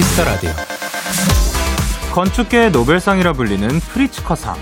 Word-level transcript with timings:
Kiss 0.00 0.14
the 0.14 0.24
Radio. 0.24 0.50
건축계의 2.14 2.70
노벨상이라 2.70 3.34
불리는 3.34 3.68
프리츠커상. 3.80 4.56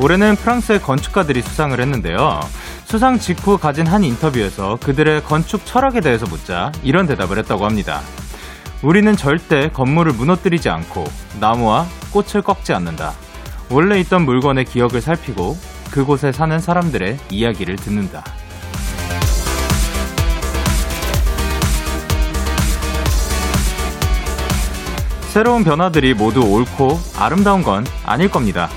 올해는 0.00 0.34
프랑스의 0.36 0.80
건축가들이 0.80 1.42
수상을 1.42 1.78
했는데요. 1.78 2.40
수상 2.86 3.18
직후 3.18 3.58
가진 3.58 3.86
한 3.86 4.02
인터뷰에서 4.02 4.78
그들의 4.82 5.24
건축 5.24 5.66
철학에 5.66 6.00
대해서 6.00 6.24
묻자 6.24 6.72
이런 6.82 7.06
대답을 7.06 7.36
했다고 7.36 7.66
합니다. 7.66 8.00
우리는 8.80 9.14
절대 9.14 9.68
건물을 9.68 10.12
무너뜨리지 10.12 10.70
않고 10.70 11.04
나무와 11.38 11.86
꽃을 12.10 12.40
꺾지 12.40 12.72
않는다. 12.72 13.12
원래 13.68 14.00
있던 14.00 14.24
물건의 14.24 14.64
기억을 14.64 15.02
살피고 15.02 15.58
그곳에 15.90 16.32
사는 16.32 16.58
사람들의 16.58 17.18
이야기를 17.30 17.76
듣는다. 17.76 18.24
새로운 25.38 25.62
변화들이 25.62 26.14
모두 26.14 26.40
옳고 26.40 26.98
아름다운 27.16 27.62
건 27.62 27.86
아닐 28.04 28.28
겁니다. 28.28 28.68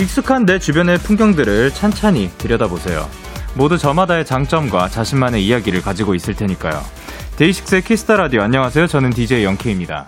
익숙한 0.00 0.46
내 0.46 0.58
주변의 0.58 0.96
풍경들을 1.00 1.72
찬찬히 1.72 2.30
들여다보세요. 2.38 3.06
모두 3.54 3.76
저마다의 3.76 4.24
장점과 4.24 4.88
자신만의 4.88 5.44
이야기를 5.44 5.82
가지고 5.82 6.14
있을 6.14 6.34
테니까요. 6.34 6.80
DAY6의 7.36 7.82
Kiss 7.82 8.01
the 8.01 8.16
Radio 8.16 8.40
안녕하세요. 8.40 8.86
저는 8.86 9.10
DJ 9.10 9.44
Young 9.44 9.68
K입니다. 9.68 10.06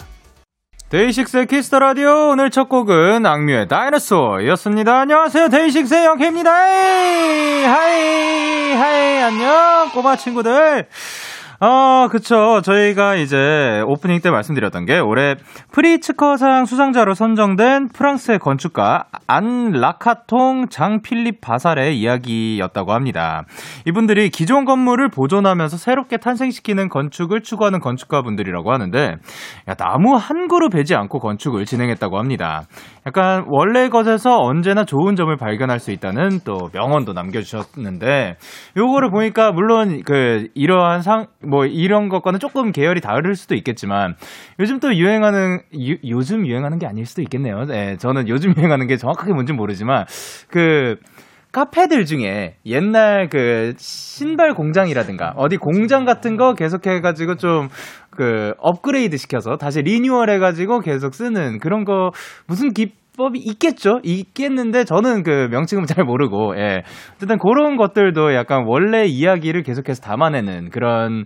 DAY6의 0.89 1.47
Kiss 1.47 1.65
the 1.65 1.79
Radio 1.79 2.31
오늘 2.31 2.51
첫 2.51 2.71
곡은 2.71 3.27
AKMU의 3.27 3.69
Dinosaur였습니다. 3.69 5.01
안녕하세요. 5.01 5.51
DAY6의 5.51 6.06
Young 6.06 6.23
K입니다. 6.23 6.51
Hi 6.51 7.65
hi 8.73 9.23
안녕 9.23 9.91
꼬마 9.93 10.17
친구들. 10.17 10.89
아, 11.62 12.08
그쵸. 12.11 12.62
저희가 12.62 13.16
이제 13.16 13.83
오프닝 13.86 14.20
때 14.22 14.30
말씀드렸던 14.30 14.86
게 14.86 14.98
올해 14.98 15.34
프리츠커상 15.72 16.64
수상자로 16.64 17.12
선정된 17.12 17.89
프랑스의 17.89 18.39
건축가 18.39 19.05
안 19.27 19.70
라카통 19.72 20.69
장 20.70 21.03
필립 21.03 21.42
바살의 21.42 21.98
이야기였다고 22.00 22.92
합니다. 22.94 23.44
이분들이 23.86 24.31
기존 24.31 24.64
건물을 24.64 25.11
보존하면서 25.11 25.77
새롭게 25.77 26.16
탄생시키는 26.16 26.88
건축을 26.88 27.42
추구하는 27.42 27.81
건축가 27.81 28.22
분들이라고 28.22 28.72
하는데 28.72 29.16
야, 29.69 29.75
나무 29.75 30.16
한 30.16 30.48
그루 30.48 30.70
베지 30.70 30.94
않고 30.94 31.19
건축을 31.19 31.66
진행했다고 31.66 32.19
합니다. 32.19 32.62
약간 33.06 33.45
원래 33.48 33.89
것에서 33.89 34.39
언제나 34.39 34.84
좋은 34.84 35.17
점을 35.17 35.34
발견할 35.37 35.79
수 35.79 35.91
있다는 35.91 36.41
또 36.45 36.70
명언도 36.73 37.12
남겨주셨는데 37.12 38.37
요거를 38.77 39.11
보니까 39.11 39.53
물론 39.53 40.03
그 40.05 40.48
이러한 40.55 41.03
상 41.03 41.27
뭐 41.43 41.65
이런 41.65 42.09
것과는 42.09 42.39
조금 42.39 42.71
계열이 42.71 43.01
다를 43.01 43.34
수도 43.34 43.55
있겠지만 43.55 44.15
요즘 44.59 44.78
또 44.78 44.95
유행하는 44.95 45.61
유, 45.75 45.97
요즘 46.06 46.47
유행하는 46.47 46.78
게 46.78 46.87
아닐 46.87 47.06
수도 47.06 47.23
있겠네요. 47.23 47.65
네, 47.65 47.97
저는 47.97 48.28
요즘 48.28 48.55
유행하는 48.56 48.87
게 48.87 48.97
정확하게 48.97 49.33
뭔지 49.33 49.53
모르지만 49.53 50.05
그 50.51 50.97
카페들 51.53 52.05
중에 52.05 52.56
옛날 52.65 53.28
그 53.28 53.75
신발 53.77 54.55
공장이라든가 54.55 55.33
어디 55.37 55.56
공장 55.56 56.05
같은 56.05 56.37
거 56.37 56.55
계속해가지고 56.55 57.37
좀 57.37 57.69
그 58.21 58.53
업그레이드 58.59 59.17
시켜서 59.17 59.56
다시 59.56 59.81
리뉴얼 59.81 60.28
해가지고 60.28 60.81
계속 60.81 61.15
쓰는 61.15 61.59
그런 61.59 61.87
거 61.87 62.11
무슨 62.47 62.75
기 62.75 62.93
법이 63.17 63.39
있겠죠? 63.39 64.00
있겠는데 64.03 64.84
저는 64.84 65.22
그 65.22 65.49
명칭은 65.50 65.87
잘 65.87 66.05
모르고 66.05 66.55
예. 66.59 66.83
어쨌든 67.15 67.39
그런 67.39 67.78
것들도 67.78 68.34
약간 68.34 68.65
원래 68.67 69.06
이야기를 69.06 69.62
계속해서 69.62 70.03
담아내는 70.03 70.69
그런 70.69 71.25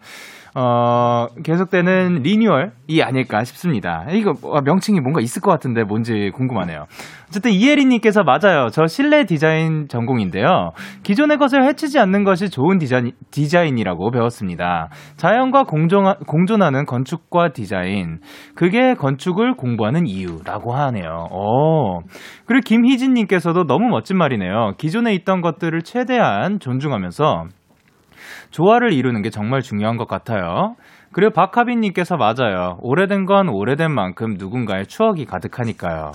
어, 0.56 1.26
계속되는 1.42 2.22
리뉴얼이 2.22 3.02
아닐까 3.02 3.42
싶습니다. 3.42 4.06
이거 4.10 4.32
명칭이 4.64 5.00
뭔가 5.00 5.20
있을 5.20 5.42
것 5.42 5.50
같은데 5.50 5.82
뭔지 5.82 6.30
궁금하네요. 6.32 6.86
어쨌든 7.28 7.50
이혜리님께서 7.50 8.22
맞아요. 8.22 8.68
저 8.70 8.86
실내 8.86 9.24
디자인 9.24 9.88
전공인데요. 9.88 10.70
기존의 11.02 11.38
것을 11.38 11.64
해치지 11.64 11.98
않는 11.98 12.22
것이 12.22 12.50
좋은 12.50 12.78
디자인, 12.78 13.10
디자인이라고 13.32 14.12
배웠습니다. 14.12 14.90
자연과 15.16 15.64
공존, 15.64 16.14
공존하는 16.26 16.84
건축과 16.86 17.48
디자인. 17.52 18.20
그게 18.54 18.94
건축을 18.94 19.56
공부하는 19.56 20.06
이유라고 20.06 20.72
하네요. 20.72 21.26
오. 21.32 22.02
그리고 22.46 22.62
김희진님께서도 22.64 23.64
너무 23.64 23.88
멋진 23.88 24.16
말이네요. 24.16 24.74
기존에 24.78 25.14
있던 25.14 25.40
것들을 25.40 25.82
최대한 25.82 26.60
존중하면서 26.60 27.46
조화를 28.50 28.92
이루는 28.92 29.22
게 29.22 29.30
정말 29.30 29.60
중요한 29.60 29.96
것 29.96 30.06
같아요. 30.08 30.74
그리고 31.12 31.32
박하빈님께서 31.32 32.16
맞아요. 32.16 32.76
오래된 32.80 33.24
건 33.24 33.48
오래된 33.48 33.92
만큼 33.92 34.34
누군가의 34.36 34.86
추억이 34.86 35.26
가득하니까요. 35.26 36.10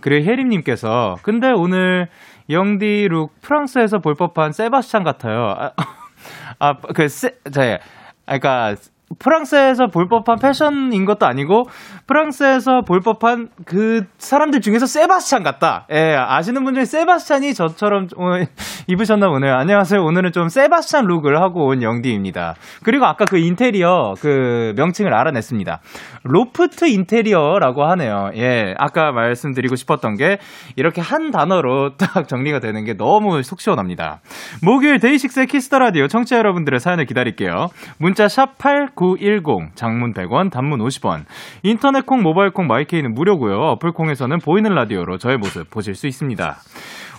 그리고 0.00 0.24
혜림님께서 0.30 1.16
근데 1.22 1.50
오늘 1.50 2.06
영디 2.48 3.08
룩 3.10 3.32
프랑스에서 3.42 3.98
볼 3.98 4.14
법한 4.14 4.52
세바스찬 4.52 5.02
같아요. 5.02 5.52
아, 5.56 5.70
아 6.60 6.74
그, 6.94 7.08
세, 7.08 7.30
제, 7.52 7.78
아, 8.26 8.38
그니까, 8.38 8.74
프랑스에서 9.18 9.86
볼 9.86 10.08
법한 10.08 10.38
패션인 10.40 11.04
것도 11.04 11.26
아니고 11.26 11.64
프랑스에서 12.06 12.82
볼 12.82 13.00
법한 13.00 13.48
그 13.64 14.02
사람들 14.18 14.60
중에서 14.60 14.86
세바스찬 14.86 15.42
같다. 15.42 15.86
예, 15.92 16.16
아시는 16.16 16.64
분 16.64 16.74
중에 16.74 16.84
세바스찬이 16.84 17.54
저처럼 17.54 18.08
입으셨나 18.88 19.28
보네요. 19.28 19.54
안녕하세요. 19.54 20.02
오늘은 20.02 20.32
좀 20.32 20.48
세바스찬 20.48 21.06
look을 21.06 21.40
하고 21.40 21.66
온 21.66 21.82
영디입니다. 21.82 22.54
그리고 22.82 23.06
아까 23.06 23.24
그 23.24 23.38
인테리어 23.38 24.14
그 24.20 24.72
명칭을 24.76 25.14
알아냈습니다. 25.14 25.80
로프트 26.28 26.86
인테리어라고 26.86 27.84
하네요. 27.90 28.30
예, 28.36 28.74
아까 28.78 29.12
말씀드리고 29.12 29.76
싶었던 29.76 30.16
게 30.16 30.38
이렇게 30.76 31.00
한 31.00 31.30
단어로 31.30 31.96
딱 31.96 32.28
정리가 32.28 32.60
되는 32.60 32.84
게 32.84 32.94
너무 32.94 33.42
속 33.42 33.60
시원합니다. 33.60 34.20
목요일 34.62 34.98
DAY6의 35.00 35.46
Kiss 35.46 35.64
the 35.64 35.78
Radio 35.78 36.06
청취자 36.06 36.38
여러분들의 36.38 36.80
사연을 36.80 37.06
기다릴게요. 37.06 37.68
문자 37.98 38.26
샵8 38.26 38.76
8910 38.94 39.74
장문 39.74 40.12
100원 40.12 40.50
단문 40.50 40.80
50원 40.80 41.24
인터넷 41.62 42.06
콩 42.06 42.22
모바일 42.22 42.50
콩 42.50 42.66
마이케이는 42.66 43.14
무료고요. 43.14 43.56
어플 43.56 43.92
콩에서는 43.92 44.38
보이는 44.38 44.70
라디오로 44.74 45.18
저의 45.18 45.36
모습 45.38 45.70
보실 45.70 45.94
수 45.94 46.06
있습니다. 46.06 46.56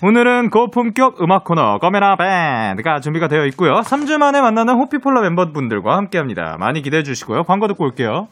오늘은 0.03 0.50
고품격 0.51 1.22
음악 1.22 1.44
코너 1.44 1.79
카메라 1.79 2.16
밴드가 2.16 3.00
준비가 3.00 3.28
되어 3.28 3.45
있고요. 3.47 3.81
3주 3.81 4.18
만에 4.18 4.41
만나는 4.41 4.75
호피폴라 4.75 5.22
멤버분들과 5.22 5.97
함께합니다. 5.97 6.57
많이 6.59 6.81
기대해 6.81 7.03
주시고요. 7.03 7.44
광고 7.44 7.68
듣고 7.68 7.85
올게요. 7.85 8.28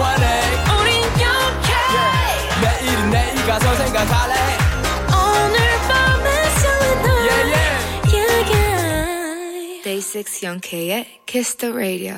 Like 0.00 0.60
I'm 0.70 0.80
20 3.10 3.46
가서 3.46 3.74
생각할래 3.74 4.34
오늘 5.08 5.58
밤에 5.88 6.26
설레 6.60 7.08
yeah, 7.28 7.42
yeah. 7.50 8.14
yeah, 8.14 8.52
yeah. 8.52 9.82
Day 9.82 10.00
6 10.00 10.42
영케이의 10.42 11.06
Kiss 11.26 11.56
the 11.56 11.74
Radio 11.74 12.16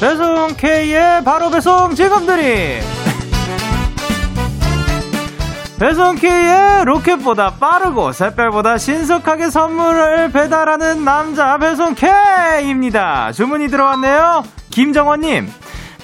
배송 0.00 0.54
K의 0.56 1.24
바로 1.24 1.50
배송 1.50 1.94
지금들이 1.94 2.93
배송 5.78 6.14
K의 6.14 6.84
로켓보다 6.84 7.54
빠르고 7.58 8.12
샛별보다 8.12 8.78
신속하게 8.78 9.50
선물을 9.50 10.30
배달하는 10.30 11.04
남자 11.04 11.58
배송 11.58 11.94
K입니다. 11.94 13.32
주문이 13.32 13.68
들어왔네요. 13.68 14.44
김정원님. 14.70 15.48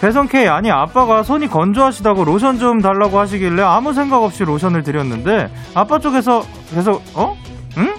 배송 0.00 0.26
K 0.26 0.49
아니 0.49 0.70
아빠가 0.70 1.22
손이 1.22 1.49
건조하시다고 1.49 2.25
로션 2.25 2.58
좀 2.58 2.81
달라고 2.81 3.19
하시길래 3.19 3.62
아무 3.62 3.93
생각 3.93 4.22
없이 4.22 4.44
로션을 4.44 4.82
드렸는데 4.82 5.50
아빠 5.75 5.99
쪽에서 5.99 6.43
계속 6.75 7.02
어? 7.14 7.37
응? 7.76 7.94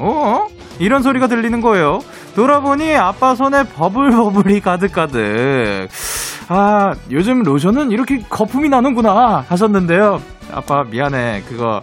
어? 0.00 0.08
어? 0.08 0.48
이런 0.78 1.02
소리가 1.02 1.28
들리는 1.28 1.60
거예요. 1.60 2.00
돌아보니 2.34 2.94
아빠 2.94 3.34
손에 3.34 3.64
버블버블이 3.64 4.60
가득가득. 4.60 5.88
아, 6.48 6.94
요즘 7.10 7.42
로션은 7.42 7.90
이렇게 7.90 8.20
거품이 8.28 8.68
나는구나 8.68 9.44
하셨는데요. 9.48 10.22
아빠 10.52 10.84
미안해. 10.84 11.42
그거 11.48 11.82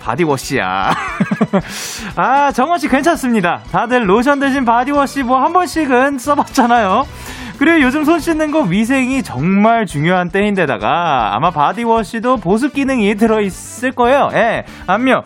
바디워시야. 0.00 0.92
아, 2.16 2.52
정원 2.52 2.78
씨 2.78 2.88
괜찮습니다. 2.88 3.62
다들 3.72 4.08
로션 4.08 4.38
대신 4.38 4.64
바디워시 4.64 5.22
뭐 5.24 5.38
한 5.42 5.52
번씩은 5.52 6.18
써봤잖아요. 6.18 7.06
그리고 7.58 7.80
요즘 7.82 8.04
손 8.04 8.18
씻는 8.20 8.50
거 8.50 8.60
위생이 8.62 9.22
정말 9.22 9.86
중요한 9.86 10.28
때인데다가 10.30 11.34
아마 11.34 11.50
바디워시도 11.50 12.38
보습 12.38 12.72
기능이 12.74 13.14
들어있을 13.14 13.92
거예요. 13.92 14.30
예, 14.34 14.64
안녕. 14.86 15.22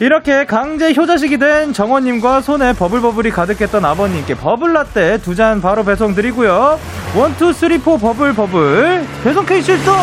이렇게 0.00 0.46
강제 0.46 0.94
효자식이 0.94 1.38
된 1.38 1.72
정원님과 1.72 2.40
손에 2.40 2.72
bubble 2.72 2.99
bubble이 2.99 3.30
가득했던 3.30 3.84
아버님께 3.84 4.34
bubble 4.36 4.81
latte 4.81 5.18
두 5.18 5.34
잔 5.38 5.60
바로 5.60 5.84
배송드리고요. 5.84 6.78
one 7.16 7.34
two 7.34 7.52
three 7.52 7.78
four 7.78 7.96
bubble 7.96 8.32
bubble 8.34 9.04
배송 9.22 9.46
K 9.46 9.62
출동 9.62 9.94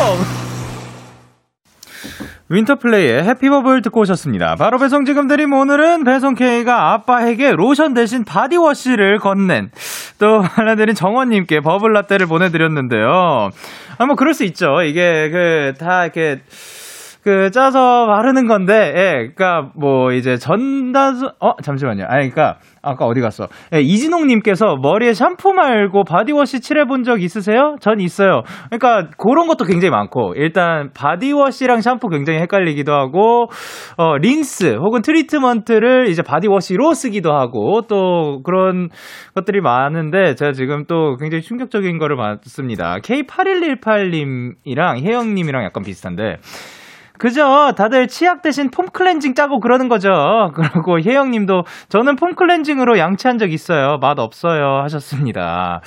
Winterplay의 2.47 3.23
Happy 3.23 3.50
Bubble 3.50 3.81
듣고 3.81 4.01
오셨습니다. 4.01 4.55
바로 4.55 4.77
배송 4.77 5.05
지금 5.05 5.27
드림 5.27 5.51
오늘은 5.51 6.03
배송 6.03 6.35
K가 6.35 6.93
아빠에게 6.93 7.53
로션 7.53 7.95
대신 7.95 8.23
바디워시를 8.23 9.17
건넨 9.17 9.71
또 10.19 10.41
하나드린 10.41 10.93
정원님께 10.93 11.61
bubble 11.61 11.91
latte를 11.93 12.27
보내드렸는데요. 12.27 13.49
아, 13.97 14.05
뭐 14.05 14.15
그럴 14.15 14.33
수 14.35 14.43
있죠. 14.43 14.81
이게 14.83 15.29
그 15.31 15.73
다 15.79 16.03
이렇게 16.03 16.41
그 17.25 17.49
짜서 17.49 18.05
바르는 18.05 18.45
건데, 18.45 18.93
예, 18.95 19.13
그니까 19.23 19.71
뭐 19.75 20.11
이제 20.11 20.37
전다수, 20.37 21.31
어, 21.39 21.55
잠시만요. 21.63 22.05
아니, 22.07 22.29
그니까 22.29 22.59
아까 22.83 23.07
어디 23.07 23.19
갔어? 23.19 23.47
예, 23.73 23.81
이진홍님께서 23.81 24.75
머리에 24.75 25.13
샴푸 25.13 25.51
말고 25.51 26.03
바디워시 26.03 26.61
칠해본 26.61 27.03
적 27.03 27.23
있으세요? 27.23 27.77
전 27.81 27.99
있어요. 27.99 28.43
그러니까 28.69 29.09
그런 29.17 29.47
것도 29.47 29.65
굉장히 29.65 29.89
많고 29.89 30.35
일단 30.35 30.91
바디워시랑 30.93 31.81
샴푸 31.81 32.09
굉장히 32.09 32.37
헷갈리기도 32.41 32.93
하고 32.93 33.47
어, 33.97 34.17
린스 34.17 34.75
혹은 34.75 35.01
트리트먼트를 35.01 36.09
이제 36.09 36.21
바디워시로 36.21 36.93
쓰기도 36.93 37.33
하고 37.33 37.81
또 37.87 38.43
그런 38.43 38.89
것들이 39.33 39.61
많은데 39.61 40.35
제가 40.35 40.51
지금 40.51 40.85
또 40.85 41.17
굉장히 41.17 41.41
충격적인 41.41 41.97
거를 41.97 42.17
봤습니다. 42.17 42.97
K8118님이랑 42.97 45.03
혜영님이랑 45.03 45.63
약간 45.63 45.83
비슷한데 45.83 46.37
그죠? 47.17 47.71
다들 47.75 48.07
치약 48.07 48.41
대신 48.41 48.69
폼 48.69 48.87
클렌징 48.87 49.33
짜고 49.33 49.59
그러는 49.59 49.87
거죠. 49.87 50.09
그리고 50.55 50.99
혜영 50.99 51.31
님도 51.31 51.63
저는 51.89 52.15
폼 52.15 52.35
클렌징으로 52.35 52.97
양치한 52.97 53.37
적 53.37 53.51
있어요. 53.51 53.97
맛 54.01 54.19
없어요. 54.19 54.81
하셨습니다. 54.83 55.81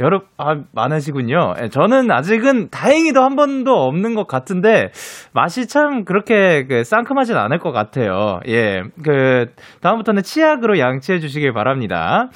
여러, 0.00 0.22
아, 0.38 0.56
많으시군요. 0.72 1.54
예, 1.62 1.68
저는 1.68 2.10
아직은 2.10 2.70
다행히도 2.70 3.22
한 3.22 3.36
번도 3.36 3.72
없는 3.72 4.14
것 4.14 4.26
같은데, 4.26 4.90
맛이 5.32 5.68
참 5.68 6.04
그렇게 6.04 6.66
그 6.66 6.82
상큼하진 6.82 7.36
않을 7.36 7.58
것 7.58 7.70
같아요. 7.70 8.40
예, 8.48 8.82
그, 9.04 9.46
다음부터는 9.82 10.22
치약으로 10.22 10.78
양치해 10.80 11.20
주시길 11.20 11.52
바랍니다. 11.52 12.28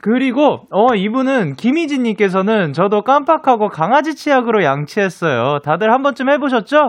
그리고, 0.00 0.66
어, 0.72 0.94
이분은, 0.96 1.54
김희진님께서는 1.54 2.72
저도 2.72 3.02
깜빡하고 3.02 3.68
강아지 3.68 4.16
치약으로 4.16 4.64
양치했어요. 4.64 5.60
다들 5.64 5.92
한 5.92 6.02
번쯤 6.02 6.30
해보셨죠? 6.30 6.88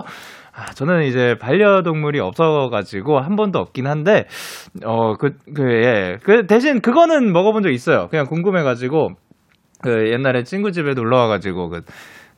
아, 0.56 0.72
저는 0.72 1.04
이제 1.04 1.36
반려동물이 1.38 2.18
없어가지고 2.18 3.20
한 3.20 3.36
번도 3.36 3.58
없긴 3.58 3.86
한데, 3.86 4.24
어, 4.86 5.14
그, 5.14 5.36
그, 5.54 5.62
예. 5.84 6.16
그 6.22 6.46
대신 6.46 6.80
그거는 6.80 7.30
먹어본 7.30 7.62
적 7.62 7.70
있어요. 7.70 8.08
그냥 8.08 8.24
궁금해가지고, 8.24 9.10
그 9.82 10.10
옛날에 10.10 10.44
친구 10.44 10.72
집에 10.72 10.94
놀러 10.94 11.18
와가지고, 11.18 11.68
그, 11.68 11.82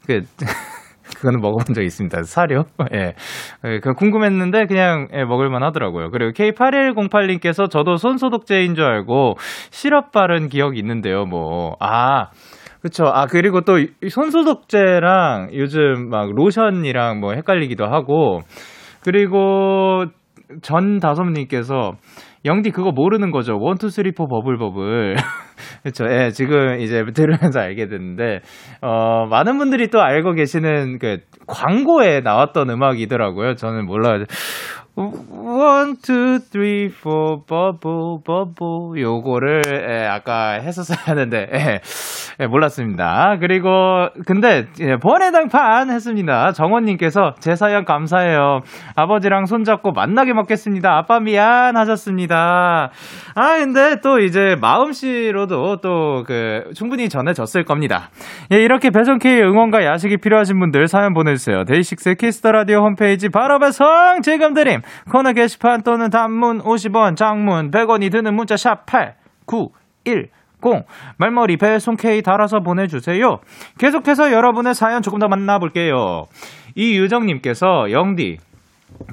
그, 0.06 0.22
그거는 1.16 1.40
먹어본 1.40 1.74
적 1.74 1.82
있습니다. 1.82 2.24
사료? 2.24 2.64
예. 2.92 3.14
그 3.80 3.94
궁금했는데 3.94 4.66
그냥 4.66 5.08
예, 5.14 5.24
먹을만 5.24 5.62
하더라고요. 5.62 6.10
그리고 6.10 6.32
K8108님께서 6.32 7.70
저도 7.70 7.96
손소독제인 7.96 8.74
줄 8.74 8.84
알고 8.84 9.36
시럽 9.70 10.12
바른 10.12 10.48
기억이 10.48 10.78
있는데요, 10.78 11.24
뭐. 11.24 11.76
아, 11.80 12.28
그쵸. 12.80 13.04
아, 13.06 13.26
그리고 13.26 13.62
또 13.62 13.78
손소독제랑 14.08 15.50
요즘 15.54 16.08
막 16.08 16.30
로션이랑 16.32 17.20
뭐 17.20 17.32
헷갈리기도 17.32 17.86
하고, 17.86 18.40
그리고 19.02 20.04
전 20.62 20.98
다솜님께서 20.98 21.92
영디 22.44 22.70
그거 22.70 22.92
모르는 22.92 23.30
거죠. 23.30 23.58
one 23.58 23.74
two 23.74 23.90
three 23.90 24.12
four 24.12 24.26
bubble 24.26 24.58
bubble. 24.58 25.16
그렇죠. 25.82 26.06
예, 26.08 26.30
지금 26.30 26.78
이제 26.80 27.04
들으면서 27.12 27.60
알게 27.60 27.88
됐는데 27.88 28.40
어, 28.80 29.26
많은 29.26 29.58
분들이 29.58 29.88
또 29.88 30.00
알고 30.00 30.34
계시는 30.34 30.98
그 30.98 31.18
광고에 31.46 32.20
나왔던 32.20 32.70
음악이더라고요. 32.70 33.54
저는 33.54 33.86
몰라요. 33.86 35.12
one, 35.30 35.96
two, 36.02 36.38
three, 36.40 36.90
four, 37.02 37.44
bubble, 37.46 38.18
bubble. 38.24 39.00
요거를, 39.00 39.62
예, 39.88 40.06
아까 40.06 40.52
했었어야 40.54 40.98
하는데, 41.06 41.48
예, 41.52 41.80
예, 42.40 42.46
몰랐습니다. 42.46 43.36
그리고, 43.40 44.08
근데, 44.26 44.66
예, 44.80 44.96
번외당판 44.96 45.90
했습니다. 45.90 46.52
정원님께서 46.52 47.34
제 47.38 47.54
사연 47.54 47.84
감사해요. 47.84 48.60
아버지랑 48.96 49.46
손잡고 49.46 49.92
맛나게 49.92 50.32
먹겠습니다. 50.32 50.96
아빠 50.96 51.20
미안 51.20 51.76
하셨습니다. 51.76 52.90
아, 53.34 53.56
근데 53.58 54.00
또 54.02 54.18
이제 54.18 54.56
마음씨로도 54.60 55.76
또 55.76 56.24
그, 56.26 56.70
충분히 56.74 57.08
전해졌을 57.08 57.64
겁니다. 57.64 58.10
예, 58.52 58.56
이렇게 58.56 58.90
배송K 58.90 59.42
응원과 59.42 59.84
야식이 59.84 60.18
필요하신 60.18 60.58
분들 60.58 60.88
사연 60.88 61.14
보내주세요. 61.14 61.64
DAY6 61.64 62.14
Kiss 62.14 62.36
the 62.36 62.52
Radio 62.52 62.80
홈페이지 62.80 63.28
바로 63.28 63.58
배송 63.58 63.86
지금 64.22 64.54
드림. 64.54 64.80
코너 65.10 65.32
게시판 65.32 65.82
또는 65.82 66.10
단문 66.10 66.60
50원, 66.60 67.16
장문 67.16 67.70
100원이 67.70 68.10
드는 68.10 68.34
문자 68.34 68.56
샵 68.56 68.86
8910 68.86 70.30
말머리 71.18 71.56
배송 71.56 71.96
K 71.96 72.22
달아서 72.22 72.60
보내주세요. 72.60 73.38
계속해서 73.78 74.32
여러분의 74.32 74.74
사연 74.74 75.02
조금 75.02 75.18
더 75.18 75.28
만나볼게요. 75.28 76.26
이유정님께서 76.74 77.90
영디 77.90 78.38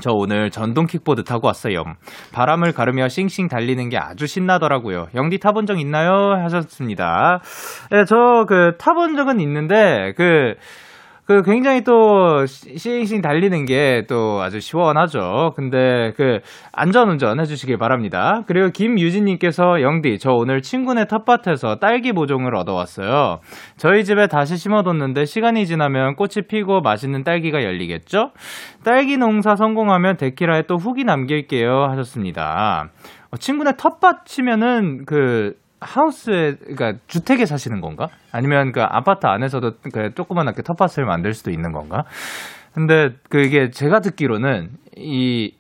저 0.02 0.12
오늘 0.12 0.50
전동 0.50 0.86
킥보드 0.86 1.24
타고 1.24 1.48
왔어요. 1.48 1.84
바람을 2.34 2.72
가르며 2.74 3.08
싱싱 3.08 3.48
달리는 3.48 3.90
게 3.90 3.98
아주 3.98 4.26
신나더라고요. 4.26 5.08
영디 5.16 5.40
타본 5.40 5.66
적 5.66 5.80
있나요? 5.80 6.34
하셨습니다. 6.44 7.42
네, 7.92 8.06
저그 8.06 8.78
타본 8.80 9.16
적은 9.16 9.40
있는데 9.42 10.14
그 10.16 10.56
그 11.26 11.42
굉장히 11.42 11.84
또 11.84 12.46
싱싱 12.46 13.22
달리는 13.22 13.66
게 13.66 13.96
또 14.08 14.42
아주 14.42 14.60
시원하죠. 14.60 15.54
근데 15.56 16.12
그 16.16 16.40
안전운전 16.74 17.40
해주시길 17.40 17.78
바랍니다. 17.78 18.42
그리고 18.48 18.70
김유진님께서 18.70 19.82
영디 19.82 20.20
저 20.20 20.32
오늘 20.32 20.62
친구네 20.62 21.06
텃밭에서 21.06 21.78
딸기 21.78 22.12
모종을 22.12 22.56
얻어왔어요. 22.56 23.40
저희 23.78 24.04
집에 24.04 24.28
다시 24.28 24.58
심어뒀는데 24.58 25.26
시간이 25.26 25.66
지나면 25.66 26.16
꽃이 26.16 26.48
피고 26.48 26.82
맛있는 26.82 27.24
딸기가 27.24 27.64
열리겠죠? 27.64 28.32
딸기 28.84 29.18
농사 29.18 29.56
성공하면 29.56 30.18
데키라에 30.18 30.64
또 30.68 30.76
후기 30.76 31.04
남길게요 31.04 31.88
하셨습니다. 31.90 32.90
어, 33.32 33.38
친구네 33.38 33.72
텃밭이면은 33.78 35.06
그 35.06 35.54
하우스에 35.86 36.56
그러니까 36.56 36.94
주택에 37.08 37.46
사시는 37.46 37.82
건가? 37.82 38.08
아니면 38.32 38.72
그 38.72 38.82
아파트 38.82 39.28
안에서도 39.28 39.72
그 39.94 40.14
조그만하게 40.16 40.64
텃밭을 40.64 41.06
만들 41.06 41.34
수도 41.34 41.52
있는 41.52 41.72
건가? 41.72 42.04
근데 42.74 43.10
그게 43.30 43.70
제가 43.70 44.02
듣기로는 44.02 44.70
이 44.98 45.54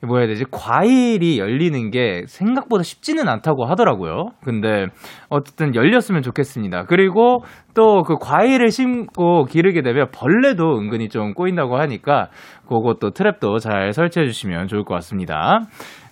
뭐야 0.00 0.28
되지? 0.28 0.44
과일이 0.50 1.38
열리는 1.40 1.90
게 1.90 2.22
생각보다 2.28 2.84
쉽지는 2.84 3.28
않다고 3.28 3.64
하더라고요. 3.64 4.30
근데 4.44 4.86
어쨌든 5.28 5.74
열렸으면 5.74 6.22
좋겠습니다. 6.22 6.84
그리고 6.84 7.42
또 7.74 8.02
그 8.02 8.16
과일을 8.20 8.70
심고 8.70 9.46
기르게 9.46 9.82
되면 9.82 10.08
벌레도 10.12 10.78
은근히 10.78 11.08
좀 11.08 11.34
꼬인다고 11.34 11.78
하니까 11.78 12.28
그것도 12.68 13.10
트랩도 13.10 13.58
잘 13.60 13.92
설치해 13.92 14.26
주시면 14.26 14.68
좋을 14.68 14.84
것 14.84 14.94
같습니다. 14.94 15.62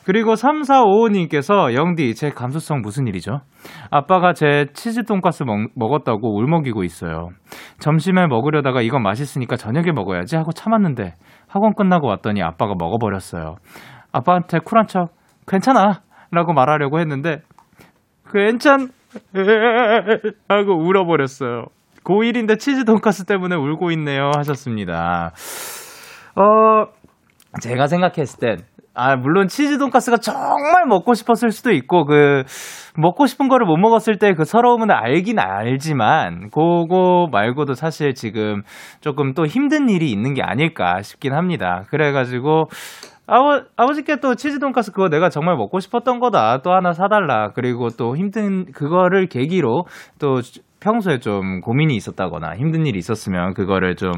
그리고 0.06 0.34
3455님께서 0.34 1.74
영디 1.74 2.14
제 2.14 2.30
감수성 2.30 2.80
무슨 2.80 3.08
일이죠? 3.08 3.40
아빠가 3.90 4.34
제 4.34 4.66
치즈 4.72 5.02
돈가스 5.02 5.42
먹, 5.42 5.68
먹었다고 5.74 6.38
울먹이고 6.38 6.84
있어요. 6.84 7.30
점심에 7.80 8.28
먹으려다가 8.28 8.82
이건 8.82 9.02
맛있으니까 9.02 9.56
저녁에 9.56 9.90
먹어야지 9.90 10.36
하고 10.36 10.52
참았는데 10.52 11.14
학원 11.48 11.74
끝나고 11.74 12.06
왔더니 12.06 12.40
아빠가 12.40 12.74
먹어버렸어요. 12.78 13.56
아빠한테 14.12 14.60
쿨한 14.60 14.86
척 14.86 15.08
괜찮아 15.48 16.02
라고 16.30 16.52
말하려고 16.52 17.00
했는데 17.00 17.40
괜찮 18.32 18.90
하고 20.48 20.86
울어버렸어요. 20.86 21.64
고1인데 22.04 22.60
치즈 22.60 22.84
돈가스 22.84 23.24
때문에 23.24 23.56
울고 23.56 23.90
있네요 23.90 24.30
하셨습니다. 24.36 25.32
어 26.36 26.86
제가 27.60 27.88
생각했을 27.88 28.38
땐 28.38 28.75
아, 28.98 29.14
물론 29.16 29.46
치즈 29.46 29.76
돈가스가 29.76 30.16
정말 30.16 30.86
먹고 30.88 31.12
싶었을 31.12 31.50
수도 31.50 31.70
있고, 31.70 32.06
그, 32.06 32.44
먹고 32.96 33.26
싶은 33.26 33.48
거를 33.48 33.66
못 33.66 33.76
먹었을 33.76 34.16
때 34.18 34.32
그 34.32 34.44
서러움은 34.46 34.90
알긴 34.90 35.38
알지만, 35.38 36.48
그거 36.50 37.28
말고도 37.30 37.74
사실 37.74 38.14
지금 38.14 38.62
조금 39.02 39.34
또 39.34 39.44
힘든 39.46 39.90
일이 39.90 40.10
있는 40.10 40.32
게 40.32 40.42
아닐까 40.42 41.02
싶긴 41.02 41.34
합니다. 41.34 41.82
그래가지고, 41.90 42.68
아버, 43.26 43.64
아버지께 43.76 44.20
또 44.20 44.34
치즈 44.34 44.60
돈가스 44.60 44.92
그거 44.92 45.08
내가 45.10 45.28
정말 45.28 45.56
먹고 45.56 45.80
싶었던 45.80 46.20
거다. 46.20 46.62
또 46.62 46.72
하나 46.72 46.92
사달라. 46.92 47.50
그리고 47.54 47.88
또 47.90 48.16
힘든, 48.16 48.64
그거를 48.72 49.26
계기로 49.26 49.84
또 50.20 50.40
평소에 50.80 51.18
좀 51.18 51.60
고민이 51.60 51.96
있었다거나 51.96 52.56
힘든 52.56 52.86
일이 52.86 52.98
있었으면 52.98 53.54
그거를 53.54 53.96
좀 53.96 54.12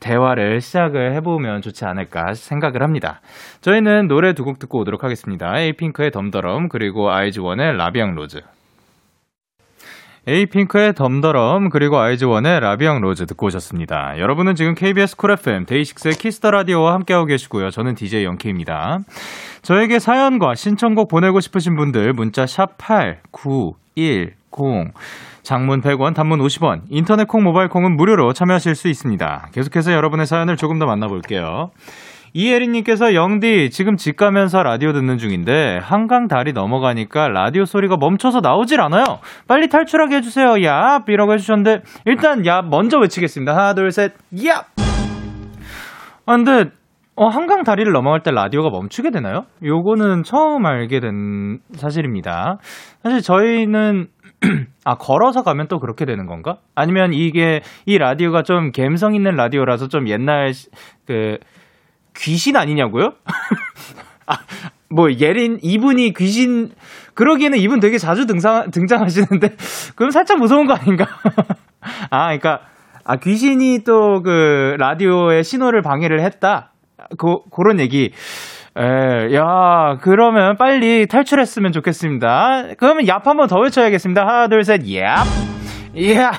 대화를 0.00 0.60
시작을 0.60 1.12
해보면 1.14 1.60
좋지 1.62 1.84
않을까 1.84 2.34
생각을 2.34 2.82
합니다. 2.82 3.20
저희는 3.60 4.06
노래 4.08 4.32
두 4.32 4.44
곡 4.44 4.58
듣고 4.58 4.78
오도록 4.78 5.02
하겠습니다. 5.04 5.58
에이핑크의 5.58 6.10
덤더럼 6.12 6.68
그리고 6.68 7.10
아이즈원의 7.10 7.76
라비앙 7.76 8.14
로즈. 8.14 8.40
에이핑크의 10.26 10.94
덤더럼 10.94 11.70
그리고 11.70 11.98
아이즈원의 11.98 12.60
라비앙 12.60 13.00
로즈 13.00 13.24
듣고 13.26 13.46
오셨습니다. 13.46 14.18
여러분은 14.18 14.54
지금 14.56 14.74
KBS 14.74 15.16
쿨 15.16 15.30
FM 15.32 15.64
데이식스의 15.64 16.14
키스터 16.14 16.50
라디오와 16.50 16.92
함께하고 16.94 17.24
계시고요. 17.26 17.70
저는 17.70 17.94
DJ 17.94 18.24
Young 18.24 18.53
K입니다. 18.53 19.00
저에게 19.62 19.98
사연과 19.98 20.54
신청곡 20.54 21.08
보내고 21.08 21.40
싶으신 21.40 21.76
분들 21.76 22.12
문자 22.12 22.46
샵 22.46 22.76
8910 23.98 24.92
장문 25.42 25.80
100원, 25.80 26.14
단문 26.14 26.40
50원, 26.40 26.82
인터넷 26.90 27.26
콩, 27.26 27.42
모바일 27.42 27.68
콩은 27.68 27.96
무료로 27.96 28.32
참여하실 28.32 28.74
수 28.74 28.88
있습니다. 28.88 29.48
계속해서 29.52 29.92
여러분의 29.92 30.26
사연을 30.26 30.56
조금 30.56 30.78
더 30.78 30.86
만나볼게요. 30.86 31.70
이혜린님께서 32.34 33.14
영디 33.14 33.70
지금 33.70 33.96
집 33.96 34.16
가면서 34.16 34.62
라디오 34.62 34.92
듣는 34.92 35.16
중인데 35.16 35.80
한강 35.82 36.28
다리 36.28 36.52
넘어가니까 36.52 37.28
라디오 37.28 37.64
소리가 37.64 37.96
멈춰서 37.96 38.40
나오질 38.40 38.82
않아요. 38.82 39.04
빨리 39.46 39.70
탈출하게 39.70 40.16
해주세요. 40.16 40.50
얍 40.56 41.08
이라고 41.08 41.32
해주셨는데 41.32 41.82
일단 42.04 42.44
야 42.44 42.60
먼저 42.60 42.98
외치겠습니다. 42.98 43.56
하나 43.56 43.74
둘 43.74 43.90
셋. 43.90 44.12
얍. 44.34 44.64
아 46.26 46.36
근데 46.36 46.70
어, 47.20 47.26
한강 47.26 47.64
다리를 47.64 47.92
넘어갈 47.92 48.22
때 48.22 48.30
라디오가 48.30 48.70
멈추게 48.70 49.10
되나요? 49.10 49.42
요거는 49.64 50.22
처음 50.22 50.64
알게 50.64 51.00
된 51.00 51.58
사실입니다. 51.74 52.58
사실 53.02 53.22
저희는 53.22 54.06
아, 54.84 54.94
걸어서 54.94 55.42
가면 55.42 55.66
또 55.66 55.80
그렇게 55.80 56.04
되는 56.04 56.26
건가? 56.26 56.58
아니면 56.76 57.12
이게, 57.12 57.60
이 57.86 57.98
라디오가 57.98 58.44
좀 58.44 58.70
감성 58.70 59.16
있는 59.16 59.34
라디오라서 59.34 59.88
좀 59.88 60.06
옛날, 60.06 60.52
그, 61.08 61.38
귀신 62.16 62.56
아니냐고요? 62.56 63.14
아, 64.28 64.34
뭐 64.88 65.08
예린 65.10 65.58
이분이 65.60 66.12
귀신 66.12 66.70
그러기에는 67.14 67.58
이분 67.58 67.80
되게 67.80 67.98
자주 67.98 68.26
등장 68.26 68.70
등장하시는데 68.70 69.56
그럼 69.96 70.10
살짝 70.12 70.38
무서운 70.38 70.66
거 70.66 70.74
아닌가? 70.74 71.04
아, 72.10 72.26
그러니까 72.26 72.60
아 73.04 73.16
귀신이 73.16 73.82
또 73.84 74.20
그 74.22 74.76
라디오의 74.78 75.42
신호를 75.44 75.82
방해를 75.82 76.20
했다. 76.22 76.72
그 77.18 77.38
그런 77.54 77.80
얘기. 77.80 78.12
에, 78.76 79.34
야, 79.34 79.96
그러면 80.02 80.56
빨리 80.56 81.06
탈출했으면 81.06 81.72
좋겠습니다. 81.72 82.74
그러면 82.78 83.06
얍 83.06 83.24
한 83.24 83.36
번 83.36 83.48
더 83.48 83.58
외쳐야겠습니다. 83.58 84.22
하나, 84.26 84.48
둘, 84.48 84.62
셋, 84.62 84.82
얍! 84.82 85.16
얍! 85.96 86.30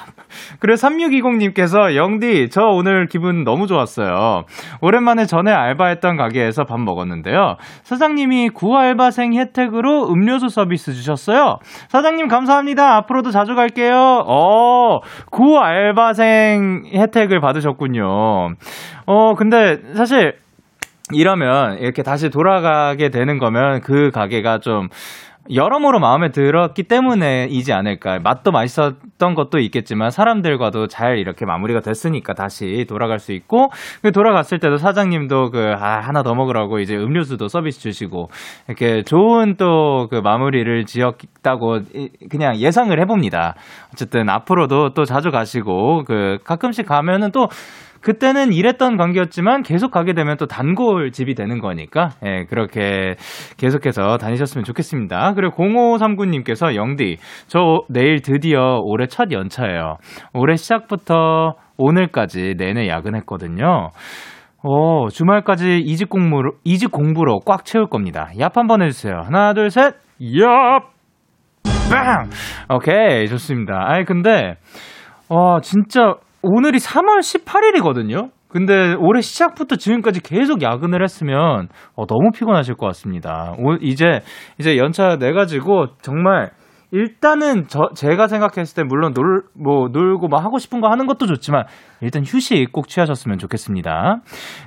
그래 0.60 0.76
3620님께서 0.76 1.96
영디 1.96 2.50
저 2.52 2.62
오늘 2.62 3.08
기분 3.08 3.44
너무 3.44 3.66
좋았어요. 3.66 4.44
오랜만에 4.80 5.26
전에 5.26 5.52
알바했던 5.52 6.18
가게에서 6.18 6.66
밥 6.66 6.80
먹었는데요. 6.80 7.56
사장님이 7.84 8.50
구알바생 8.50 9.34
혜택으로 9.34 10.08
음료수 10.10 10.50
서비스 10.50 10.94
주셨어요. 10.94 11.58
사장님 11.90 12.28
감사합니다. 12.28 12.96
앞으로도 12.98 13.32
자주 13.32 13.56
갈게요. 13.56 14.24
어, 14.28 15.00
구알바생 15.32 16.84
혜택을 16.94 17.40
받으셨군요. 17.42 18.06
어, 19.08 19.34
근데 19.36 19.80
사실 19.96 20.36
이러면 21.12 21.80
이렇게 21.80 22.04
다시 22.04 22.30
돌아가게 22.30 23.10
되는 23.10 23.40
거면 23.40 23.82
그 23.82 24.12
가게가 24.12 24.60
좀 24.60 24.90
여러모로 25.52 26.00
마음에 26.00 26.30
들었기 26.30 26.84
때문에이지 26.84 27.74
않을까. 27.74 28.20
맛도 28.20 28.52
맛있었던 28.52 29.34
것도 29.34 29.58
있겠지만 29.58 30.12
사람들과도 30.12 30.88
잘 30.88 31.18
이렇게 31.18 31.46
마무리가 31.46 31.80
됐으니까 31.80 32.34
다시 32.34 32.86
돌아갈 32.88 33.18
수 33.18 33.32
있고 33.32 33.70
그 34.04 34.12
돌아갔을 34.12 34.60
때도 34.60 34.78
사장님도 34.78 35.50
그 35.50 35.74
아, 35.76 36.02
하나 36.02 36.22
더 36.22 36.36
먹으라고 36.36 36.80
이제 36.80 36.96
음료수도 36.96 37.48
서비스 37.48 37.80
주시고 37.80 38.30
이렇게 38.68 39.02
좋은 39.04 39.56
또 39.58 40.08
그 40.10 40.16
마무리를 40.24 40.86
지었다고 40.86 41.80
그냥 42.30 42.58
예상을 42.58 42.98
해봅니다. 43.00 43.56
어쨌든 43.94 44.30
앞으로도 44.30 44.94
또 44.94 45.06
자주 45.06 45.32
가시고 45.32 46.04
그 46.06 46.38
가끔씩 46.44 46.86
가면은 46.86 47.32
또 47.32 47.48
그때는 48.02 48.54
일했던 48.54 48.98
관계였지만 48.98 49.64
계속 49.64 49.92
가게 49.92 50.14
되면 50.14 50.38
또 50.38 50.46
단골 50.46 51.12
집이 51.12 51.36
되는 51.36 51.60
거니까 51.60 52.10
예, 52.26 52.46
그렇게 52.46 53.16
계속해서 53.58 54.18
다니셨으면 54.18 54.64
좋겠습니다. 54.64 55.34
그리고 55.36 55.56
0539님께서 55.56 56.76
영디 56.76 57.18
저 57.48 57.82
내일 57.90 58.22
드디어 58.22 58.80
올해 58.82 59.08
첫 59.08 59.32
연차예요. 59.32 59.98
올해 60.34 60.56
시작부터 60.56 61.56
오늘까지 61.78 62.56
내내 62.58 62.88
야근했거든요. 62.88 63.90
오, 64.62 65.08
주말까지 65.08 65.80
이직 65.86 66.10
공부로, 66.10 66.52
이직 66.66 66.92
공부로 66.92 67.40
꽉 67.46 67.64
채울 67.64 67.88
겁니다. 67.88 68.30
얍 68.36 68.54
한번 68.56 68.82
해주세요. 68.82 69.22
하나, 69.24 69.54
둘, 69.54 69.70
셋, 69.70 69.96
얍! 70.20 70.84
빵! 71.90 72.30
오케이, 72.70 73.26
좋습니다. 73.28 73.86
아니, 73.88 74.04
근데, 74.04 74.56
와, 75.30 75.62
진짜, 75.62 76.16
오늘이 76.42 76.78
3월 76.80 77.20
18일이거든요. 77.20 78.32
근데 78.48 78.96
올해 78.98 79.22
시작부터 79.22 79.76
지금까지 79.76 80.22
계속 80.22 80.62
야근을 80.62 81.04
했으면 81.04 81.68
어, 81.96 82.06
너무 82.08 82.32
피곤하실 82.34 82.76
것 82.76 82.88
같습니다. 82.88 83.54
오, 83.60 83.76
이제 83.76 84.22
이제 84.58 84.78
연차 84.78 85.18
내 85.18 85.34
가지고 85.34 85.88
정말 86.02 86.52
일단은 86.92 87.68
저 87.68 87.90
제가 87.96 88.28
생각했을 88.28 88.76
때 88.76 88.84
물론 88.84 89.14
놀 89.14 89.44
뭐 89.62 89.90
놀고 89.92 90.30
막 90.30 90.44
하고 90.44 90.58
싶은 90.58 90.80
거 90.82 90.90
하는 90.90 91.06
것도 91.06 91.28
좋지만 91.28 91.66
일단 92.02 92.24
휴식 92.26 92.72
꼭 92.72 92.88
취하셨으면 92.88 93.38
좋겠습니다. 93.38 94.22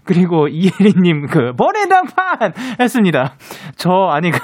그리고 0.05 0.49
이혜리님 0.49 1.27
그 1.27 1.53
버리당판 1.55 2.53
했습니다. 2.79 3.35
저 3.77 3.91
아니 4.11 4.31
그 4.31 4.39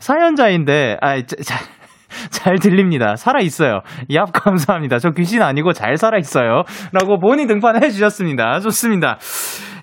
사연자인데 0.00 0.98
아 1.00 1.20
자, 1.22 1.58
잘 2.30 2.58
들립니다. 2.58 3.16
살아있어요. 3.16 3.80
얍, 4.10 4.30
감사합니다. 4.32 4.98
저 4.98 5.10
귀신 5.10 5.42
아니고 5.42 5.72
잘 5.72 5.96
살아있어요. 5.96 6.62
라고 6.92 7.18
본인 7.18 7.46
등판해 7.48 7.90
주셨습니다. 7.90 8.60
좋습니다. 8.60 9.18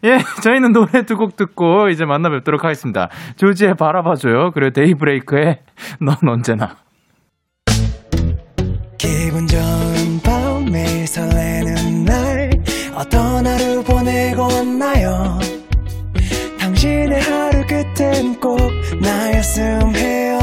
예, 0.06 0.18
저희는 0.44 0.74
노래 0.74 1.04
두 1.04 1.16
곡 1.16 1.36
듣고 1.38 1.88
이제 1.90 2.06
만나 2.06 2.30
뵙도록 2.30 2.64
하겠습니다. 2.66 3.08
조지의 3.38 3.76
바라봐줘요. 3.80 4.52
그리고 4.54 4.72
데이브레이크의 4.72 5.60
넌 6.02 6.16
언제나. 6.28 6.76
기분 8.98 9.48
좋은 9.48 10.20
밤 10.24 10.66
매일 10.72 11.06
설레는 11.08 12.06
날 12.06 12.50
어떤 12.96 13.46
하루 13.46 13.84
보내고 13.84 14.44
왔나요 14.44 15.40
당신의 16.60 17.22
하루 17.22 17.62
끝엔 17.68 18.40
꼭 18.40 18.58
나였음 19.02 19.96
해요 19.96 20.43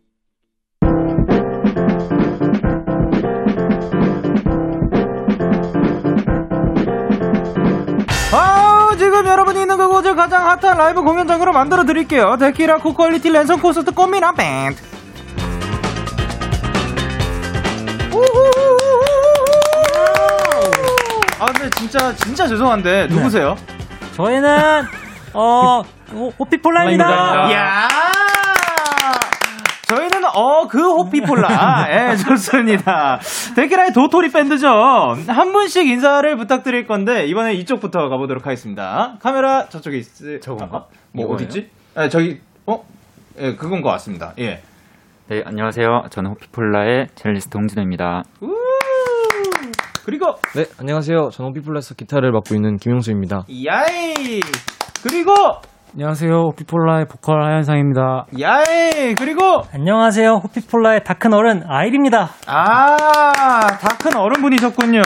그곳을 10.01 10.15
가장 10.15 10.47
핫한 10.47 10.77
라이브 10.77 11.03
공연장으로 11.03 11.53
만들어 11.53 11.83
드릴게요. 11.85 12.35
데키라 12.37 12.77
고퀄리티 12.77 13.29
랜선 13.29 13.61
콘서트 13.61 13.91
꽃미남 13.91 14.35
밴드. 14.35 14.81
아 21.39 21.45
근데 21.53 21.69
진짜 21.77 22.15
진짜 22.15 22.47
죄송한데 22.47 23.07
네. 23.07 23.15
누구세요? 23.15 23.55
네. 23.55 24.11
저희는 24.15 24.85
어 25.33 25.83
호피폴라입니다. 26.39 27.51
야. 27.53 27.87
저희는 29.95 30.23
어 30.33 30.67
그 30.69 30.79
호피폴라. 30.93 31.87
예 32.11 32.15
좋습니다. 32.15 33.19
데키라의 33.57 33.91
도토리 33.91 34.31
밴드죠. 34.31 34.67
한 35.27 35.51
분씩 35.51 35.85
인사를 35.85 36.37
부탁드릴 36.37 36.87
건데 36.87 37.25
이번에 37.25 37.53
이쪽부터 37.55 38.07
가보도록 38.07 38.45
하겠습니다. 38.45 39.17
카메라 39.21 39.67
저쪽에 39.67 39.97
있을 39.97 40.39
저건가? 40.39 40.77
아, 40.77 40.85
뭐 41.13 41.27
어디 41.33 41.43
있지? 41.43 41.69
아, 41.95 42.07
저기 42.07 42.39
어? 42.65 42.85
예, 43.39 43.55
그건 43.55 43.81
것 43.81 43.89
같습니다. 43.89 44.33
예. 44.39 44.61
네 45.27 45.43
안녕하세요. 45.45 46.03
저는 46.09 46.31
호피폴라의 46.31 47.07
젤리스트 47.15 47.57
홍진호입니다. 47.57 48.23
그리고! 50.05 50.35
네 50.55 50.65
안녕하세요. 50.79 51.29
저는 51.33 51.49
호피폴라에서 51.49 51.95
기타를 51.95 52.31
맡고 52.31 52.55
있는 52.55 52.77
김용수입니다. 52.77 53.43
야이! 53.65 54.39
그리고 55.03 55.33
안녕하세요. 55.93 56.31
호피폴라의 56.51 57.05
보컬 57.09 57.43
하현상입니다. 57.43 58.27
야이 58.39 59.13
그리고 59.15 59.63
안녕하세요. 59.73 60.35
호피폴라의 60.43 61.03
다 61.03 61.15
큰 61.15 61.33
어른 61.33 61.63
아일입니다. 61.67 62.29
아 62.47 62.95
다 63.81 63.97
큰 64.01 64.15
어른분이셨군요. 64.15 65.01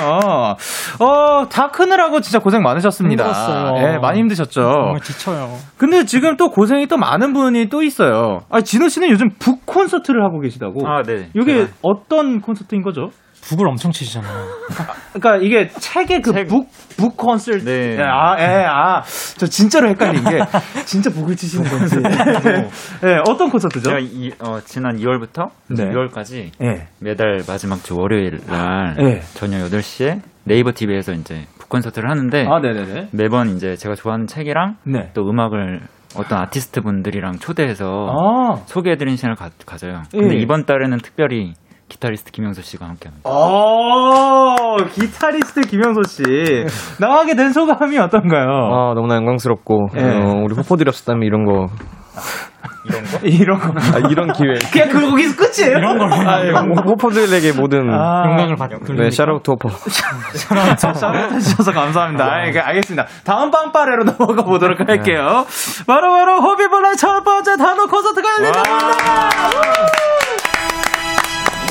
어 1.00 1.48
다 1.50 1.70
크느라고 1.72 2.22
진짜 2.22 2.38
고생 2.40 2.62
많으셨습니다. 2.62 3.24
힘들었어요. 3.26 3.78
예, 3.94 3.98
많이 3.98 4.20
힘드셨죠. 4.20 4.62
정말 4.62 5.00
지쳐요. 5.02 5.58
근데 5.78 6.06
지금 6.06 6.38
또 6.38 6.50
고생이 6.52 6.86
또 6.88 6.98
많은 6.98 7.34
분이 7.34 7.70
또 7.70 7.82
있어요. 7.82 8.42
아 8.50 8.62
진호 8.62 8.88
씨는 8.88 9.10
요즘 9.10 9.30
북 9.40 9.66
콘서트를 9.66 10.24
하고 10.24 10.40
계시다고. 10.40 10.88
아, 10.88 11.02
네. 11.02 11.30
이게 11.36 11.66
제가- 11.66 11.70
어떤 11.82 12.42
콘서트인 12.42 12.84
거죠? 12.84 13.10
북을 13.46 13.68
엄청 13.68 13.92
치시잖아요. 13.92 14.48
그러니까 15.14 15.38
이게 15.38 15.68
책의 15.70 16.22
그 16.22 16.34
책. 16.34 16.48
북, 16.48 16.68
북 16.98 17.16
콘서트. 17.16 17.64
네. 17.64 18.02
아, 18.02 18.36
예, 18.40 18.66
아. 18.66 19.04
저 19.38 19.46
진짜로 19.46 19.88
헷갈린 19.90 20.24
게, 20.24 20.40
진짜 20.86 21.12
북을 21.12 21.36
치시는 21.36 21.70
건지. 21.70 21.98
예, 23.04 23.18
어떤 23.30 23.50
콘서트죠? 23.52 23.90
제가 23.90 24.00
이, 24.00 24.32
어, 24.40 24.60
지난 24.66 24.98
2월부터 24.98 25.50
네. 25.70 25.86
6월까지 25.86 26.52
예. 26.64 26.88
매달 27.00 27.42
마지막 27.48 27.84
주 27.84 27.96
월요일 27.96 28.40
날 28.48 28.96
네. 28.98 29.22
저녁 29.36 29.70
8시에 29.70 30.22
네이버 30.44 30.72
TV에서 30.74 31.14
이제 31.14 31.46
북 31.60 31.70
콘서트를 31.70 32.10
하는데 32.10 32.48
아, 32.50 32.60
네네네. 32.60 33.10
매번 33.12 33.56
이제 33.56 33.76
제가 33.76 33.96
좋아하는 33.96 34.26
책이랑 34.28 34.78
네. 34.86 35.12
또 35.14 35.22
음악을 35.30 35.82
어떤 36.18 36.40
아티스트 36.40 36.82
분들이랑 36.82 37.40
초대해서 37.40 38.08
아. 38.10 38.56
소개해드리는 38.66 39.18
시간을 39.18 39.36
가, 39.36 39.50
가져요. 39.66 40.04
근데 40.12 40.36
예. 40.36 40.40
이번 40.40 40.66
달에는 40.66 40.98
특별히 41.00 41.54
기타리스트 41.88 42.32
김영수 42.32 42.62
씨가 42.64 42.86
함께합니다. 42.88 43.30
오, 43.30 44.76
기타리스트 44.92 45.62
김영소 45.62 46.02
씨. 46.04 46.24
나가게 47.00 47.36
된 47.36 47.52
소감이 47.54 47.98
어떤가요? 48.00 48.48
아, 48.50 48.94
너무나 48.96 49.16
영광스럽고, 49.16 49.90
예. 49.98 50.02
어, 50.04 50.34
우리 50.44 50.56
호포들이 50.56 50.90
없었다면 50.90 51.24
이런 51.24 51.46
거, 51.46 51.68
이런 53.24 53.60
거. 53.60 53.68
아, 53.70 54.00
이런 54.10 54.32
기회. 54.34 54.54
그냥 54.74 54.90
그, 54.90 55.10
거기서 55.12 55.36
끝이에요? 55.36 55.78
이런 55.78 55.98
거. 56.00 56.06
아, 56.06 56.44
예, 56.44 56.52
호- 56.52 56.90
호포들에게 56.92 57.52
모든, 57.54 57.90
아. 57.94 58.24
영광을 58.30 58.56
받 58.56 58.72
네, 58.96 59.12
샤라우트 59.12 59.52
호포. 59.52 59.70
샤롯 59.70 61.32
해주셔서 61.34 61.72
감사합니다. 61.72 62.26
아, 62.26 62.48
예, 62.48 62.60
알겠습니다. 62.60 63.06
다음 63.24 63.52
빵빠레로 63.52 64.06
넘어가 64.18 64.44
보도록 64.44 64.80
할게요. 64.80 65.46
바로바로 65.86 66.42
호비블라의 66.42 66.96
첫 66.98 67.24
번째 67.24 67.58
단독 67.58 67.92
콘서트가 67.92 68.28
열립니다. 68.40 68.64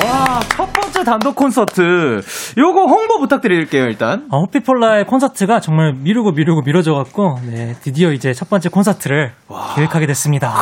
와, 0.02 0.40
첫 0.56 0.72
번째 0.72 1.04
단독 1.04 1.34
콘서트. 1.36 2.20
요거 2.58 2.84
홍보 2.86 3.18
부탁드릴게요, 3.20 3.84
일단. 3.84 4.26
아, 4.30 4.38
호피폴라의 4.38 5.06
콘서트가 5.06 5.60
정말 5.60 5.94
미루고 5.94 6.32
미루고 6.32 6.62
미뤄져갖고, 6.62 7.38
네, 7.46 7.74
드디어 7.80 8.12
이제 8.12 8.32
첫 8.32 8.50
번째 8.50 8.68
콘서트를 8.68 9.32
계획하게 9.76 10.06
됐습니다. 10.06 10.52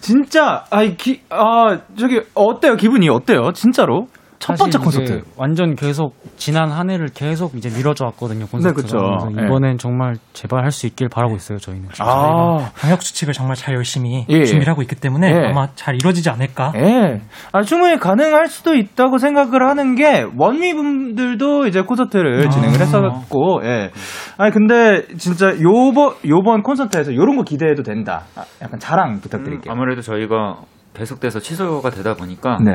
진짜, 0.00 0.64
아이, 0.70 0.96
기, 0.96 1.22
아, 1.30 1.78
저기, 1.98 2.20
어때요? 2.34 2.76
기분이 2.76 3.08
어때요? 3.08 3.52
진짜로? 3.52 4.06
첫 4.38 4.56
번째 4.56 4.78
콘서트. 4.78 5.22
완전 5.36 5.74
계속 5.74 6.14
지난 6.36 6.70
한 6.70 6.90
해를 6.90 7.08
계속 7.08 7.56
이제 7.56 7.68
미뤄져 7.68 8.04
왔거든요 8.06 8.46
콘서트가. 8.46 8.70
네, 8.70 8.82
그쵸. 8.82 8.96
그래서 8.98 9.42
예. 9.42 9.46
이번엔 9.46 9.78
정말 9.78 10.14
제발 10.32 10.62
할 10.64 10.70
수 10.70 10.86
있길 10.86 11.08
바라고 11.08 11.34
있어요 11.34 11.58
저희는. 11.58 11.88
아, 11.98 12.70
방역 12.78 13.02
수칙을 13.02 13.34
정말 13.34 13.56
잘 13.56 13.74
열심히 13.74 14.24
예, 14.30 14.34
예. 14.34 14.44
준비를 14.44 14.70
하고 14.70 14.82
있기 14.82 14.94
때문에 14.96 15.28
예. 15.28 15.46
아마 15.48 15.68
잘 15.74 15.96
이루어지지 15.96 16.30
않을까. 16.30 16.72
예. 16.76 17.20
아, 17.52 17.62
충분히 17.62 17.98
가능할 17.98 18.46
수도 18.46 18.74
있다고 18.74 19.18
생각을 19.18 19.66
하는 19.68 19.94
게, 19.96 20.24
원미 20.36 20.74
분들도 20.74 21.66
이제 21.66 21.80
콘서트를 21.80 22.48
진행을 22.50 22.80
했었고, 22.80 23.60
예. 23.64 23.90
아니, 24.36 24.52
근데 24.52 25.06
진짜 25.16 25.52
요번, 25.60 26.14
요번 26.26 26.62
콘서트에서 26.62 27.14
요런 27.14 27.36
거 27.36 27.42
기대해도 27.42 27.82
된다. 27.82 28.22
아, 28.36 28.44
약간 28.62 28.78
자랑 28.78 29.20
부탁드릴게요. 29.20 29.72
아무래도 29.72 30.00
저희가 30.00 30.60
계속돼서 30.94 31.40
취소가 31.40 31.90
되다 31.90 32.14
보니까 32.14 32.58
네. 32.64 32.72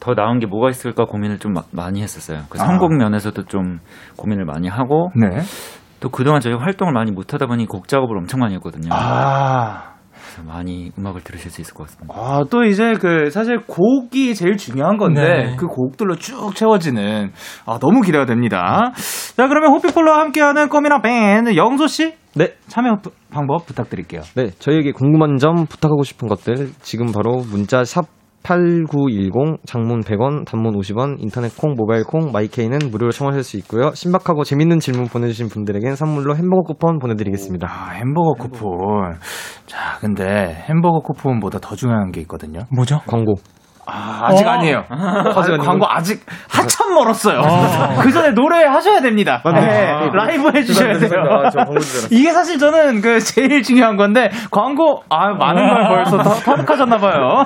더 0.00 0.14
나은 0.14 0.38
게 0.38 0.46
뭐가 0.46 0.70
있을까 0.70 1.04
고민을 1.04 1.38
좀 1.38 1.52
마- 1.54 1.62
많이 1.72 2.02
했었어요. 2.02 2.38
아. 2.50 2.56
선곡 2.56 2.94
면에서도 2.96 3.44
좀 3.44 3.80
고민을 4.16 4.44
많이 4.44 4.68
하고 4.68 5.10
네. 5.16 5.40
또 6.00 6.08
그동안 6.10 6.40
저희 6.40 6.54
활동을 6.54 6.92
많이 6.92 7.10
못 7.10 7.34
하다 7.34 7.46
보니 7.46 7.66
곡 7.66 7.88
작업을 7.88 8.16
엄청 8.16 8.40
많이 8.40 8.54
했거든요. 8.54 8.90
아. 8.92 9.94
그래서 10.12 10.42
많이 10.52 10.92
음악을 10.98 11.22
들으실 11.22 11.50
수 11.50 11.60
있을 11.60 11.74
것 11.74 11.86
같습니다. 11.88 12.14
아, 12.16 12.42
또 12.50 12.62
이제 12.64 12.92
그, 13.00 13.30
사실 13.30 13.58
곡이 13.66 14.34
제일 14.34 14.56
중요한 14.56 14.96
건데, 14.98 15.20
네. 15.22 15.56
그 15.56 15.66
곡들로 15.66 16.16
쭉 16.16 16.54
채워지는, 16.54 17.32
아, 17.66 17.78
너무 17.80 18.02
기대가 18.02 18.26
됩니다. 18.26 18.92
자, 19.36 19.48
그러면 19.48 19.72
호피폴러와 19.72 20.18
함께하는 20.20 20.68
꼬미나 20.68 21.00
밴드, 21.00 21.56
영소 21.56 21.86
씨? 21.86 22.14
네. 22.34 22.54
참여 22.68 22.96
부- 23.02 23.10
방법 23.30 23.64
부탁드릴게요. 23.66 24.20
네, 24.36 24.50
저희에게 24.58 24.92
궁금한 24.92 25.38
점, 25.38 25.66
부탁하고 25.66 26.02
싶은 26.02 26.28
것들, 26.28 26.72
지금 26.82 27.06
바로 27.10 27.38
문자 27.50 27.82
샵 27.84 28.04
8910, 28.48 29.58
장문 29.66 30.00
100원, 30.00 30.46
단문 30.46 30.74
50원, 30.74 31.16
인터넷 31.20 31.54
콩, 31.54 31.74
모바일 31.74 32.02
콩, 32.04 32.32
마이케이는 32.32 32.78
무료로 32.90 33.12
청하실 33.12 33.42
수 33.42 33.58
있고요. 33.58 33.92
신박하고 33.92 34.42
재밌는 34.42 34.80
질문 34.80 35.04
보내주신 35.04 35.48
분들에겐 35.48 35.96
선물로 35.96 36.34
햄버거 36.34 36.62
쿠폰 36.62 36.98
보내드리겠습니다. 36.98 37.68
아, 37.70 37.90
햄버거 37.90 38.32
쿠폰. 38.38 39.18
자, 39.66 39.98
근데 40.00 40.24
햄버거 40.66 41.00
쿠폰보다 41.00 41.58
더 41.58 41.76
중요한 41.76 42.10
게 42.10 42.22
있거든요. 42.22 42.60
뭐죠? 42.74 43.00
광고. 43.06 43.34
아, 43.90 44.26
아직 44.26 44.46
어. 44.46 44.50
아니에요. 44.50 44.84
아직 44.88 45.52
아니고. 45.52 45.64
광고 45.64 45.86
아직 45.88 46.24
한참 46.48 46.94
멀었어요. 46.94 47.40
그 48.02 48.12
전에 48.12 48.32
노래 48.32 48.64
하셔야 48.64 49.00
됩니다. 49.00 49.42
네, 49.44 50.10
라이브 50.12 50.50
해주셔야 50.54 50.98
돼요. 50.98 51.22
아, 51.30 51.64
이게 52.10 52.32
사실 52.32 52.58
저는 52.58 53.00
그 53.00 53.18
제일 53.20 53.62
중요한 53.62 53.96
건데 53.96 54.30
광고 54.50 55.02
아 55.08 55.32
많은 55.32 55.68
걸 55.68 55.88
벌써 55.88 56.18
더 56.18 56.34
터득하셨나봐요. 56.34 57.44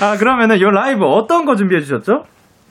아 0.00 0.16
그러면은 0.18 0.60
요 0.60 0.70
라이브 0.70 1.04
어떤 1.06 1.44
거 1.44 1.56
준비해 1.56 1.80
주셨죠? 1.80 2.24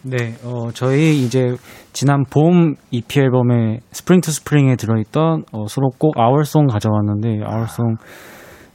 네, 0.05 0.33
어, 0.43 0.69
저희 0.73 1.23
이제 1.23 1.55
지난 1.93 2.25
봄 2.29 2.75
EP 2.91 3.19
앨범에 3.21 3.79
Spring 3.91 4.19
to 4.19 4.31
Spring에 4.31 4.75
들어있던 4.75 5.43
어, 5.53 5.65
수록곡 5.67 6.19
Our 6.19 6.40
Song 6.40 6.67
가져왔는데 6.67 7.39
Our 7.45 7.67
Song 7.67 7.95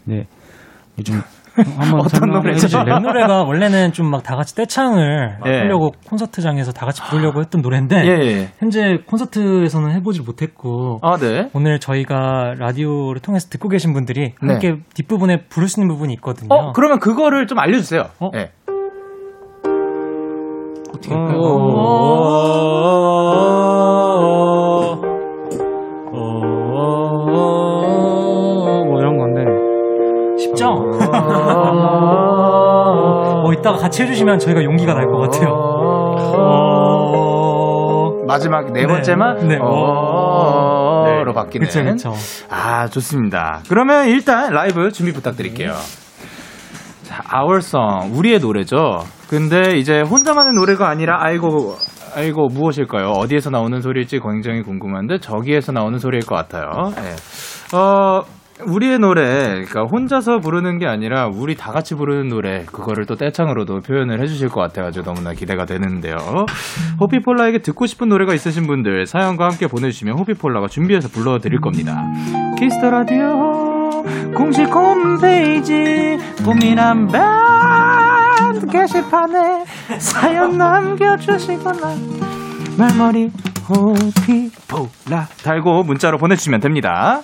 네 0.04 0.24
요즘 0.98 1.20
어떤 2.04 2.30
노래죠? 2.30 2.60
주실래요? 2.60 2.84
랩 2.96 3.00
노래가 3.02 3.42
원래는 3.44 3.92
좀 3.92 4.08
막 4.10 4.22
다 4.22 4.36
같이 4.36 4.54
떼창을 4.54 5.38
예. 5.46 5.50
하려고 5.58 5.92
콘서트장에서 6.08 6.72
다 6.72 6.84
같이 6.86 7.02
부르려고 7.02 7.40
했던 7.40 7.60
노래인데 7.62 7.96
예, 8.04 8.10
예. 8.26 8.48
현재 8.58 8.98
콘서트에서는 9.06 9.90
해보질 9.96 10.22
못했고 10.24 10.98
아 11.02 11.16
네. 11.16 11.48
오늘 11.54 11.78
저희가 11.78 12.54
라디오를 12.58 13.20
통해서 13.20 13.48
듣고 13.48 13.68
계신 13.68 13.92
분들이 13.92 14.34
네. 14.42 14.48
함께 14.52 14.76
뒷부분에 14.94 15.44
부를 15.48 15.68
수 15.68 15.80
있는 15.80 15.92
부분이 15.94 16.12
있거든요. 16.14 16.48
어 16.50 16.72
그러면 16.72 16.98
그거를 16.98 17.46
좀 17.46 17.58
알려주세요. 17.58 18.02
어? 18.20 18.30
예. 18.34 18.50
어떻게 20.90 21.14
어, 21.14 21.18
할까요? 21.18 21.38
쉽죠? 30.76 31.08
어, 33.44 33.52
이따가 33.52 33.76
같이 33.78 34.02
해주시면 34.02 34.38
저희가 34.38 34.62
용기가 34.64 34.94
날 34.94 35.06
것 35.06 35.18
같아요. 35.20 35.48
어... 36.36 37.48
마지막 38.26 38.72
네 38.72 38.82
네. 38.82 38.86
번째만 38.86 39.48
네. 39.48 39.56
어로 39.58 41.32
바뀌는. 41.32 41.66
그쵸, 41.66 41.82
그쵸. 41.82 42.12
아 42.50 42.86
좋습니다. 42.88 43.60
그러면 43.68 44.06
일단 44.08 44.52
라이브 44.52 44.90
준비 44.92 45.12
부탁드릴게요. 45.12 45.72
자, 47.04 47.22
Our 47.34 47.58
Song 47.58 48.14
우리의 48.18 48.40
노래죠. 48.40 48.76
근데 49.30 49.78
이제 49.78 50.02
혼자만의 50.02 50.52
노래가 50.54 50.88
아니라 50.90 51.16
아이고 51.22 51.76
아이고 52.14 52.48
무엇일까요? 52.48 53.12
어디에서 53.12 53.48
나오는 53.50 53.80
소리일지 53.80 54.20
굉장히 54.20 54.60
궁금한데 54.62 55.20
저기에서 55.20 55.72
나오는 55.72 55.98
소리일 55.98 56.26
것 56.26 56.34
같아요. 56.34 56.70
네. 56.96 57.14
어 57.76 58.20
우리의 58.64 58.98
노래, 58.98 59.22
그러니까 59.64 59.82
혼자서 59.84 60.40
부르는 60.40 60.78
게 60.78 60.86
아니라 60.86 61.28
우리 61.28 61.56
다 61.56 61.72
같이 61.72 61.94
부르는 61.94 62.28
노래, 62.28 62.64
그거를 62.64 63.06
또 63.06 63.14
떼창으로도 63.14 63.80
표현을 63.80 64.20
해주실 64.20 64.48
것 64.48 64.60
같아가지고 64.60 65.04
너무나 65.04 65.32
기대가 65.32 65.64
되는데요. 65.64 66.16
호피폴라에게 67.00 67.58
듣고 67.58 67.86
싶은 67.86 68.08
노래가 68.08 68.34
있으신 68.34 68.66
분들 68.66 69.06
사연과 69.06 69.46
함께 69.46 69.66
보내주시면 69.66 70.18
호피폴라가 70.18 70.66
준비해서 70.68 71.08
불러드릴 71.08 71.60
겁니다. 71.60 72.02
Kiss 72.58 72.77
the 72.77 72.90
Radio 72.90 74.02
공식 74.36 74.68
홈페이지 74.74 76.18
고민한 76.44 77.08
밴드 77.08 78.66
게시판에 78.66 79.64
사연 79.98 80.58
남겨주시거나 80.58 81.94
말머리 82.76 83.30
호피폴라 83.68 85.28
달고 85.42 85.84
문자로 85.84 86.18
보내주시면 86.18 86.60
됩니다. 86.60 87.20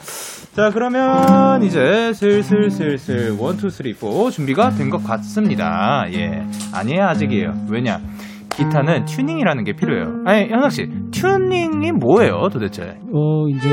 자 0.54 0.70
그러면 0.70 1.62
이제 1.64 2.12
슬슬 2.12 2.70
슬슬 2.70 3.36
one 3.38 3.53
two 3.53 3.68
three 3.70 3.92
four 3.94 4.30
준비가 4.30 4.70
된 4.70 4.88
것 4.90 5.02
같습니다. 5.02 6.04
예 6.12 6.46
아니에요 6.72 7.04
아직이에요. 7.06 7.52
왜냐 7.68 7.98
기타는 8.50 9.04
튜닝이라는 9.06 9.64
게 9.64 9.72
필요해요. 9.72 10.22
아니, 10.26 10.48
현석 10.48 10.70
씨, 10.70 10.86
튜닝이 11.10 11.90
뭐예요, 11.90 12.48
도대체? 12.52 12.84
어, 13.12 13.48
이제 13.48 13.68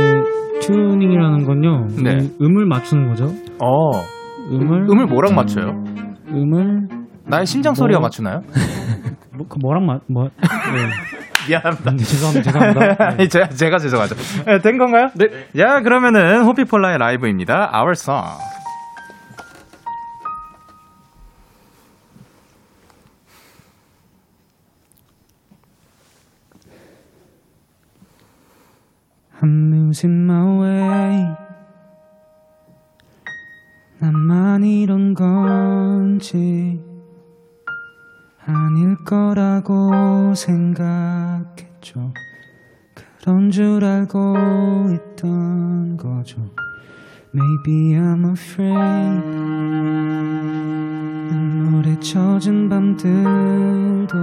튜닝이라는 0.61 1.45
건요. 1.45 1.85
네. 2.03 2.13
음, 2.15 2.35
음을 2.41 2.65
맞추는 2.65 3.09
거죠. 3.09 3.25
어, 3.59 3.91
음을 4.51 4.89
음을 4.89 5.05
뭐랑 5.05 5.35
맞춰요? 5.35 5.83
음을 6.31 6.87
나의 7.27 7.45
심장 7.45 7.75
소리가 7.75 7.99
뭐- 7.99 8.07
맞추나요? 8.07 8.41
뭐, 9.37 9.45
그 9.47 9.59
뭐랑 9.61 9.85
맞 9.85 10.01
뭐. 10.09 10.23
네. 10.23 11.10
미안합니다. 11.47 11.91
네, 11.91 12.03
죄송합니다. 12.03 12.51
죄송합니다. 12.51 13.09
네. 13.17 13.27
제가, 13.27 13.49
제가 13.49 13.79
죄송하죠. 13.79 14.15
네, 14.45 14.59
된 14.59 14.77
건가요? 14.77 15.09
네. 15.15 15.47
야, 15.57 15.81
그러면은 15.81 16.43
호피폴라의 16.43 16.97
라이브입니다. 16.97 17.71
Our 17.73 17.91
Song. 17.91 18.37
I'm 29.41 29.73
losing 29.73 30.29
my 30.29 30.59
way. 30.61 31.35
나만 33.99 34.63
이런 34.63 35.13
건지 35.13 36.79
아닐 38.51 38.95
거라고 39.03 40.33
생각했죠. 40.35 42.13
그런 43.21 43.51
줄 43.51 43.83
알고 43.83 44.35
있던 44.93 45.97
거죠. 45.97 46.41
Maybe 47.33 47.93
I'm 47.93 48.31
afraid. 48.31 49.25
눈물에 51.31 51.99
젖은 51.99 52.67
밤들도 52.69 54.17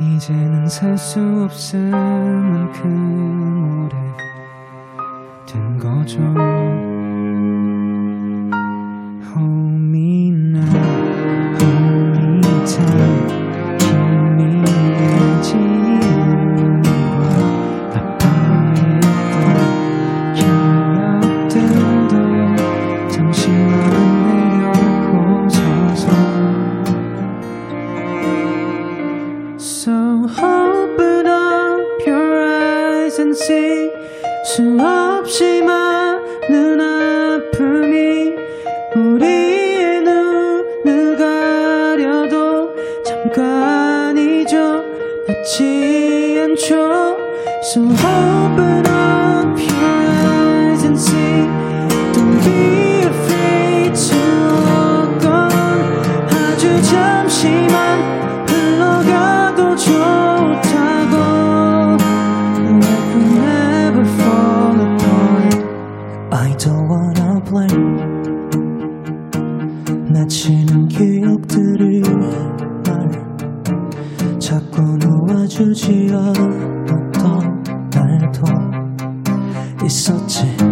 이제는 0.00 0.68
살수 0.68 1.44
없을 1.44 1.90
만큼 1.90 3.86
오래 3.86 3.96
된 5.46 5.78
거죠. 5.78 6.20
Hold 9.34 9.74
me 9.74 10.28
now, 10.30 11.47
수없이 34.58 35.62
많은 35.62 35.87
있었지 79.88 80.67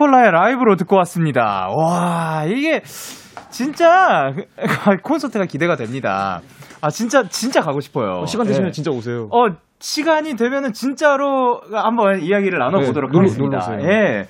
호피폴라의 0.00 0.32
라이브로 0.32 0.76
듣고 0.76 0.96
왔습니다. 0.96 1.68
와, 1.76 2.44
이게 2.46 2.82
진짜 3.50 4.32
콘서트가 5.04 5.44
기대가 5.44 5.76
됩니다. 5.76 6.40
아, 6.80 6.88
진짜, 6.90 7.24
진짜 7.28 7.60
가고 7.60 7.80
싶어요. 7.80 8.24
시간 8.26 8.46
되시면 8.46 8.68
예. 8.68 8.72
진짜 8.72 8.90
오세요. 8.90 9.28
어, 9.30 9.54
시간이 9.78 10.34
되면은 10.36 10.72
진짜로 10.72 11.60
한번 11.72 12.20
이야기를 12.22 12.58
나눠보도록 12.58 13.12
네, 13.12 13.18
하겠습니다. 13.18 13.58
놀러 13.58 13.76
오세요. 13.76 13.90
예. 13.90 14.26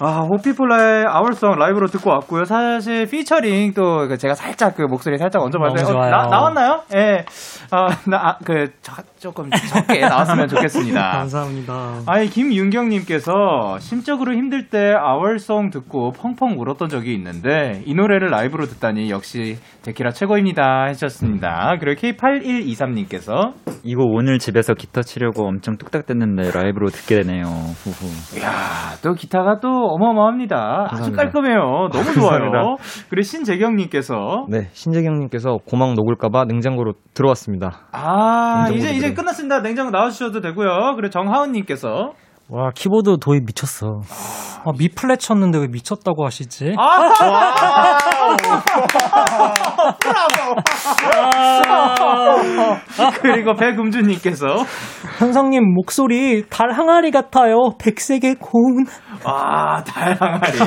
아, 0.00 0.20
호피폴라의 0.30 1.06
아울송 1.08 1.58
라이브로 1.58 1.88
듣고 1.88 2.10
왔고요. 2.10 2.44
사실 2.44 3.06
피처링 3.06 3.74
또그 3.74 4.16
제가 4.16 4.34
살짝 4.34 4.76
그 4.76 4.82
목소리 4.82 5.18
살짝 5.18 5.42
얹어봤어요. 5.42 5.76
너무 5.76 5.92
좋아요. 5.92 6.10
나, 6.10 6.26
나왔나요? 6.26 6.82
예. 6.94 7.24
어, 7.72 7.88
나, 8.08 8.16
아, 8.16 8.38
그, 8.44 8.68
저, 8.80 8.94
조금 9.18 9.50
적게 9.50 10.00
나왔으면 10.06 10.48
좋겠습니다. 10.48 11.10
감사합니다. 11.10 12.02
아니 12.06 12.28
김윤경님께서 12.28 13.78
심적으로 13.80 14.32
힘들 14.32 14.68
때 14.68 14.94
아월송 14.94 15.70
듣고 15.70 16.12
펑펑 16.12 16.58
울었던 16.58 16.88
적이 16.88 17.14
있는데 17.14 17.82
이 17.84 17.94
노래를 17.94 18.28
라이브로 18.28 18.66
듣다니 18.66 19.10
역시 19.10 19.58
데키라 19.82 20.10
최고입니다 20.10 20.86
하셨습니다. 20.88 21.74
그리고 21.80 22.00
K8123님께서 22.00 23.54
이거 23.82 24.04
오늘 24.04 24.38
집에서 24.38 24.74
기타 24.74 25.02
치려고 25.02 25.46
엄청 25.46 25.76
뚝딱 25.76 26.06
뗐는데 26.06 26.54
라이브로 26.54 26.88
듣게 26.88 27.22
되네요. 27.22 27.44
후후. 27.44 28.38
이야 28.38 28.96
또 29.02 29.14
기타가 29.14 29.58
또 29.60 29.68
어마어마합니다. 29.90 30.86
아주 30.90 31.12
감사합니다. 31.12 31.22
깔끔해요. 31.22 31.88
너무 31.92 32.12
좋아요. 32.14 32.76
그리고 33.10 33.22
신재경님께서 33.22 34.46
네, 34.48 34.68
신재경님께서 34.72 35.58
고막 35.66 35.94
녹을까봐 35.94 36.44
냉장고로 36.46 36.94
들어왔습니다. 37.14 37.88
아 37.92 38.68
이제 38.72 38.90
이제 38.90 38.98
들어요. 39.00 39.14
끝났습니다. 39.14 39.60
냉장고 39.62 39.90
나와주셔도 39.90 40.40
되고요. 40.40 40.94
그리고 40.96 41.10
정하은님께서 41.10 42.12
와 42.50 42.70
키보드 42.74 43.18
도입 43.20 43.44
미쳤어. 43.44 44.00
아, 44.64 44.72
미 44.76 44.88
플랫 44.88 45.20
쳤는데 45.20 45.58
왜 45.58 45.66
미쳤다고 45.68 46.24
하시지? 46.24 46.74
아 46.78 47.12
그리고 53.20 53.54
백음주님께서 53.54 54.46
현성님 55.18 55.74
목소리 55.74 56.44
달 56.48 56.72
항아리 56.72 57.10
같아요. 57.10 57.72
백색의 57.78 58.36
고운. 58.40 58.86
아, 59.24 59.82
달항아리. 59.82 60.58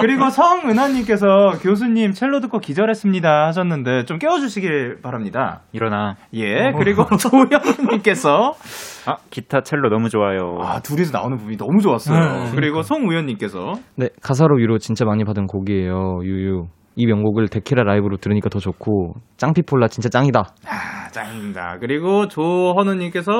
그리고 0.00 0.28
성은하님께서 0.28 1.52
교수님 1.62 2.12
첼로 2.12 2.40
듣고 2.40 2.58
기절했습니다 2.58 3.46
하셨는데 3.46 4.04
좀 4.04 4.18
깨워주시길 4.18 4.98
바랍니다. 5.02 5.62
일어나. 5.72 6.16
예. 6.34 6.72
그리고 6.76 7.06
조영님께서 7.16 8.52
아, 9.06 9.16
기타 9.30 9.62
첼로 9.62 9.88
너무 9.90 10.08
좋아요. 10.08 10.58
아 10.60 10.80
둘이서 10.80 11.16
나오는 11.16 11.36
부분이 11.36 11.56
너무 11.56 11.80
좋았어요. 11.80 12.52
그리고 12.54 12.82
송우현님께서 12.82 13.74
네, 13.96 14.08
가사로 14.22 14.56
위로 14.56 14.78
진짜 14.78 15.04
많이 15.04 15.24
받은 15.24 15.46
곡이에요. 15.46 16.20
유유. 16.22 16.66
이 16.94 17.06
명곡을 17.06 17.48
데키라 17.48 17.84
라이브로 17.84 18.18
들으니까 18.18 18.50
더 18.50 18.58
좋고 18.58 19.14
짱피폴라 19.38 19.88
진짜 19.88 20.08
짱이다. 20.08 20.40
아 20.66 21.08
짱입니다. 21.10 21.78
그리고 21.80 22.28
조헌우님께서 22.28 23.32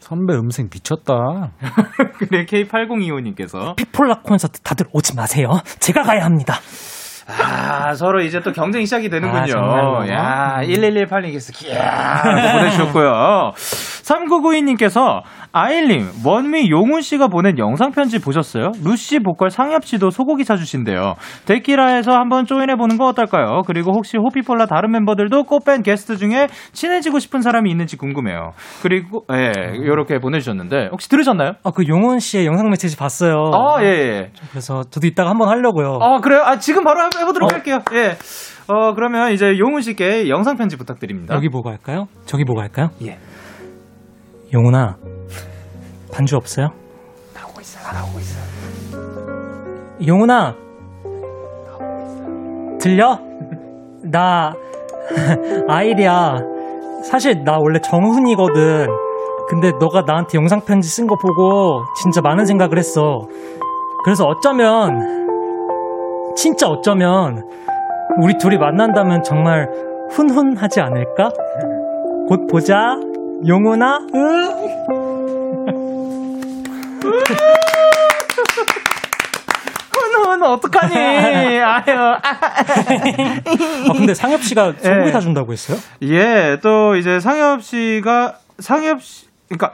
선배 0.00 0.34
음색 0.34 0.70
미쳤다. 0.72 1.52
그리고 2.18 2.44
K8025님께서 2.44 3.76
피폴라 3.76 4.22
콘서트 4.22 4.60
다들 4.62 4.86
오지 4.92 5.14
마세요. 5.14 5.48
제가 5.78 6.02
가야 6.02 6.24
합니다. 6.24 6.54
아, 7.38 7.94
서로 7.94 8.20
이제 8.20 8.40
또 8.40 8.52
경쟁이 8.52 8.84
시작이 8.86 9.08
되는군요. 9.08 9.58
아? 9.58 10.08
야, 10.08 10.60
1118님께서 10.62 11.52
기야 11.54 12.22
보내주셨고요. 12.22 13.52
3992님께서 14.10 15.22
아일님, 15.52 16.06
원미 16.24 16.70
용훈 16.70 17.00
씨가 17.00 17.26
보낸 17.26 17.58
영상 17.58 17.90
편지 17.90 18.20
보셨어요? 18.20 18.70
루시 18.84 19.18
보컬 19.18 19.50
상엽 19.50 19.84
씨도 19.84 20.10
소고기 20.10 20.44
사주신대요. 20.44 21.14
데키라에서 21.46 22.12
한번 22.12 22.46
조인해 22.46 22.76
보는 22.76 22.98
거 22.98 23.06
어떨까요? 23.08 23.62
그리고 23.66 23.92
혹시 23.92 24.16
호피폴라 24.16 24.66
다른 24.66 24.92
멤버들도 24.92 25.42
꽃밴 25.44 25.82
게스트 25.82 26.16
중에 26.18 26.46
친해지고 26.72 27.18
싶은 27.18 27.40
사람이 27.42 27.68
있는지 27.68 27.96
궁금해요. 27.96 28.52
그리고, 28.82 29.24
예, 29.32 29.50
요렇게 29.84 30.20
보내주셨는데, 30.20 30.88
혹시 30.92 31.08
들으셨나요? 31.08 31.54
아, 31.64 31.70
그 31.74 31.82
용훈 31.88 32.20
씨의 32.20 32.46
영상 32.46 32.70
메시지 32.70 32.96
봤어요. 32.96 33.34
아, 33.52 33.82
예, 33.82 33.86
예. 33.86 34.30
그래서 34.50 34.84
저도 34.84 35.06
이따가 35.08 35.30
한번 35.30 35.48
하려고요. 35.48 35.98
아, 36.00 36.20
그래요? 36.20 36.42
아, 36.44 36.58
지금 36.58 36.84
바로 36.84 37.00
해- 37.02 37.08
해보도록 37.20 37.52
할게요. 37.52 37.80
예. 37.94 38.16
어, 38.72 38.94
그러면 38.94 39.32
이제 39.32 39.58
용훈 39.58 39.80
씨께 39.80 40.28
영상 40.28 40.56
편지 40.56 40.76
부탁드립니다. 40.76 41.34
여기 41.34 41.48
보고 41.48 41.70
할까요? 41.70 42.06
저기 42.24 42.44
보고 42.44 42.60
할까요? 42.60 42.90
예. 43.02 43.18
용훈아, 44.52 44.96
반주 46.12 46.36
없어요? 46.36 46.70
나오고 47.34 47.60
있어요, 47.60 47.92
나오고 47.92 48.18
있어요. 48.18 48.42
용훈아, 50.06 50.54
들려? 52.80 53.18
나 54.02 54.52
아일이야. 55.68 56.36
사실 57.04 57.44
나 57.44 57.58
원래 57.60 57.78
정훈이거든. 57.80 58.88
근데 59.48 59.72
너가 59.80 60.02
나한테 60.06 60.38
영상 60.38 60.60
편지 60.60 60.88
쓴 60.88 61.06
거 61.06 61.16
보고 61.16 61.82
진짜 62.00 62.20
많은 62.20 62.44
생각을 62.46 62.78
했어. 62.78 63.26
그래서 64.04 64.24
어쩌면 64.24 65.18
진짜 66.36 66.68
어쩌면 66.68 67.42
우리 68.22 68.36
둘이 68.38 68.56
만난다면 68.56 69.22
정말 69.22 69.68
훈훈하지 70.10 70.80
않을까? 70.80 71.28
곧 72.28 72.46
보자. 72.50 72.96
용훈아. 73.46 74.06
응? 74.14 74.50
훈훈, 79.92 80.42
어떡하니? 80.42 80.94
아유. 81.60 81.96
아, 82.22 82.22
근데 83.92 84.14
상엽 84.14 84.42
씨가 84.42 84.72
소고기 84.72 85.08
예. 85.08 85.12
사준다고 85.12 85.52
했어요? 85.52 85.78
예, 86.02 86.58
또 86.62 86.96
이제 86.96 87.20
상엽 87.20 87.62
씨가, 87.62 88.34
상엽 88.58 89.02
씨, 89.02 89.26
그러니까 89.48 89.72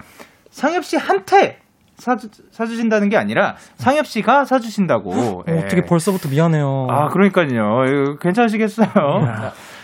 상엽 0.50 0.85
씨한테 0.85 1.59
사주, 1.98 2.29
사주신다는 2.52 3.09
게 3.09 3.16
아니라 3.16 3.57
상엽 3.76 4.07
씨가 4.07 4.44
사주신다고. 4.44 5.44
예. 5.48 5.52
어, 5.52 5.59
어떻게 5.59 5.83
벌써부터 5.85 6.29
미안해요. 6.29 6.87
아, 6.90 7.09
그러니까요. 7.09 8.18
괜찮으시겠어요? 8.20 8.88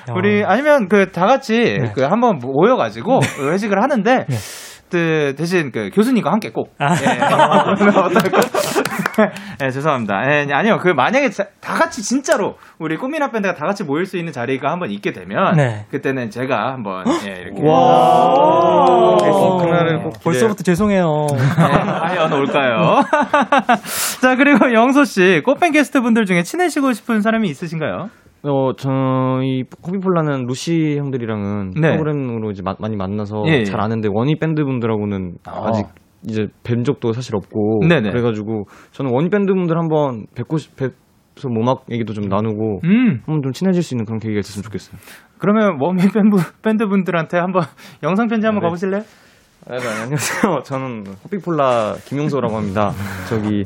야. 0.08 0.14
우리 0.16 0.44
아니면 0.44 0.88
그 0.88 1.10
다 1.12 1.26
같이 1.26 1.78
네. 1.80 1.92
그 1.94 2.02
한번 2.02 2.38
모여가지고 2.38 3.20
회식을 3.52 3.82
하는데 3.82 4.26
네. 4.28 4.36
그 4.90 5.34
대신 5.38 5.70
그 5.72 5.88
교수님과 5.94 6.30
함께 6.30 6.50
꼭. 6.50 6.74
아. 6.78 6.94
예. 6.94 7.18
예, 9.64 9.70
죄송합니다. 9.72 10.14
예, 10.30 10.46
아니요. 10.52 10.76
그 10.78 10.88
만약에 10.88 11.30
자- 11.30 11.46
다 11.60 11.74
같이 11.74 12.02
진짜로 12.02 12.56
우리 12.78 12.96
꽃미나 12.98 13.30
밴드가 13.30 13.54
다 13.54 13.64
같이 13.66 13.84
모일 13.84 14.04
수 14.04 14.18
있는 14.18 14.32
자리가 14.34 14.70
한번 14.70 14.90
있게 14.90 15.12
되면 15.12 15.54
네. 15.56 15.86
그때는 15.90 16.28
제가 16.30 16.72
한번 16.72 17.04
예, 17.26 17.40
이렇게 17.40 17.62
와. 17.66 17.74
어, 17.74 19.56
그날을 19.62 20.02
꼭 20.02 20.14
벌써부터 20.22 20.62
죄송해요. 20.62 21.26
네, 21.32 21.38
과연 21.38 22.32
올까요? 22.32 23.00
자, 24.20 24.36
그리고 24.36 24.72
영소 24.74 25.04
씨, 25.04 25.40
꽃밴 25.44 25.72
게스트 25.72 26.00
분들 26.02 26.26
중에 26.26 26.42
친해지고 26.42 26.92
싶은 26.92 27.20
사람이 27.22 27.48
있으신가요? 27.48 28.08
어, 28.44 28.72
저희 28.76 29.62
호피폴라는 29.82 30.46
루시 30.46 30.96
형들이랑은 30.98 31.70
네. 31.80 31.92
프로그램으로 31.96 32.50
이제 32.50 32.62
마- 32.62 32.74
많이 32.80 32.96
만나서 32.96 33.44
예, 33.46 33.60
예. 33.60 33.64
잘 33.64 33.80
아는데 33.80 34.08
원위 34.10 34.36
밴드 34.36 34.64
분들하고는 34.64 35.34
어. 35.48 35.64
아직 35.68 35.86
이제 36.28 36.46
뵌 36.64 36.82
적도 36.84 37.12
사실 37.12 37.36
없고 37.36 37.80
네네. 37.88 38.10
그래가지고 38.10 38.64
저는 38.90 39.12
원위 39.12 39.28
밴드 39.28 39.52
분들 39.52 39.76
한번 39.78 40.26
뵙고 40.34 40.56
싶, 40.58 40.74
뵈서 40.76 41.48
음악 41.48 41.84
얘기도 41.90 42.12
좀 42.14 42.24
나누고 42.28 42.80
음, 42.84 43.20
한번 43.26 43.42
좀 43.42 43.52
친해질 43.52 43.82
수 43.82 43.94
있는 43.94 44.04
그런 44.06 44.18
계기가 44.18 44.40
있었으면 44.40 44.64
좋겠어요. 44.64 44.98
그러면 45.38 45.78
원위 45.80 46.08
밴드, 46.12 46.36
밴드 46.62 46.86
분들한테 46.86 47.38
한번 47.38 47.62
영상 48.02 48.26
편지 48.26 48.46
한번 48.46 48.62
네. 48.62 48.66
가보실래요? 48.66 49.02
네, 49.68 49.78
네, 49.78 49.88
안녕하세요. 50.02 50.62
저는 50.66 51.04
호피폴라 51.24 51.94
김영소라고 52.06 52.56
합니다. 52.56 52.90
저기 53.28 53.62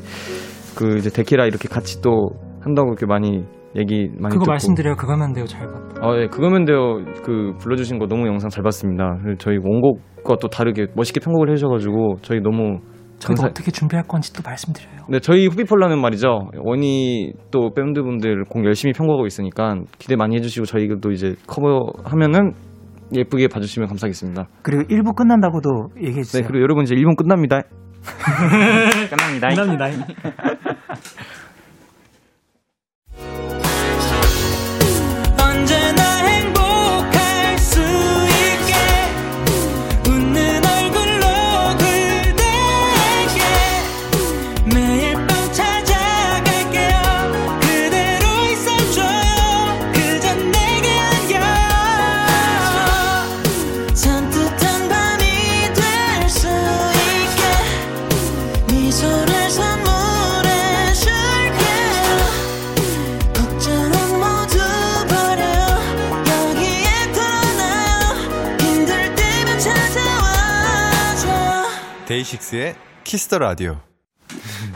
그 0.77 0.97
이제 0.97 1.09
데키라 1.09 1.45
이렇게 1.47 1.67
같이 1.67 2.01
또 2.03 2.29
한다고 2.61 2.89
이렇게 2.89 3.07
많이 3.07 3.43
얘기 3.77 4.07
많이 4.17 4.33
그거 4.33 4.39
듣고. 4.45 4.51
말씀드려요. 4.51 4.95
그거면 4.95 5.33
돼요. 5.33 5.45
잘 5.45 5.67
봐. 5.67 5.79
아, 6.01 6.15
예, 6.19 6.27
그거면 6.27 6.65
돼요. 6.65 6.99
그 7.23 7.53
불러주신 7.59 7.99
거 7.99 8.07
너무 8.07 8.27
영상 8.27 8.49
잘 8.49 8.63
봤습니다. 8.63 9.17
저희 9.39 9.57
원곡과 9.57 10.37
또 10.41 10.47
다르게 10.47 10.87
멋있게 10.95 11.19
편곡을 11.19 11.49
해주셔가지고 11.51 12.17
저희 12.21 12.39
너무 12.39 12.79
저희도 13.19 13.41
감사. 13.41 13.47
어떻게 13.47 13.71
준비할 13.71 14.05
건지 14.07 14.31
또 14.33 14.41
말씀드려요. 14.45 14.97
네, 15.09 15.19
저희 15.19 15.47
후비폴라는 15.47 15.99
말이죠. 15.99 16.49
원이 16.59 17.33
또 17.51 17.71
밴드분들 17.73 18.45
곡 18.45 18.65
열심히 18.65 18.93
편곡하고 18.93 19.25
있으니까 19.25 19.75
기대 19.97 20.15
많이 20.15 20.35
해주시고 20.35 20.65
저희도 20.65 21.11
이제 21.11 21.35
커버하면은 21.47 22.53
예쁘게 23.15 23.47
봐주시면 23.47 23.87
감사하겠습니다. 23.87 24.47
그리고 24.61 24.83
1부 24.83 25.15
끝난다고도 25.15 25.89
네, 25.95 26.07
얘기해주세요. 26.07 26.43
그리고 26.45 26.61
여러분 26.61 26.83
이제 26.83 26.93
1분 26.95 27.15
끝납니다. 27.17 27.61
끝납니다. 29.09 29.47
감사합니다. 29.47 29.87
데이식스의 72.07 72.75
키스 73.03 73.24
더 73.24 73.37
라디오. 73.37 73.77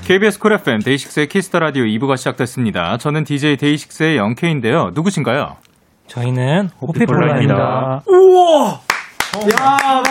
KBS 0.03 0.37
쿨 0.39 0.51
FM 0.53 0.79
데이식스의 0.81 1.29
키스 1.29 1.48
더 1.48 1.59
라디오 1.59 1.83
2부가 1.85 2.17
시작됐습니다. 2.17 2.97
저는 2.97 3.23
DJ 3.23 3.55
데이식스의 3.55 4.17
영케인데요. 4.17 4.91
누구신가요? 4.93 5.55
저희는 6.07 6.69
호피폴라입니다. 6.81 8.03
우와! 8.05 8.81
야, 9.61 9.77
막 9.79 10.05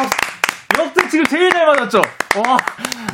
역대 0.79 1.09
지금 1.11 1.27
제일 1.27 1.51
잘 1.51 1.67
맞았죠? 1.67 1.99
와. 2.37 2.57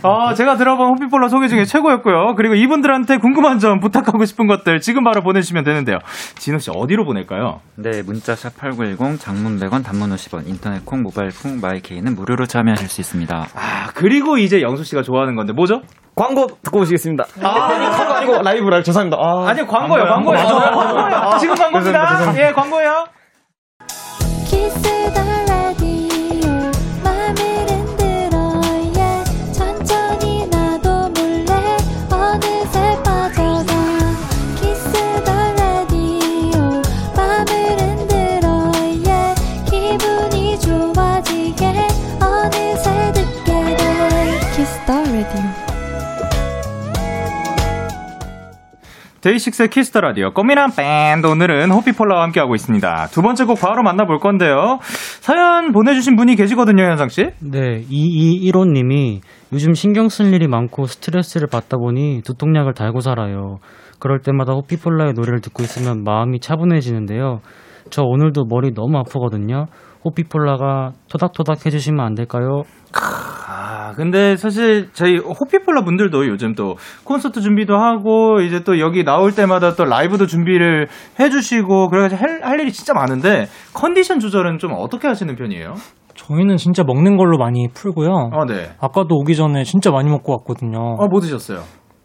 아, 0.06 0.34
제가 0.34 0.56
들어본 0.56 0.88
호피폴라 0.88 1.28
소개 1.28 1.48
중에 1.48 1.64
최고였고요. 1.64 2.34
그리고 2.36 2.54
이분들한테 2.54 3.18
궁금한 3.18 3.58
점 3.58 3.80
부탁하고 3.80 4.24
싶은 4.24 4.46
것들 4.46 4.80
지금 4.80 5.04
바로 5.04 5.22
보내주시면 5.22 5.64
되는데요. 5.64 5.98
진호 6.38 6.58
씨 6.58 6.70
어디로 6.74 7.04
보낼까요? 7.04 7.60
네, 7.76 8.02
문자 8.02 8.34
샵 8.34 8.56
8910, 8.56 9.20
장문 9.20 9.58
100원, 9.58 9.84
단문 9.84 10.10
50원, 10.10 10.46
인터넷 10.48 10.84
콩, 10.84 11.02
모바일 11.02 11.30
콩, 11.30 11.60
마이케이는 11.60 12.14
무료로 12.14 12.46
참여하실 12.46 12.88
수 12.88 13.00
있습니다. 13.00 13.46
아, 13.54 13.86
그리고 13.94 14.38
이제 14.38 14.62
영소 14.62 14.84
씨가 14.84 15.02
좋아하는 15.02 15.34
건데 15.34 15.52
뭐죠? 15.52 15.82
광고 16.14 16.46
듣고 16.62 16.80
오시겠습니다. 16.80 17.24
아, 17.42 17.48
아니, 17.48 17.84
광고 17.90 18.14
아니고 18.14 18.42
라이브라 18.42 18.82
죄송합니다. 18.82 19.18
아, 19.20 19.48
아니, 19.48 19.66
광고요, 19.66 20.04
광고요. 20.04 20.38
광고요. 20.38 21.14
아, 21.14 21.38
지금 21.38 21.54
광고입니다. 21.54 22.34
예, 22.38 22.52
광고예요. 22.52 23.06
데이식스의 49.26 49.70
키스 49.70 49.89
더 49.89 50.00
라디오 50.00 50.30
꽃미남 50.30 50.70
밴드 50.76 51.26
오늘은 51.26 51.72
호피폴라와 51.72 52.22
함께하고 52.22 52.54
있습니다. 52.54 53.08
두 53.10 53.22
번째 53.22 53.44
곡 53.44 53.60
바로 53.60 53.82
만나볼 53.82 54.18
건데요. 54.18 54.78
사연 55.20 55.72
보내주신 55.72 56.14
분이 56.14 56.36
계시거든요, 56.36 56.84
현상 56.84 57.08
씨. 57.08 57.24
네, 57.40 57.82
2215님이 57.90 59.20
요즘 59.52 59.74
신경 59.74 60.08
쓸 60.08 60.32
일이 60.32 60.46
많고 60.46 60.86
스트레스를 60.86 61.48
받다 61.50 61.76
보니 61.76 62.22
두통약을 62.24 62.74
달고 62.74 63.00
살아요. 63.00 63.56
그럴 63.98 64.20
때마다 64.20 64.52
호피폴라의 64.52 65.14
노래를 65.14 65.40
듣고 65.40 65.64
있으면 65.64 66.04
마음이 66.04 66.38
차분해지는데요. 66.38 67.40
저 67.90 68.02
오늘도 68.02 68.44
머리 68.48 68.74
너무 68.74 68.98
아프거든요. 68.98 69.66
호피폴라가 70.04 70.92
토닥토닥 71.10 71.66
해주시면 71.66 71.98
안 71.98 72.14
될까요? 72.14 72.62
아, 73.86 73.92
근데 73.92 74.36
사실 74.36 74.88
저희 74.92 75.16
호피폴라 75.18 75.82
분들도 75.82 76.26
요즘 76.26 76.54
또 76.54 76.74
콘서트 77.04 77.40
준비도 77.40 77.76
하고 77.76 78.40
이제 78.40 78.64
또 78.64 78.80
여기 78.80 79.04
나올 79.04 79.32
때마다 79.32 79.76
또 79.76 79.84
라이브도 79.84 80.26
준비를 80.26 80.88
해주시고 81.20 81.90
그래가지고 81.90 82.20
할, 82.20 82.42
할 82.42 82.58
일이 82.58 82.72
진짜 82.72 82.94
많은데 82.94 83.46
컨디션 83.74 84.18
조절은 84.18 84.58
좀 84.58 84.72
어떻게 84.76 85.06
하시는 85.06 85.32
편이에요? 85.36 85.74
저희는 86.16 86.56
진짜 86.56 86.82
먹는 86.82 87.16
걸로 87.16 87.38
많이 87.38 87.68
풀고요. 87.72 88.30
아, 88.32 88.44
네. 88.44 88.70
아까도 88.80 89.14
오기 89.16 89.36
전에 89.36 89.62
진짜 89.62 89.92
많이 89.92 90.10
먹고 90.10 90.32
왔거든요. 90.32 90.96
아, 90.98 91.06
뭐 91.08 91.20
드셨어요? 91.20 91.60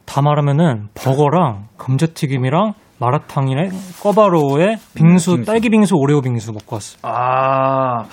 다 0.05 0.21
말하면은 0.21 0.89
버거랑 0.93 1.69
감자튀김이랑 1.79 2.73
마라탕이랑 3.01 3.69
꿔바로우에 4.03 4.75
빙수, 4.93 5.43
딸기 5.43 5.69
빙수, 5.69 5.95
오레오 5.95 6.21
빙수 6.21 6.51
먹고 6.53 6.75
왔어요. 6.75 6.99
아, 7.01 8.03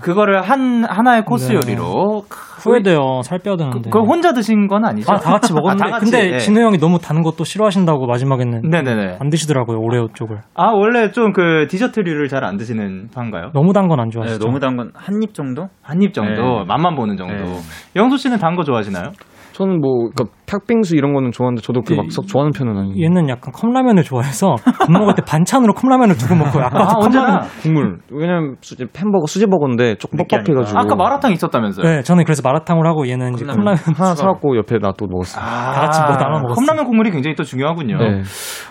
그거를 0.00 0.42
한, 0.42 0.84
하나의 0.84 1.24
코스 1.24 1.52
네. 1.52 1.54
요리로. 1.54 2.24
후회돼요. 2.62 3.22
살 3.24 3.38
빼야 3.38 3.54
그, 3.54 3.58
되는데. 3.58 3.90
그걸 3.90 4.02
혼자 4.08 4.32
드신 4.32 4.66
건 4.66 4.84
아니죠? 4.84 5.10
아, 5.12 5.18
다 5.18 5.32
같이 5.32 5.52
먹었는데. 5.54 5.84
아, 5.84 5.86
다 5.86 5.92
같이, 5.98 6.10
근데 6.10 6.30
네. 6.32 6.38
진우 6.38 6.60
형이 6.60 6.78
너무 6.78 6.98
단 6.98 7.22
것도 7.22 7.44
싫어하신다고 7.44 8.06
마지막에는 8.06 8.62
네네네. 8.68 9.16
안 9.20 9.30
드시더라고요. 9.30 9.78
오레오 9.78 10.08
쪽을. 10.14 10.38
아, 10.54 10.70
원래 10.72 11.10
좀 11.12 11.32
그 11.32 11.66
디저트류를 11.70 12.28
잘 12.28 12.42
안 12.44 12.56
드시는 12.56 13.08
판가요? 13.14 13.50
너무 13.54 13.72
단 13.72 13.86
건안 13.88 14.08
네, 14.08 14.12
좋아하시죠? 14.12 14.44
너무 14.44 14.58
단 14.58 14.76
건 14.76 14.90
한 14.94 15.22
입 15.22 15.34
정도? 15.34 15.68
한 15.82 16.02
입 16.02 16.12
정도, 16.12 16.60
네. 16.60 16.64
맛만 16.66 16.94
보는 16.96 17.16
정도. 17.16 17.34
네. 17.34 17.58
영수 17.96 18.16
씨는 18.18 18.38
단 18.38 18.56
거 18.56 18.64
좋아하시나요? 18.64 19.12
저는 19.52 19.80
뭐, 19.80 20.10
그니까, 20.14 20.24
팥빙수 20.46 20.96
이런 20.96 21.12
거는 21.14 21.30
좋아하는데, 21.32 21.62
저도 21.62 21.82
그막썩 21.82 22.26
좋아하는 22.26 22.52
편은 22.52 22.76
아니에요. 22.76 23.04
얘는 23.04 23.28
약간 23.28 23.52
컵라면을 23.52 24.02
좋아해서 24.02 24.56
밥 24.64 24.90
먹을 24.90 25.14
때 25.14 25.22
반찬으로 25.26 25.74
컵라면을 25.74 26.16
두고 26.16 26.34
먹고요. 26.34 26.64
아까 26.66 26.82
아, 26.82 26.94
언제나. 26.98 27.40
국물. 27.62 27.98
왜냐면, 28.10 28.56
수제, 28.60 28.86
햄버거, 28.96 29.26
수제버거인데, 29.26 29.96
조금 29.96 30.18
뻑뻑해가지고. 30.18 30.78
아까 30.78 30.96
마라탕 30.96 31.32
있었다면서요? 31.32 31.86
네, 31.86 32.02
저는 32.02 32.24
그래서 32.24 32.42
마라탕을 32.44 32.86
하고 32.86 33.08
얘는 33.08 33.34
이제 33.34 33.44
컵라면 33.44 33.76
하나 33.76 34.14
사갖고 34.14 34.56
옆에 34.56 34.78
놔두고 34.78 35.10
먹었어요. 35.10 35.44
아, 35.44 35.72
다 35.72 35.80
같이 35.82 36.00
뭐 36.00 36.16
나눠 36.16 36.40
먹었어요. 36.40 36.66
컵라면 36.66 36.86
국물이 36.86 37.10
굉장히 37.10 37.34
또 37.34 37.44
중요하군요. 37.44 37.98
네. 37.98 38.22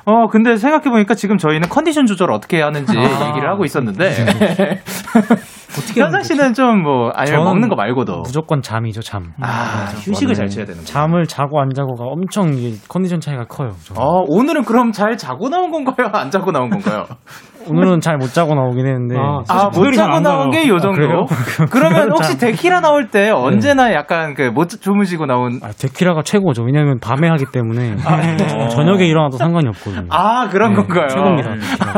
어, 0.05 0.27
근데 0.27 0.57
생각해 0.57 0.89
보니까 0.89 1.13
지금 1.15 1.37
저희는 1.37 1.69
컨디션 1.69 2.05
조절 2.05 2.31
어떻게 2.31 2.57
해야 2.57 2.67
하는지 2.67 2.95
얘기를 2.97 3.49
하고 3.49 3.65
있었는데. 3.65 4.11
어떻게 5.77 6.01
현상 6.01 6.21
씨는 6.23 6.53
좀 6.53 6.83
뭐, 6.83 7.09
아니면 7.13 7.43
먹는 7.45 7.69
거 7.69 7.75
말고도. 7.75 8.21
무조건 8.23 8.61
잠이죠, 8.61 9.01
잠. 9.01 9.31
아, 9.41 9.85
휴식을 9.95 10.35
잘 10.35 10.47
취해야 10.47 10.65
되는 10.65 10.81
거. 10.81 10.85
잠을 10.85 11.25
자고 11.25 11.59
안 11.61 11.69
자고가 11.73 12.05
엄청 12.05 12.51
컨디션 12.87 13.19
차이가 13.19 13.45
커요. 13.45 13.71
저는. 13.85 14.01
어, 14.01 14.23
오늘은 14.27 14.63
그럼 14.63 14.91
잘 14.91 15.17
자고 15.17 15.49
나온 15.49 15.71
건가요? 15.71 16.09
안 16.13 16.29
자고 16.29 16.51
나온 16.51 16.69
건가요? 16.69 17.05
오늘은 17.67 17.99
잘 18.01 18.17
못 18.17 18.33
자고 18.33 18.53
나오긴 18.55 18.85
했는데. 18.85 19.15
아, 19.17 19.39
아, 19.49 19.63
못 19.65 19.71
토요일이 19.71 19.97
자고 19.97 20.19
나온 20.19 20.51
자요. 20.51 20.63
게요 20.63 20.75
아, 20.75 20.79
정도? 20.79 20.95
그래요? 20.97 21.25
그러면 21.71 22.11
혹시 22.11 22.37
자- 22.37 22.47
데키라 22.47 22.81
나올 22.81 23.07
때 23.09 23.29
언제나 23.29 23.93
약간 23.93 24.33
그 24.33 24.51
못 24.51 24.67
주무시고 24.69 25.25
나온 25.25 25.59
아, 25.63 25.69
데키라가 25.71 26.21
최고죠. 26.23 26.63
왜냐면 26.63 26.99
밤에 26.99 27.27
하기 27.29 27.45
때문에 27.53 27.93
어, 27.93 28.67
저녁에 28.69 29.05
일어나도 29.05 29.37
상관이 29.37 29.67
없거든요. 29.69 30.07
아, 30.09 30.49
그런 30.49 30.71
네, 30.73 30.75
건가요? 30.75 31.07
최고입니다. 31.07 31.49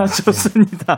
아, 0.02 0.06
좋습니다. 0.06 0.98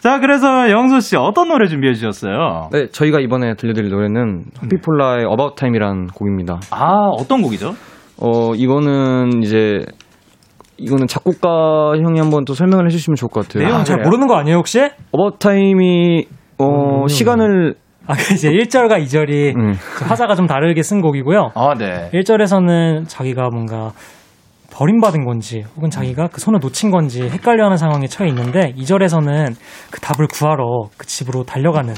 자, 0.00 0.18
그래서 0.20 0.70
영수 0.70 1.00
씨 1.00 1.16
어떤 1.16 1.48
노래 1.48 1.66
준비해 1.68 1.94
주셨어요? 1.94 2.68
네, 2.72 2.88
저희가 2.88 3.20
이번에 3.20 3.54
들려드릴 3.54 3.90
노래는 3.90 4.44
호피폴라의 4.62 5.24
About 5.24 5.54
Time이라는 5.56 6.06
곡입니다. 6.08 6.60
아, 6.70 7.08
어떤 7.18 7.42
곡이죠? 7.42 7.74
어, 8.20 8.54
이거는 8.54 9.42
이제, 9.42 9.80
이거는 10.82 11.06
작곡가 11.06 11.92
형이 11.96 12.18
한번 12.18 12.44
또 12.44 12.54
설명을 12.54 12.86
해주시면 12.86 13.16
좋을 13.16 13.28
것 13.30 13.46
같아요. 13.46 13.64
내용 13.64 13.84
잘 13.84 13.96
그래요? 13.96 14.08
모르는 14.08 14.26
거 14.26 14.36
아니에요, 14.36 14.58
혹시? 14.58 14.80
Time이, 15.38 16.26
어, 16.58 17.06
시간을, 17.08 17.74
아, 18.06 18.14
그 18.14 18.34
이제 18.34 18.50
1절과 18.50 19.02
2절이 19.04 19.56
음. 19.56 19.74
화자가 20.08 20.34
좀 20.34 20.46
다르게 20.46 20.82
쓴 20.82 21.00
곡이고요. 21.00 21.52
아, 21.54 21.74
네. 21.78 22.10
1절에서는 22.12 23.08
자기가 23.08 23.48
뭔가 23.50 23.92
버림받은 24.72 25.24
건지 25.24 25.64
혹은 25.76 25.90
자기가 25.90 26.28
그 26.32 26.40
손을 26.40 26.58
놓친 26.60 26.90
건지 26.90 27.22
헷갈려하는 27.22 27.76
상황에 27.76 28.06
처해 28.06 28.30
있는데 28.30 28.72
2절에서는 28.72 29.54
그 29.90 30.00
답을 30.00 30.26
구하러 30.28 30.88
그 30.96 31.06
집으로 31.06 31.44
달려가는 31.44 31.92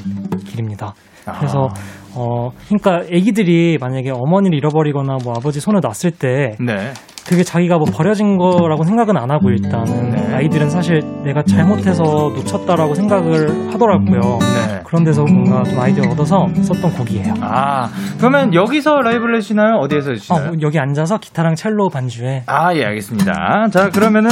길입니다. 0.44 0.92
그래서 1.38 1.68
어 2.14 2.50
그러니까 2.68 3.06
아기들이 3.14 3.78
만약에 3.80 4.10
어머니를 4.10 4.58
잃어버리거나 4.58 5.18
뭐 5.24 5.32
아버지 5.36 5.60
손을 5.60 5.80
놨을 5.80 6.10
때 6.18 6.56
네. 6.60 6.92
그게 7.26 7.42
자기가 7.42 7.78
뭐 7.78 7.86
버려진 7.90 8.36
거라고 8.36 8.84
생각은 8.84 9.16
안 9.16 9.30
하고 9.30 9.48
일단은 9.50 10.10
네. 10.10 10.34
아이들은 10.34 10.68
사실 10.68 11.00
내가 11.24 11.42
잘못해서 11.42 12.02
놓쳤다라고 12.04 12.94
생각을 12.94 13.72
하더라고요. 13.72 14.20
네. 14.40 14.82
그런 14.84 15.04
데서 15.04 15.22
뭔가 15.24 15.62
좀 15.64 15.80
아이디어 15.80 16.04
얻어서 16.10 16.46
썼던 16.62 16.92
곡이에요. 16.92 17.34
아, 17.40 17.88
그러면 18.18 18.52
여기서 18.52 19.00
라이브를 19.00 19.36
해주시나요? 19.36 19.76
어디에서 19.76 20.10
어, 20.10 20.12
해주시나요? 20.12 20.52
여기 20.60 20.78
앉아서 20.78 21.16
기타랑 21.16 21.54
첼로 21.54 21.88
반주에 21.88 22.42
아, 22.46 22.74
예, 22.76 22.84
알겠습니다. 22.84 23.68
자, 23.72 23.88
그러면은 23.88 24.30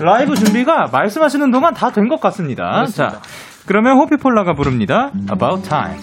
라이브 0.00 0.34
준비가 0.34 0.88
말씀하시는 0.90 1.50
동안 1.52 1.72
다 1.74 1.90
된 1.90 2.08
것 2.08 2.20
같습니다. 2.20 2.84
자, 2.86 3.20
그러면 3.66 3.96
호피폴라가 3.98 4.54
부릅니다. 4.54 5.12
About 5.32 5.68
Time. 5.68 5.98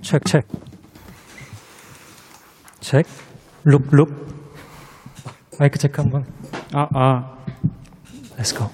체크 0.00 0.24
체크 0.24 0.46
체크 2.80 3.08
룩룩 3.64 4.33
마이크 5.59 5.77
체크 5.77 6.01
한번 6.01 6.25
아, 6.73 6.87
아. 6.93 7.37
Let's 8.37 8.53
go 8.57 8.69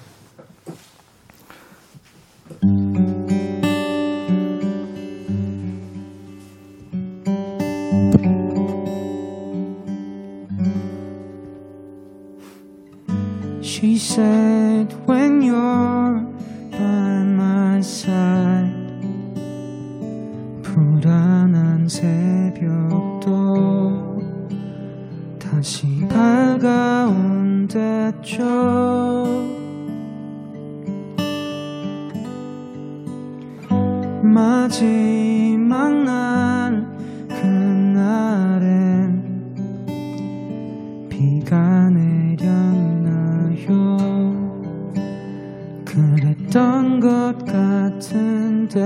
She 13.61 13.97
said, 13.97 14.93
when 15.05 15.41
you're 15.41 16.21
by 16.71 17.23
my 17.23 17.79
side, 17.81 18.71
불안한 20.63 21.89
새벽도 21.89 23.25
다시 25.60 25.86
밝아온 26.08 27.68
대죠 27.68 28.42
마지막 34.22 35.92
날 35.92 36.86
그날엔 37.28 38.70
비가 41.10 41.90
내렸나요? 41.90 43.68
그랬던 45.84 47.00
것 47.00 47.36
같은데 47.44 48.80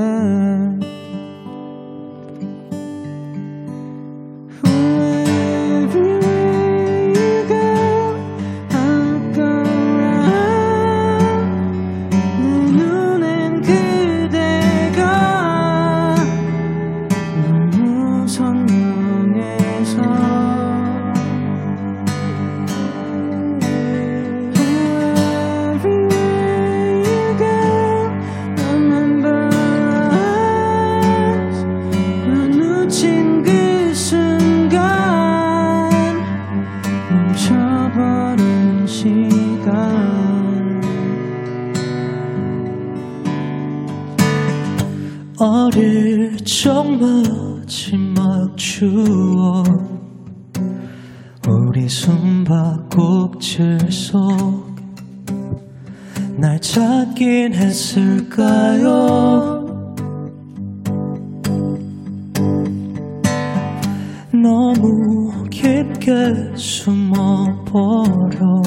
마지막 47.44 48.56
추억. 48.56 49.66
우리 51.46 51.88
숨바꼭질 51.88 53.78
속 53.90 54.64
날 56.36 56.60
찾긴 56.60 57.54
했을까요? 57.54 59.62
너무 64.32 65.44
깊게 65.48 66.10
숨어버려 66.56 68.62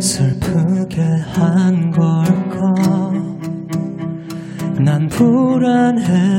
슬프게 0.00 1.00
한 1.32 1.90
걸까 1.90 2.74
난 4.80 5.08
불안했었죠. 5.08 6.38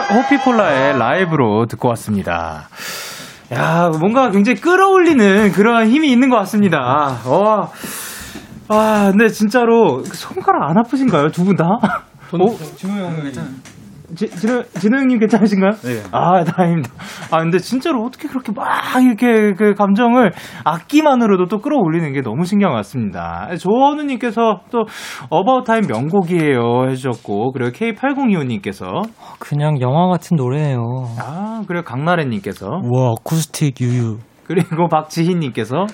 호피폴라의 0.00 0.98
라이브로 0.98 1.66
듣고 1.66 1.88
왔습니다. 1.90 2.68
야, 3.52 3.90
뭔가 4.00 4.30
굉장히 4.30 4.60
끌어올리는 4.60 5.52
그런 5.52 5.88
힘이 5.88 6.10
있는 6.10 6.30
것 6.30 6.36
같습니다. 6.38 6.78
와. 7.26 7.68
아, 8.68 9.08
근데 9.10 9.28
진짜로 9.28 10.02
손가락 10.04 10.70
안 10.70 10.78
아프신가요? 10.78 11.28
두 11.30 11.44
분 11.44 11.56
다? 11.56 11.64
어? 12.32 12.56
진우 12.76 12.92
형은 12.98 13.22
괜찮아요. 13.24 13.52
지, 14.14 14.28
진우, 14.30 14.62
진우 14.78 14.96
형님 14.98 15.18
괜찮으신가요? 15.18 15.72
네. 15.82 16.02
아, 16.12 16.44
다행입니다. 16.44 16.90
아, 17.30 17.38
근데 17.40 17.58
진짜로 17.58 18.04
어떻게 18.04 18.28
그렇게 18.28 18.52
막 18.52 18.66
이렇게 19.00 19.52
그 19.54 19.74
감정을 19.74 20.32
악기만으로도 20.64 21.46
또 21.46 21.58
끌어올리는 21.58 22.12
게 22.12 22.20
너무 22.20 22.44
신기한 22.44 22.72
것 22.72 22.76
같습니다. 22.78 23.48
조원우님께서 23.58 24.60
또 24.70 24.84
About 25.30 25.64
Time 25.64 25.86
명곡이에요 25.86 26.88
해주셨고, 26.88 27.52
그리고 27.52 27.70
K8025님께서, 27.70 29.02
그냥 29.38 29.80
영화 29.80 30.08
같은 30.08 30.36
노래예요. 30.36 30.78
아, 31.18 31.62
그리고 31.66 31.84
강나래님께서, 31.84 32.66
와, 32.66 33.10
어쿠스틱 33.18 33.80
유유. 33.80 34.18
그리고 34.52 34.88
박지희님께서, 34.88 35.86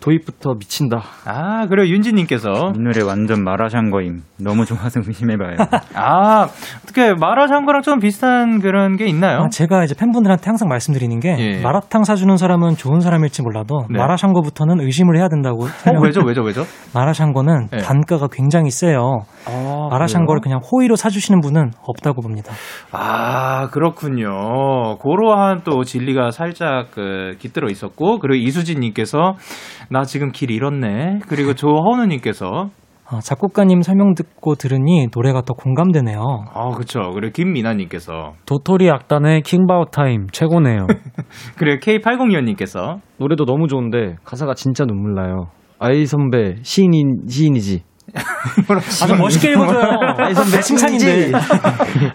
도입부터 0.00 0.54
미친다. 0.58 1.02
아, 1.24 1.66
그리고 1.68 1.88
윤지님께서, 1.88 2.72
이 2.76 2.78
노래 2.78 3.02
완전 3.02 3.42
마라샹궈임. 3.42 4.22
너무 4.40 4.64
좋아서 4.64 5.00
의심해봐요. 5.04 5.56
아, 5.94 6.46
어떻게 6.84 7.14
마라샹궈랑 7.18 7.82
좀 7.82 7.98
비슷한 7.98 8.60
그런 8.60 8.96
게 8.96 9.06
있나요? 9.06 9.38
아, 9.40 9.48
제가 9.50 9.82
이제 9.82 9.94
팬분들한테 9.98 10.44
항상 10.46 10.68
말씀드리는 10.68 11.18
게 11.18 11.36
예. 11.38 11.60
마라탕 11.62 12.04
사주는 12.04 12.36
사람은 12.36 12.76
좋은 12.76 13.00
사람일지 13.00 13.42
몰라도 13.42 13.86
네. 13.90 13.98
마라샹궈부터는 13.98 14.80
의심을 14.80 15.16
해야 15.16 15.28
된다고 15.28 15.64
어, 15.64 15.66
생각합니다. 15.66 16.06
왜죠, 16.06 16.20
왜죠, 16.22 16.42
왜죠? 16.42 16.62
마라샹궈는 16.94 17.68
예. 17.72 17.76
단가가 17.78 18.28
굉장히 18.30 18.70
세요. 18.70 19.22
아, 19.46 19.88
마라샹궈를 19.90 20.40
그냥 20.40 20.60
호의로 20.60 20.96
사주시는 20.96 21.40
분은 21.40 21.70
없다고 21.82 22.20
봅니다. 22.20 22.52
아, 22.92 23.68
그렇군요. 23.70 24.98
그러한 24.98 25.62
또 25.64 25.82
진리가 25.82 26.30
살짝 26.30 26.90
그 26.92 27.36
깃들어 27.38 27.68
있었고, 27.70 27.95
그리고 27.96 28.34
이수진 28.34 28.80
님께서 28.80 29.34
나 29.90 30.04
지금 30.04 30.30
길 30.32 30.50
잃었네. 30.50 31.20
그리고 31.28 31.54
조헌우 31.54 32.06
님께서 32.06 32.70
아, 33.08 33.20
작곡가님 33.20 33.82
설명 33.82 34.14
듣고 34.14 34.56
들으니 34.56 35.06
노래가 35.14 35.42
더 35.42 35.54
공감되네요. 35.54 36.18
아, 36.52 36.70
그쵸. 36.70 37.10
그리고 37.14 37.32
김미나님께서 37.32 38.32
도토리 38.46 38.90
악단의 38.90 39.42
킹바우 39.42 39.86
타임 39.92 40.26
최고네요. 40.32 40.88
그리고 41.56 41.78
K80년님께서 41.78 43.00
노래도 43.18 43.44
너무 43.44 43.68
좋은데 43.68 44.16
가사가 44.24 44.54
진짜 44.54 44.84
눈물 44.84 45.14
나요. 45.14 45.50
아이 45.78 46.04
선배 46.04 46.56
시인인 46.62 47.26
시인이지. 47.28 47.84
아, 48.14 49.06
좀 49.06 49.18
멋있게 49.18 49.50
읽어줘요. 49.52 49.98
아이 50.18 50.34
선배 50.34 50.60
칭찬인데. 50.60 51.32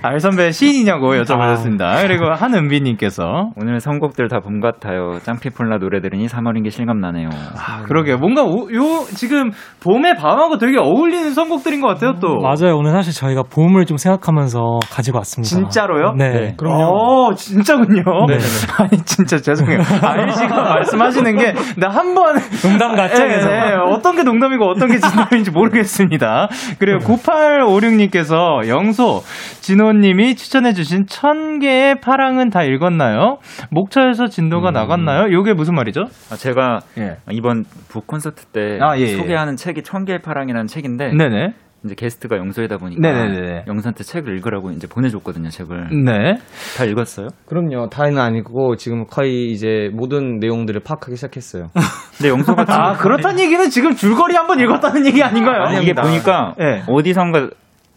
알 0.02 0.20
선배 0.22 0.52
시인이냐고 0.52 1.14
여쭤보셨습니다. 1.16 2.02
그리고 2.08 2.32
한은비님께서 2.34 3.52
오늘 3.56 3.80
선곡들 3.80 4.28
다 4.28 4.40
봄 4.42 4.60
같아요. 4.60 5.20
짱피폴라 5.22 5.78
노래 5.78 6.02
들으니 6.02 6.26
3월인 6.26 6.64
게 6.64 6.70
실감나네요. 6.72 7.30
아, 7.56 7.84
그러게요. 7.84 8.18
뭔가 8.18 8.44
오- 8.44 8.72
요 8.74 9.06
지금 9.16 9.52
봄의 9.84 10.16
밤하고 10.16 10.58
되게 10.58 10.78
어울리는 10.80 11.32
선곡들인 11.34 11.80
것 11.82 11.88
같아요. 11.90 12.14
또 12.20 12.38
맞아요. 12.42 12.76
오늘 12.78 12.92
사실 12.92 13.14
저희가 13.14 13.44
봄을 13.44 13.86
좀 13.86 13.98
생각하면서 13.98 14.80
가지고 14.92 15.20
왔습니다. 15.20 15.48
진짜로요? 15.50 16.14
네. 16.18 16.56
어, 16.66 17.34
진짜군요. 17.36 18.04
네. 18.28 18.38
아니, 18.80 18.98
진짜 19.06 19.38
죄송해요. 19.38 19.80
알씨가 20.02 20.64
말씀하시는 20.64 21.38
게, 21.38 21.54
나 21.78 21.90
한 21.92 22.16
번. 22.16 22.36
농담 22.64 22.96
같죠? 22.96 23.22
예, 23.24 23.30
예, 23.30 23.74
어떤 23.94 24.16
게 24.16 24.24
농담이고 24.24 24.66
어떤 24.66 24.88
게 24.90 24.98
진담인지 24.98 25.52
모르겠 25.52 25.81
습니다. 25.84 26.48
그리고 26.80 27.00
9856님께서 27.06 28.68
영소, 28.68 29.22
진호님이 29.62 30.36
추천해주신 30.36 31.06
천 31.08 31.60
개의 31.60 32.00
파랑은 32.02 32.50
다 32.50 32.64
읽었나요? 32.64 33.38
목차에서 33.70 34.28
진도가 34.28 34.72
나갔나요? 34.72 35.32
요게 35.32 35.54
무슨 35.54 35.76
말이죠? 35.76 36.02
아, 36.32 36.36
제가 36.36 36.80
예. 36.98 37.18
이번 37.32 37.66
북 37.90 38.08
콘서트 38.08 38.46
때 38.46 38.80
아, 38.82 38.98
예, 38.98 39.02
예. 39.02 39.08
소개하는 39.18 39.56
책이 39.56 39.84
천개의 39.84 40.22
파랑이라는 40.22 40.68
책인데 40.68 41.14
네네. 41.14 41.54
이제 41.84 41.96
게스트가 41.96 42.38
영소이다 42.38 42.78
보니까 42.78 43.02
네네네. 43.02 43.66
영소한테 43.68 44.04
책을 44.04 44.36
읽으라고 44.38 44.72
이제 44.72 44.88
보내줬거든요. 44.88 45.50
책을 45.50 45.90
네. 46.06 46.38
다 46.78 46.86
읽었어요? 46.86 47.28
그럼요. 47.48 47.90
다는 47.90 48.20
아니고 48.20 48.76
지금 48.76 49.06
거의 49.06 49.52
이제 49.52 49.90
모든 49.94 50.38
내용들을 50.40 50.82
파악하기 50.82 51.16
시작했어요. 51.16 51.70
근데 52.18 52.30
영소가 52.30 52.66
아, 52.68 52.94
그렇다는 52.94 53.40
얘기는 53.40 53.68
지금 53.70 53.96
줄거리 53.96 54.36
한번 54.36 54.60
읽었다는 54.60 55.08
얘기 55.08 55.24
아닌가요? 55.24 55.64
아니, 55.64 55.82
이게 55.84 55.94
보니까 55.94 56.54
예. 56.60 56.84
어디선가 56.88 57.50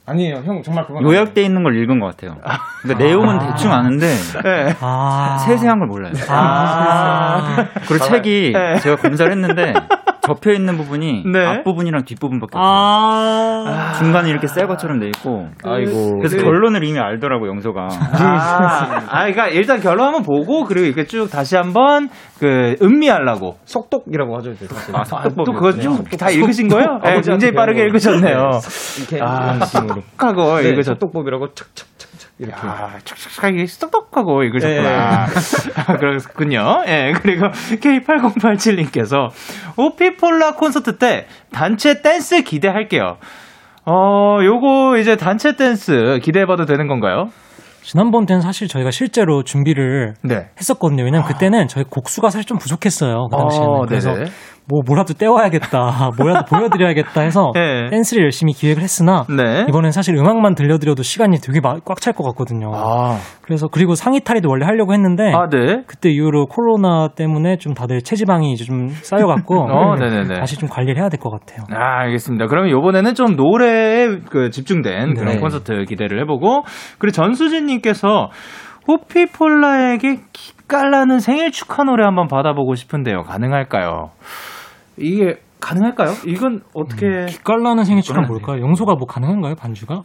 아니에요, 0.06 0.42
형 0.44 0.62
정말 0.62 0.84
그건 0.86 1.02
요약돼 1.02 1.42
있는 1.42 1.62
걸 1.62 1.76
읽은 1.82 1.98
것 1.98 2.06
같아요. 2.06 2.36
그러니까 2.82 3.04
내용은 3.04 3.38
대충 3.38 3.72
아는데 3.72 4.06
예. 4.44 4.74
아. 4.80 5.38
세세한 5.38 5.78
걸 5.78 5.88
몰라요. 5.88 6.12
아. 6.28 7.66
그리고 7.88 8.04
책이 8.04 8.52
네. 8.52 8.76
제가 8.80 8.96
검사를 8.96 9.30
했는데 9.32 9.72
접혀 10.20 10.52
있는 10.52 10.76
부분이 10.78 11.24
네. 11.30 11.46
앞 11.46 11.64
부분이랑 11.64 12.04
뒷 12.04 12.18
부분밖에 12.18 12.56
없어요. 12.56 12.74
아. 13.66 13.92
중간에 13.92 14.30
이렇게 14.30 14.46
새 14.46 14.64
것처럼 14.66 14.98
돼 14.98 15.08
있고. 15.08 15.48
아이고. 15.64 16.18
그래서 16.18 16.38
결론을 16.38 16.82
이미 16.84 16.98
알더라고 16.98 17.46
영소가. 17.48 17.88
아, 17.90 19.02
아, 19.08 19.18
그러니까 19.24 19.48
일단 19.48 19.80
결론 19.80 20.06
한번 20.06 20.22
보고 20.22 20.64
그리고 20.64 20.86
이렇게 20.86 21.04
쭉 21.04 21.28
다시 21.30 21.56
한번 21.56 22.08
그 22.38 22.76
음미하려고. 22.80 23.56
속독이라고 23.64 24.36
하죠, 24.38 24.52
이제 24.52 24.66
사실. 24.66 24.96
아, 24.96 25.02
또 25.44 25.52
그거 25.52 25.72
쭉다 25.72 26.30
읽으신 26.30 26.68
거예요? 26.68 27.00
네, 27.02 27.20
굉장히 27.20 27.52
빠르게. 27.52 27.82
읽으셨네요. 27.82 28.50
이렇게 28.98 29.20
아, 29.22 29.58
느낌으로. 29.96 30.04
하고 30.18 30.60
네, 30.60 30.68
읽으셨. 30.70 30.94
속독법이라고 30.94 31.54
착착착착 31.54 32.30
이렇게. 32.38 32.60
아, 32.66 32.98
촉촉하게 33.04 33.66
쏙쏙하고 33.66 34.42
읽으셨구나. 34.42 35.26
아, 35.86 35.96
그렇군요. 35.96 36.82
예, 36.86 37.12
그리고 37.20 37.46
K8087님께서 37.48 39.28
오피폴라 39.76 40.54
콘서트 40.54 40.98
때 40.98 41.26
단체 41.52 42.02
댄스 42.02 42.42
기대할게요. 42.42 43.16
어, 43.86 44.38
요거 44.42 44.98
이제 44.98 45.16
단체 45.16 45.56
댄스 45.56 46.18
기대해봐도 46.22 46.64
되는 46.64 46.88
건가요? 46.88 47.26
지난번 47.82 48.24
때는 48.24 48.40
사실 48.40 48.66
저희가 48.66 48.90
실제로 48.90 49.42
준비를 49.42 50.14
네. 50.22 50.48
했었거든요. 50.58 51.04
왜냐면 51.04 51.26
그때는 51.26 51.68
저희 51.68 51.84
곡수가 51.84 52.30
사실 52.30 52.46
좀 52.46 52.56
부족했어요. 52.56 53.28
그 53.30 53.36
당시에는. 53.36 53.68
어, 53.68 53.84
그래서 53.86 54.14
네네. 54.14 54.30
뭐 54.66 54.80
뭐라도 54.86 55.12
떼와야겠다, 55.14 56.10
뭐라도 56.16 56.44
보여드려야겠다 56.48 57.20
해서 57.20 57.50
네. 57.54 57.90
댄스를 57.90 58.22
열심히 58.24 58.52
기획을 58.54 58.82
했으나 58.82 59.24
네. 59.28 59.66
이번엔 59.68 59.90
사실 59.92 60.16
음악만 60.16 60.54
들려드려도 60.54 61.02
시간이 61.02 61.38
되게 61.38 61.60
꽉 61.60 62.00
찰 62.00 62.14
것 62.14 62.24
같거든요. 62.28 62.70
아, 62.74 63.18
그래서 63.42 63.68
그리고 63.68 63.94
상의 63.94 64.20
탈의도 64.20 64.48
원래 64.48 64.64
하려고 64.64 64.92
했는데 64.94 65.32
아, 65.34 65.48
네. 65.50 65.82
그때 65.86 66.08
이후로 66.10 66.46
코로나 66.46 67.08
때문에 67.08 67.58
좀 67.58 67.74
다들 67.74 68.00
체지방이 68.02 68.52
이제 68.52 68.64
좀 68.64 68.88
쌓여갖고 68.88 69.54
어, 69.70 69.96
네네네. 69.96 70.34
다시 70.40 70.56
좀 70.56 70.68
관리를 70.68 71.00
해야 71.00 71.08
될 71.08 71.20
것 71.20 71.30
같아요. 71.30 71.64
아, 71.70 72.00
알겠습니다. 72.02 72.46
그러면 72.46 72.70
요번에는 72.70 73.14
좀 73.14 73.36
노래에 73.36 74.08
그 74.30 74.50
집중된 74.50 75.14
그런 75.14 75.34
네. 75.34 75.40
콘서트 75.40 75.84
기대를 75.84 76.20
해보고, 76.22 76.62
그리고 76.98 77.12
전수진님께서 77.12 78.28
호피폴라에게 78.86 80.20
기깔나는 80.32 81.18
생일 81.20 81.50
축하 81.50 81.84
노래 81.84 82.04
한번 82.04 82.26
받아보고 82.28 82.74
싶은데요. 82.74 83.22
가능할까요? 83.22 84.10
이게 84.96 85.40
가능할까요? 85.60 86.10
이건 86.26 86.62
어떻게 86.74 87.26
기깔나는 87.26 87.84
생일 87.84 88.02
축하 88.02 88.20
뭘까요? 88.22 88.60
영소가 88.62 88.94
뭐 88.94 89.06
가능한가요? 89.06 89.54
반주가? 89.54 90.02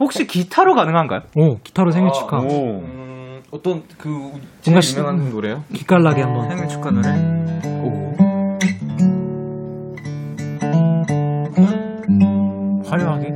혹시 0.00 0.26
기타로 0.26 0.74
가능한가요? 0.74 1.20
오 1.36 1.58
기타로 1.58 1.90
생일 1.90 2.12
축하. 2.12 2.38
오. 2.38 2.80
음, 2.80 3.42
어떤 3.50 3.82
그 3.98 4.08
뭔가 4.08 4.80
유명한 4.92 5.30
노래요? 5.30 5.64
기깔나게 5.72 6.22
한번. 6.22 6.48
생일 6.48 6.68
축하 6.68 6.90
노래. 6.90 7.08
화려하게. 12.88 13.28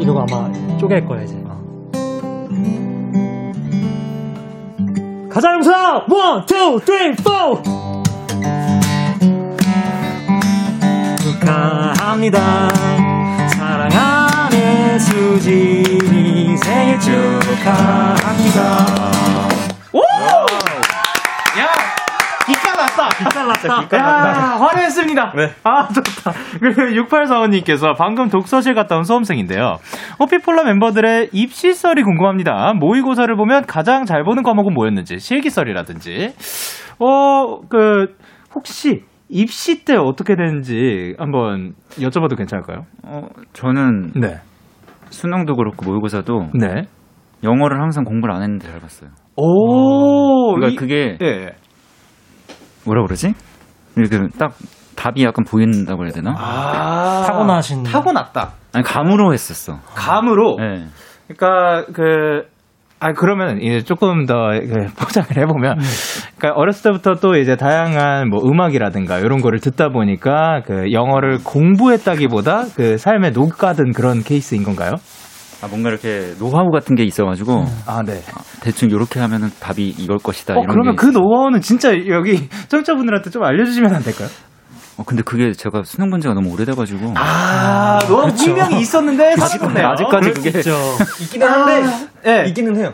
이거 0.00 0.26
아마 0.28 0.78
쪼갤 0.78 1.04
거야 1.06 1.22
이제. 1.22 1.44
가자 5.30 5.52
영소! 5.52 5.94
one, 6.08 6.46
two, 6.46 6.78
three, 6.78 7.12
four! 7.16 7.83
축하합니다. 11.44 12.68
사랑하는 13.48 14.98
수진이 14.98 16.56
생일 16.56 16.98
축하합니다. 16.98 18.60
야! 21.60 21.68
기깔 22.46 22.76
났다! 22.76 23.08
기깔 23.18 23.46
났다. 23.46 23.96
야, 23.98 24.56
화려했습니다. 24.58 25.32
아, 25.64 25.88
좋다. 25.88 26.32
그리고 26.60 26.82
6845님께서 26.82 27.94
방금 27.96 28.28
독서실 28.30 28.74
갔다 28.74 28.96
온 28.96 29.04
수험생인데요. 29.04 29.78
호피폴라 30.20 30.64
멤버들의 30.64 31.28
입시썰이 31.32 32.02
궁금합니다. 32.02 32.72
모의고사를 32.74 33.34
보면 33.36 33.66
가장 33.66 34.06
잘 34.06 34.24
보는 34.24 34.42
과목은 34.42 34.72
뭐였는지, 34.72 35.18
실기썰이라든지. 35.18 36.34
어, 36.98 37.60
그, 37.68 38.16
혹시 38.54 39.02
입시 39.34 39.84
때 39.84 39.96
어떻게 39.96 40.36
되는지 40.36 41.16
한번 41.18 41.72
여쭤봐도 41.96 42.36
괜찮을까요? 42.36 42.86
어, 43.04 43.26
저는 43.52 44.12
네. 44.14 44.36
수능도 45.10 45.56
그렇고 45.56 45.84
모의고사도 45.84 46.50
네. 46.54 46.82
영어를 47.42 47.80
항상 47.82 48.04
공부를 48.04 48.32
안 48.32 48.42
했는데 48.42 48.68
잘 48.68 48.78
봤어요. 48.80 49.10
오, 49.36 50.54
그러니까 50.54 50.72
이- 50.72 50.76
그게 50.76 51.18
예. 51.20 51.48
뭐라 52.86 53.02
그러지? 53.02 53.34
이렇게 53.96 54.18
딱 54.38 54.52
답이 54.94 55.24
약간 55.24 55.44
보인다고 55.44 56.04
해야 56.04 56.12
되나? 56.12 56.34
아. 56.38 57.24
타고나신. 57.26 57.82
타고났다. 57.82 58.52
아니 58.72 58.84
감으로 58.84 59.32
했었어. 59.32 59.80
감으로. 59.96 60.56
네. 60.60 60.86
그러니까 61.26 61.86
그. 61.92 62.53
아 63.04 63.12
그러면 63.12 63.60
이제 63.60 63.82
조금 63.82 64.24
더그 64.24 64.86
포장을 64.96 65.28
해보면, 65.36 65.78
그러니까 66.38 66.58
어렸을 66.58 66.84
때부터 66.84 67.16
또 67.16 67.36
이제 67.36 67.54
다양한 67.54 68.30
뭐 68.30 68.40
음악이라든가 68.42 69.18
이런 69.18 69.42
거를 69.42 69.60
듣다 69.60 69.90
보니까 69.90 70.62
그 70.64 70.90
영어를 70.90 71.40
공부했다기보다 71.44 72.64
그 72.74 72.96
삶에 72.96 73.28
녹아든 73.30 73.92
그런 73.92 74.22
케이스인 74.22 74.62
건가요? 74.62 74.92
아 75.62 75.68
뭔가 75.68 75.90
이렇게 75.90 76.32
노하우 76.38 76.70
같은 76.70 76.96
게 76.96 77.02
있어가지고 77.04 77.64
아 77.86 78.02
네. 78.06 78.20
대충 78.62 78.88
이렇게 78.88 79.20
하면은 79.20 79.50
답이 79.60 79.86
이걸 79.98 80.16
것이다 80.16 80.54
어 80.54 80.62
이런 80.62 80.68
그러면 80.68 80.96
게. 80.96 81.00
그 81.02 81.06
노하우는 81.06 81.60
진짜 81.60 81.90
여기 82.08 82.48
청취자분들한테 82.68 83.28
좀 83.28 83.44
알려주시면 83.44 83.94
안 83.94 84.02
될까요? 84.02 84.28
어 84.96 85.02
근데 85.04 85.22
그게 85.22 85.52
제가 85.52 85.82
수능 85.84 86.10
본 86.10 86.20
지가 86.20 86.34
너무 86.34 86.52
오래돼가지고. 86.52 87.14
아 87.16 87.98
노하우 88.08 88.32
분명히 88.32 88.80
있었는데 88.80 89.36
사실은 89.36 89.76
아직까지 89.76 90.30
그게 90.32 90.58
있죠. 90.58 90.70
있기는 91.22 91.46
한데 91.48 91.82
예. 92.26 92.44
있기는 92.48 92.76
해요. 92.76 92.92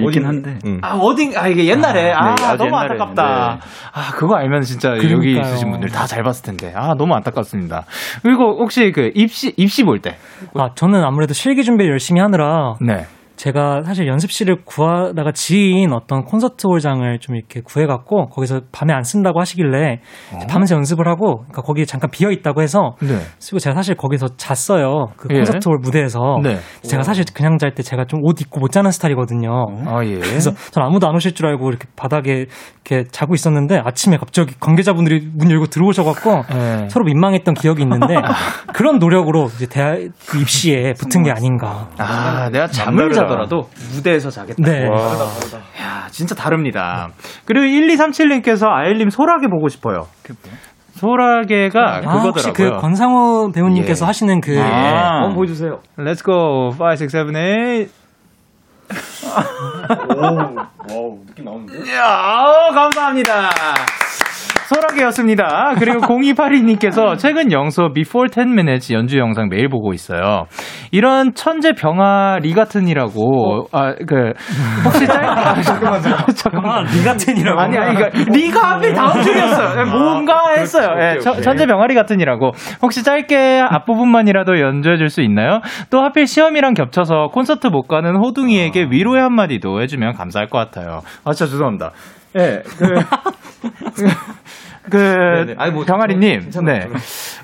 뭐 0.00 0.08
있긴 0.08 0.24
한데. 0.24 0.56
음. 0.64 0.78
아, 0.82 0.94
어딘, 0.94 1.36
아, 1.36 1.48
이게 1.48 1.66
옛날에. 1.66 2.12
아, 2.12 2.26
아, 2.30 2.34
네, 2.36 2.44
아주 2.44 2.58
너무 2.58 2.76
옛날에 2.76 2.90
안타깝다. 2.92 3.58
아, 3.92 4.10
그거 4.12 4.36
알면 4.36 4.62
진짜 4.62 4.90
여기 4.90 5.08
그러니까요. 5.08 5.42
있으신 5.42 5.72
분들 5.72 5.88
다 5.90 6.06
잘 6.06 6.22
봤을 6.22 6.44
텐데. 6.44 6.72
아, 6.76 6.94
너무 6.96 7.12
안타깝습니다. 7.14 7.84
그리고 8.22 8.56
혹시 8.60 8.92
그 8.92 9.10
입시, 9.16 9.52
입시 9.56 9.82
볼 9.82 9.98
때. 9.98 10.16
아, 10.54 10.68
저는 10.76 11.02
아무래도 11.02 11.34
실기 11.34 11.64
준비를 11.64 11.90
열심히 11.90 12.20
하느라 12.20 12.76
네. 12.80 13.06
제가 13.36 13.82
사실 13.84 14.08
연습실을 14.08 14.64
구하다가 14.64 15.32
지인 15.32 15.92
어떤 15.92 16.24
콘서트 16.24 16.66
홀장을 16.66 17.18
좀 17.20 17.36
이렇게 17.36 17.60
구해갖고 17.60 18.26
거기서 18.26 18.62
밤에 18.72 18.92
안 18.92 19.02
쓴다고 19.04 19.40
하시길래 19.40 20.00
밤새 20.48 20.74
연습을 20.74 21.06
하고 21.06 21.38
그러니까 21.42 21.62
거기 21.62 21.86
잠깐 21.86 22.10
비어 22.10 22.30
있다고 22.30 22.62
해서 22.62 22.96
네. 23.00 23.18
쓰고 23.38 23.58
제가 23.60 23.76
사실 23.76 23.94
거기서 23.94 24.36
잤어요 24.36 25.06
그 25.16 25.28
예. 25.30 25.38
콘서트홀 25.38 25.78
무대에서 25.80 26.38
네. 26.42 26.58
제가 26.82 27.02
사실 27.04 27.24
그냥 27.32 27.58
잘 27.58 27.74
때 27.74 27.82
제가 27.82 28.04
좀 28.06 28.24
옷 28.24 28.40
입고 28.40 28.58
못 28.58 28.72
자는 28.72 28.90
스타일이거든요. 28.90 29.50
아, 29.86 30.02
예. 30.04 30.14
그래서 30.14 30.50
전 30.70 30.82
아무도 30.82 31.06
안 31.06 31.14
오실 31.14 31.34
줄 31.34 31.46
알고 31.46 31.68
이렇게 31.68 31.86
바닥에 31.94 32.46
이렇게 32.86 33.04
자고 33.10 33.34
있었는데 33.34 33.82
아침에 33.84 34.16
갑자기 34.16 34.54
관계자분들이 34.58 35.28
문 35.34 35.50
열고 35.50 35.66
들어오셔갖고 35.66 36.42
네. 36.54 36.88
서로 36.88 37.04
민망했던 37.04 37.52
기억이 37.54 37.82
있는데 37.82 38.14
그런 38.72 38.98
노력으로 38.98 39.50
이제 39.56 39.66
대학 39.66 39.98
그 40.26 40.40
입시에 40.40 40.94
붙은 40.94 41.22
게 41.22 41.30
아닌가. 41.30 41.88
아, 41.98 42.48
내가 42.50 42.66
잠을 42.66 43.12
자더라도 43.28 43.68
무대에서 43.94 44.30
자겠다. 44.30 44.62
네. 44.62 44.86
야, 45.80 46.06
진짜 46.10 46.34
다릅니다. 46.34 47.08
그리고 47.44 47.66
1237님께서 47.66 48.68
아일님 48.68 49.10
소라게 49.10 49.48
보고 49.48 49.68
싶어요. 49.68 50.06
소라게가 50.94 51.80
아, 51.80 52.00
혹시 52.00 52.46
그거더라고요. 52.46 52.52
그 52.52 52.80
권상우 52.80 53.52
배우님께서 53.52 54.04
예. 54.04 54.06
하시는 54.06 54.40
그 54.40 54.60
아. 54.60 55.22
한번 55.22 55.34
보여 55.34 55.46
주세요. 55.46 55.80
Let's 55.98 56.24
go. 56.24 56.70
5, 56.78 56.92
6, 57.00 57.08
7, 57.08 57.32
8. 57.32 57.88
와우, 60.16 61.18
느낌 61.26 61.44
나오는데? 61.44 61.92
야, 61.94 62.70
감사합니다. 62.72 63.50
소라게였습니다. 64.68 65.74
그리고 65.78 66.00
0282님께서 66.06 67.18
최근 67.18 67.52
영소 67.52 67.90
Before 67.94 68.28
10 68.32 68.48
Minutes 68.48 68.92
연주 68.92 69.18
영상 69.18 69.48
매일 69.48 69.68
보고 69.68 69.92
있어요. 69.92 70.46
이런 70.90 71.34
천재 71.34 71.72
병아리 71.72 72.52
같은이라고, 72.54 73.68
아, 73.72 73.94
그, 74.06 74.32
혹시 74.84 75.06
짧게, 75.06 75.26
아, 75.26 75.60
잠깐만, 75.62 76.00
잠깐만. 76.34 76.84
리 76.86 77.02
같은이라고. 77.04 77.60
아니, 77.60 77.76
아니, 77.78 77.94
그러니까 77.94 78.30
리가 78.30 78.70
하필 78.74 78.92
다음 78.94 79.22
줄이었어요. 79.22 79.86
뭔가 79.86 80.50
했어요. 80.56 80.88
예, 81.00 81.18
천- 81.18 81.40
천재 81.42 81.66
병아리 81.66 81.94
같은이라고. 81.94 82.50
혹시 82.82 83.02
짧게 83.04 83.62
앞부분만이라도 83.68 84.60
연주해 84.60 84.96
줄 84.96 85.04
수 85.10 85.20
있나요? 85.20 85.60
또 85.90 86.00
하필 86.02 86.26
시험이랑 86.26 86.74
겹쳐서 86.74 87.28
콘서트 87.28 87.66
못 87.68 87.82
가는 87.86 88.16
호둥이에게 88.16 88.88
위로의 88.90 89.20
한마디도 89.22 89.80
해주면 89.82 90.14
감사할 90.14 90.48
것 90.48 90.58
같아요. 90.58 91.02
아, 91.24 91.32
진짜 91.32 91.50
죄송합니다. 91.52 91.90
예, 92.36 92.62
그, 92.78 92.94
그. 94.90 95.54
아니, 95.56 95.72
뭐, 95.72 95.84
병아리님. 95.84 96.50
네. 96.64 96.86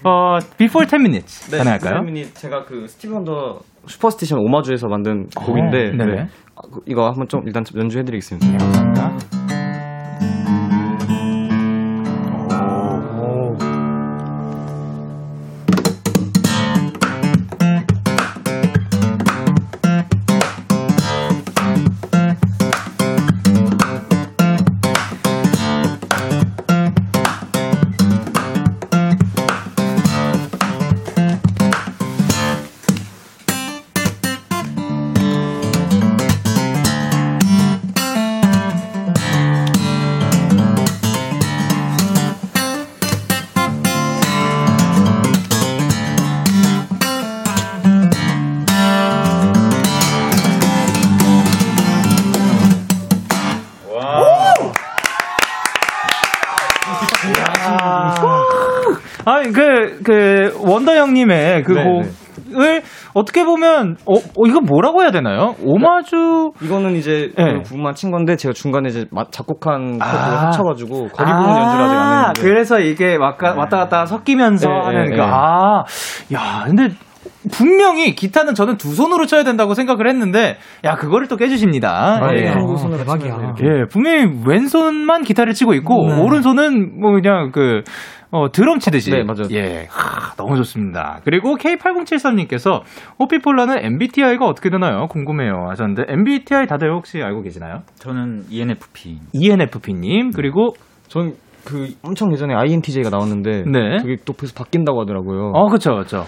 어, 0.05 0.39
Before 0.59 0.87
10 0.87 0.97
Minutes. 1.01 1.51
가능할까요? 1.51 2.03
이 2.15 2.25
제가 2.35 2.65
그 2.65 2.87
스티브 2.87 3.15
원더 3.15 3.61
Superstition 3.87 4.39
오마주에서 4.39 4.89
만든 4.89 5.27
곡인데 5.37 5.93
네네. 5.97 6.15
네. 6.15 6.27
이거 6.87 7.07
한번 7.09 7.29
좀 7.29 7.43
일단 7.47 7.65
연주해드리겠습니다. 7.75 8.59
감사합니다. 8.59 9.40
형님의 61.21 61.63
그 61.65 61.73
네, 61.73 61.85
곡을 61.85 62.83
어떻게 63.15 63.45
보면, 63.45 63.97
어, 64.07 64.15
어, 64.15 64.47
이거 64.47 64.61
뭐라고 64.61 65.03
해야 65.03 65.11
되나요? 65.11 65.55
오마주. 65.63 66.53
이거는 66.63 66.97
이제 66.97 67.31
네. 67.37 67.55
그 67.55 67.63
부분만 67.63 67.95
친 67.95 68.11
건데 68.11 68.37
제가 68.37 68.53
중간에 68.53 68.89
이제 68.89 69.07
마- 69.11 69.25
작곡한 69.31 69.99
아. 70.01 70.05
코드를 70.07 70.39
합쳐가지고 70.47 71.09
거기 71.09 71.31
부분 71.31 71.57
연주를 71.57 71.85
아직 71.85 71.95
안 71.97 72.19
했는데 72.19 72.41
그래서 72.43 72.81
이게 72.81 73.17
왔다, 73.17 73.55
왔다 73.55 73.79
갔다 73.79 74.07
섞이면서 74.07 74.69
네, 74.69 74.75
하는 74.75 75.05
네, 75.05 75.11
그, 75.11 75.17
네. 75.17 75.23
아, 75.23 75.85
야, 76.33 76.65
근데 76.67 76.89
분명히 77.53 78.15
기타는 78.15 78.55
저는 78.55 78.77
두 78.77 78.95
손으로 78.95 79.27
쳐야 79.27 79.45
된다고 79.45 79.75
생각을 79.75 80.09
했는데, 80.09 80.59
야, 80.85 80.95
그거를 80.95 81.27
또 81.27 81.37
깨주십니다. 81.37 82.19
아, 82.23 82.29
예. 82.35 82.43
네. 82.43 82.51
어, 82.51 82.97
대박이야. 82.97 83.55
예, 83.63 83.85
분명히 83.91 84.31
왼손만 84.47 85.23
기타를 85.23 85.55
치고 85.55 85.73
있고, 85.75 86.09
네. 86.09 86.21
오른손은 86.21 87.01
뭐 87.01 87.13
그냥 87.13 87.51
그, 87.53 87.83
어, 88.33 88.51
드럼 88.53 88.79
치듯이. 88.79 89.11
네, 89.11 89.25
맞아요. 89.25 89.49
예, 89.53 89.87
하, 89.91 90.35
너무 90.37 90.57
좋습니다. 90.57 91.21
그리고 91.25 91.57
K8073님께서 91.57 92.83
호피폴라는 93.19 93.85
MBTI가 93.85 94.47
어떻게 94.47 94.71
되나요? 94.71 95.07
궁금해요. 95.09 95.67
하셨는데, 95.71 96.05
MBTI 96.09 96.67
다들 96.67 96.93
혹시 96.93 97.21
알고 97.23 97.43
계시나요? 97.43 97.81
저는 97.97 98.45
ENFP. 98.51 99.19
ENFP님, 99.33 100.31
그리고, 100.33 100.75
전 101.09 101.33
그 101.63 101.89
엄청 102.03 102.33
예전에 102.33 102.55
INTJ가 102.55 103.11
나왔는데 103.11 103.65
네. 103.71 103.99
그게 104.01 104.17
또 104.25 104.33
계속 104.33 104.57
바뀐다고 104.57 105.03
하더라고요. 105.03 105.53
어, 105.55 105.69
그쵸, 105.69 105.95
그쵸. 105.97 106.25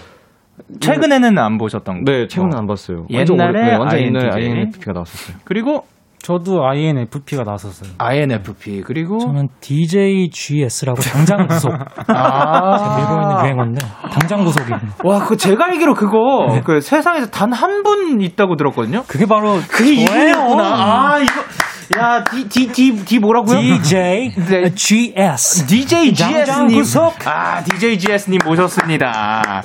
최근에는 0.79 1.39
안 1.39 1.57
보셨던 1.57 2.03
네, 2.05 2.27
최근에 2.27 2.51
거. 2.51 2.57
안 2.59 2.67
봤어요. 2.67 3.07
옛날에 3.09 3.25
완전, 3.31 3.49
오래- 3.49 3.61
네, 3.65 3.75
완전 3.75 3.99
옛날에 3.99 4.25
INTJ. 4.31 4.51
INFP가 4.51 4.93
나왔었어요. 4.93 5.37
그리고 5.43 5.85
저도 6.23 6.65
INFP가 6.65 7.43
나섰어요. 7.45 7.91
INFP, 7.97 8.81
그리고, 8.85 9.19
저는 9.19 9.49
DJGS라고 9.59 11.01
당장 11.01 11.45
구속. 11.47 11.71
아. 12.07 12.77
제가 12.77 12.97
밀고 12.97 13.21
있는 13.21 13.43
유행어인데 13.43 13.85
당장 14.09 14.43
구속입니다. 14.45 14.95
와, 15.03 15.19
그 15.19 15.35
제가 15.37 15.65
알기로 15.65 15.93
그거, 15.93 16.61
그 16.65 16.79
세상에서 16.81 17.27
단 17.29 17.51
한 17.53 17.83
분 17.83 18.21
있다고 18.21 18.55
들었거든요? 18.55 19.03
그게 19.07 19.25
바로 19.25 19.59
그게 19.69 20.05
저예요. 20.05 20.29
이분이었구나. 20.29 20.63
아, 20.63 21.19
이거. 21.19 21.99
야, 21.99 22.23
D, 22.23 22.47
D, 22.47 22.67
D, 22.71 22.95
D 23.05 23.19
뭐라고요? 23.19 23.59
DJ 23.59 24.31
네. 24.47 24.73
GS. 24.73 25.65
DJ 25.67 26.13
당장 26.15 26.69
GS님. 26.69 27.09
아, 27.25 27.61
DJ 27.61 27.99
GS님 27.99 28.39
모셨습니다. 28.45 29.61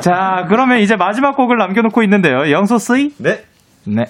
자, 0.00 0.44
그러면 0.48 0.80
이제 0.80 0.96
마지막 0.96 1.36
곡을 1.36 1.56
남겨놓고 1.58 2.02
있는데요. 2.02 2.50
영소스이? 2.50 3.12
네. 3.18 3.44
네. 3.86 4.04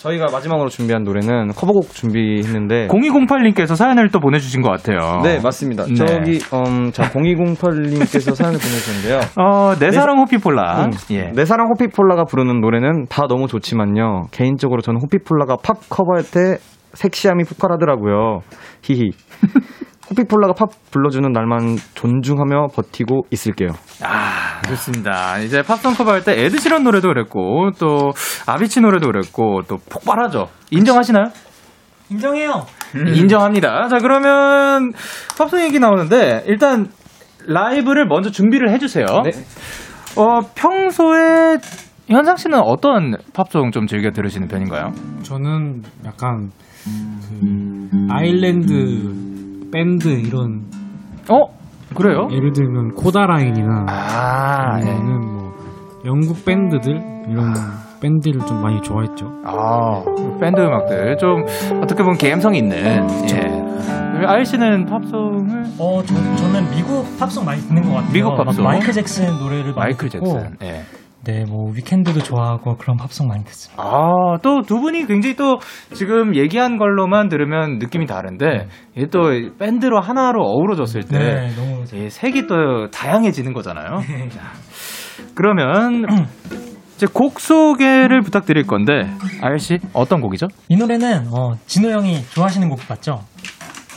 저희가 0.00 0.28
마지막으로 0.32 0.70
준비한 0.70 1.02
노래는 1.02 1.48
커버곡 1.48 1.90
준비했는데 1.90 2.88
0208님께서 2.88 3.76
사연을 3.76 4.08
또 4.10 4.18
보내주신 4.18 4.62
것 4.62 4.70
같아요. 4.70 5.20
네, 5.22 5.38
맞습니다. 5.40 5.84
네. 5.84 5.94
저기 5.94 6.38
음, 6.54 6.90
자 6.90 7.10
0208님께서 7.10 8.34
사연을 8.34 8.58
보내주셨는데요. 8.58 9.20
어, 9.36 9.74
내 9.78 9.90
사랑 9.90 10.18
호피폴라. 10.20 10.86
음, 10.86 10.90
예. 11.10 11.30
내 11.34 11.44
사랑 11.44 11.68
호피폴라가 11.68 12.24
부르는 12.24 12.60
노래는 12.60 13.06
다 13.10 13.26
너무 13.28 13.46
좋지만요. 13.46 14.28
개인적으로 14.30 14.80
저는 14.80 15.00
호피폴라가 15.02 15.56
팝 15.62 15.76
커버할 15.90 16.22
때 16.24 16.56
섹시함이 16.94 17.44
폭발하더라고요. 17.44 18.40
히히. 18.82 19.10
호피폴라가 20.10 20.54
팝 20.54 20.70
불러주는 20.90 21.30
날만 21.30 21.76
존중하며 21.94 22.68
버티고 22.74 23.26
있을게요. 23.30 23.68
아, 24.02 24.60
좋습니다. 24.68 25.38
이제 25.38 25.62
팝송 25.62 25.94
커버할 25.94 26.24
때 26.24 26.32
에드시런 26.44 26.82
노래도 26.82 27.08
그랬고, 27.08 27.70
또, 27.78 28.10
아비치 28.46 28.80
노래도 28.80 29.06
그랬고, 29.06 29.62
또 29.68 29.76
폭발하죠. 29.88 30.48
인정하시나요? 30.70 31.26
인정해요. 32.10 32.66
인정합니다. 32.94 33.86
자, 33.88 33.98
그러면 33.98 34.92
팝송 35.38 35.60
얘기 35.60 35.78
나오는데 35.78 36.42
일단 36.46 36.88
라이브를 37.46 38.06
먼저 38.06 38.30
준비를 38.30 38.72
해주세요. 38.72 39.06
네. 39.24 39.30
어, 40.16 40.40
평소에 40.56 41.58
현상 42.08 42.34
씨는 42.36 42.58
어떤 42.58 43.14
팝송 43.32 43.70
좀 43.70 43.86
즐겨 43.86 44.10
들으시는 44.10 44.48
편인가요? 44.48 44.90
저는 45.22 45.82
약간 46.04 46.50
그 46.84 48.08
아일랜드 48.10 49.39
밴드 49.72 50.08
이런 50.08 50.64
어, 51.30 51.46
그래요? 51.94 52.28
예를 52.30 52.52
들면 52.52 52.94
코다라인이나 52.94 53.86
아, 53.88 54.80
예. 54.80 54.88
아니면은 54.88 55.20
뭐 55.20 55.52
영국 56.04 56.44
밴드들 56.44 56.94
이런 57.28 57.54
밴드를 58.00 58.40
좀 58.46 58.62
많이 58.62 58.80
좋아했죠. 58.80 59.26
아, 59.44 60.02
밴드 60.40 60.60
음악들 60.60 61.16
좀 61.18 61.44
어떻게 61.82 62.02
보면 62.02 62.16
개성이 62.18 62.58
있는. 62.58 62.76
예. 63.30 63.70
아일 64.26 64.44
씨는 64.44 64.84
팝송을 64.86 65.64
어, 65.78 66.02
저, 66.04 66.14
저는 66.14 66.70
미국 66.70 67.06
팝송 67.18 67.44
많이 67.44 67.60
듣는 67.62 67.82
것 67.82 67.92
같아요. 67.94 68.12
미국 68.12 68.36
팝송? 68.36 68.64
막 68.64 68.70
마이클 68.72 68.92
잭슨 68.92 69.38
노래를 69.38 69.72
많이 69.72 69.92
마이클 69.92 70.08
듣고, 70.08 70.26
잭슨. 70.40 70.56
예. 70.62 70.82
네, 71.24 71.44
뭐 71.44 71.70
위켄드도 71.72 72.20
좋아하고 72.20 72.76
그런 72.76 72.96
팝송 72.96 73.28
많이 73.28 73.44
듣습니다. 73.44 73.82
아, 73.82 74.38
또 74.42 74.62
두 74.62 74.80
분이 74.80 75.06
굉장히 75.06 75.36
또 75.36 75.58
지금 75.92 76.34
얘기한 76.34 76.78
걸로만 76.78 77.28
들으면 77.28 77.78
느낌이 77.78 78.06
다른데, 78.06 78.68
이게 78.96 79.06
또 79.06 79.30
밴드로 79.58 80.00
하나로 80.00 80.42
어우러졌을 80.42 81.02
때, 81.04 81.18
네, 81.18 81.54
너무 81.56 81.84
이 81.92 82.08
색이 82.08 82.46
또 82.46 82.88
다양해지는 82.90 83.52
거잖아요. 83.52 84.00
자, 84.30 84.40
그러면 85.34 86.04
이제 86.96 87.06
곡 87.12 87.40
소개를 87.40 88.20
부탁드릴 88.22 88.66
건데, 88.66 89.10
아일 89.42 89.58
씨 89.58 89.78
어떤 89.92 90.20
곡이죠? 90.20 90.46
이 90.68 90.76
노래는 90.76 91.28
어, 91.34 91.52
진호 91.66 91.90
형이 91.90 92.22
좋아하시는 92.30 92.68
곡 92.68 92.80
맞죠? 92.88 93.20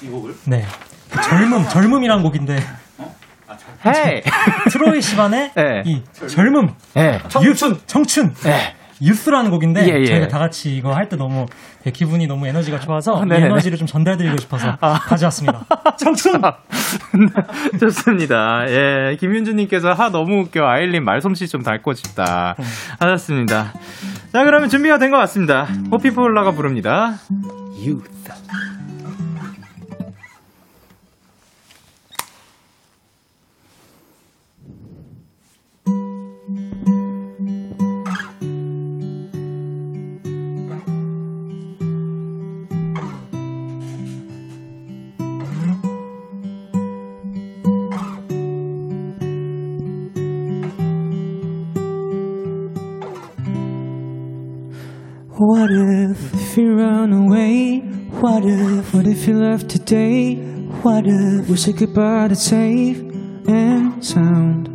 이 0.04 0.08
곡을? 0.08 0.34
네. 0.48 0.64
그 1.10 1.22
젊음, 1.22 1.64
젊음이란 1.70 2.24
곡인데 2.24 2.58
헤이! 3.86 4.22
트로이 4.72 5.02
시반의 5.02 5.52
네. 5.56 5.84
이 5.86 6.02
젊음, 6.28 6.70
예. 6.98 7.20
청춘, 7.30 7.80
청춘, 7.86 8.34
예. 8.46 8.76
유스라는 9.02 9.52
곡인데 9.52 9.86
예, 9.90 10.00
예. 10.00 10.06
저희가 10.06 10.28
다 10.30 10.40
같이 10.40 10.78
이거 10.78 10.94
할 10.96 11.10
때 11.10 11.18
너무 11.18 11.46
기분이 11.92 12.26
너무 12.28 12.48
에너지가 12.48 12.80
좋아서 12.80 13.22
이 13.26 13.28
네네네. 13.28 13.48
에너지를 13.48 13.78
좀 13.78 13.86
전달드리고 13.86 14.38
싶어서 14.38 14.78
아. 14.80 14.94
가져왔습니다. 15.00 15.66
청춘. 16.00 16.42
좋습니다. 17.80 18.64
예, 18.70 19.18
김윤주님께서 19.20 19.92
하 19.94 20.10
너무 20.10 20.42
웃겨 20.44 20.66
아일린 20.66 21.04
말솜씨 21.04 21.50
좀 21.50 21.64
닮고 21.64 21.94
싶다 21.94 22.56
하셨습니다. 23.00 23.74
자, 24.32 24.44
그러면 24.46 24.70
준비가 24.70 24.98
된 24.98 25.12
것 25.12 25.18
같습니다. 25.18 25.68
호피폴라가 25.92 26.52
부릅니다. 26.52 27.16
Youth. 27.86 28.10
What 55.46 55.72
if, 55.72 56.34
if 56.34 56.58
you 56.58 56.76
run 56.76 57.12
away? 57.12 57.80
What 58.22 58.46
if, 58.46 58.94
what 58.94 59.06
if 59.06 59.28
you 59.28 59.38
left 59.38 59.68
today? 59.68 60.36
What 60.84 61.04
if 61.06 61.50
we 61.50 61.58
said 61.58 61.76
goodbye 61.76 62.30
to 62.30 62.36
safe 62.36 63.00
and 63.50 64.02
sound? 64.02 64.70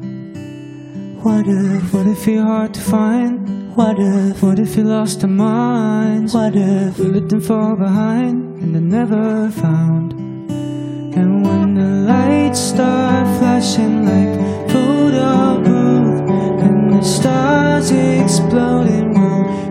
What 1.24 1.46
if, 1.48 1.94
what 1.94 2.06
if 2.06 2.26
you're 2.26 2.44
hard 2.44 2.74
to 2.74 2.80
find? 2.80 3.74
What 3.76 3.96
if, 3.98 4.42
what 4.42 4.58
if 4.58 4.76
you 4.76 4.84
lost 4.84 5.24
our 5.24 5.30
minds? 5.30 6.34
What 6.34 6.54
if 6.54 6.98
we 6.98 7.06
lived 7.06 7.32
and 7.32 7.42
fall 7.42 7.74
behind 7.74 8.60
and 8.60 8.74
they're 8.74 8.82
never 9.00 9.50
found? 9.50 10.12
And 11.16 11.46
when 11.46 11.76
the 11.76 12.12
lights 12.12 12.60
start 12.60 13.26
flashing 13.38 14.04
like 14.04 14.70
photo 14.70 15.62
booth 15.62 16.30
and 16.60 16.92
the 16.92 17.02
stars 17.02 17.90
exploding, 17.90 19.27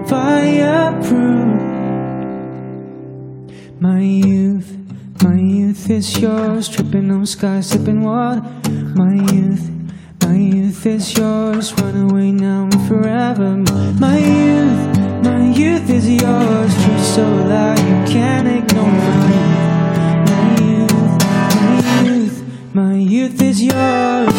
fireproof. 0.08 1.62
My 3.80 4.00
youth, 4.00 4.78
my 5.22 5.36
youth 5.36 5.90
is 5.90 6.18
yours, 6.20 6.70
tripping 6.70 7.12
on 7.12 7.26
skies, 7.26 7.68
sipping 7.68 8.02
water. 8.02 8.42
My 8.96 9.16
youth, 9.34 9.70
my 10.24 10.36
youth 10.36 10.86
is 10.86 11.18
yours, 11.18 11.74
run 11.74 12.10
away 12.10 12.32
now 12.32 12.64
and 12.64 12.88
forever. 12.88 13.58
My 14.00 14.18
youth, 14.18 14.98
my 15.24 15.50
youth 15.52 15.90
is 15.90 16.10
yours, 16.10 16.74
truth 16.84 17.06
so 17.06 17.24
loud 17.24 17.80
you 17.80 18.14
can't 18.14 18.48
ignore 18.48 18.92
my 18.92 19.28
youth. 19.36 19.68
My 20.32 20.48
youth, 20.72 21.16
my 21.66 22.10
youth, 22.10 22.38
my 22.74 22.96
youth 22.96 23.42
is 23.42 23.62
yours. 23.62 24.37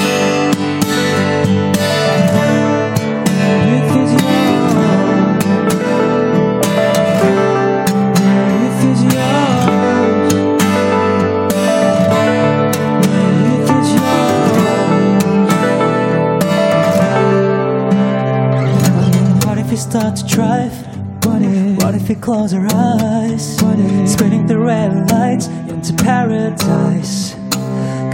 Close 22.29 22.53
your 22.53 22.69
eyes? 22.75 23.57
Spinning 24.05 24.47
the 24.47 24.59
red 24.59 25.11
lights 25.11 25.47
into 25.47 25.95
paradise. 25.95 27.35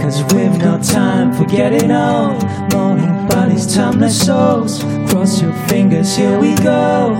Cause 0.01 0.23
we've 0.33 0.57
no 0.57 0.81
time 0.81 1.33
for 1.33 1.43
getting 1.43 1.91
old. 1.91 2.41
Morning 2.71 3.27
bodies, 3.27 3.75
timeless 3.75 4.25
souls. 4.25 4.81
Cross 5.09 5.41
your 5.41 5.51
fingers, 5.67 6.15
here 6.15 6.39
we 6.39 6.55
go. 6.55 7.17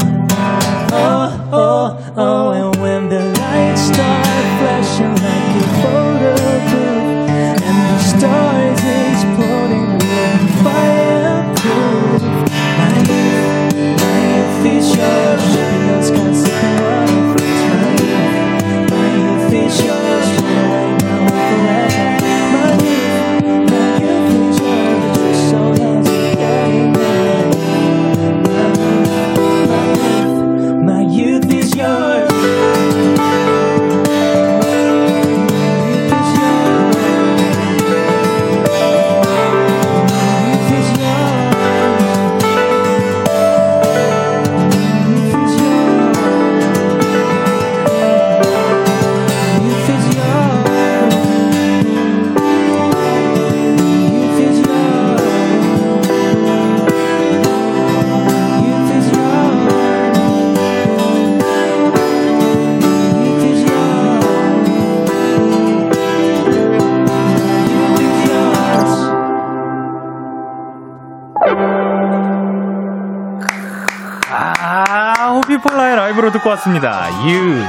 라이브로 76.26 76.32
듣고 76.32 76.50
왔습니다. 76.52 77.08
You. 77.24 77.64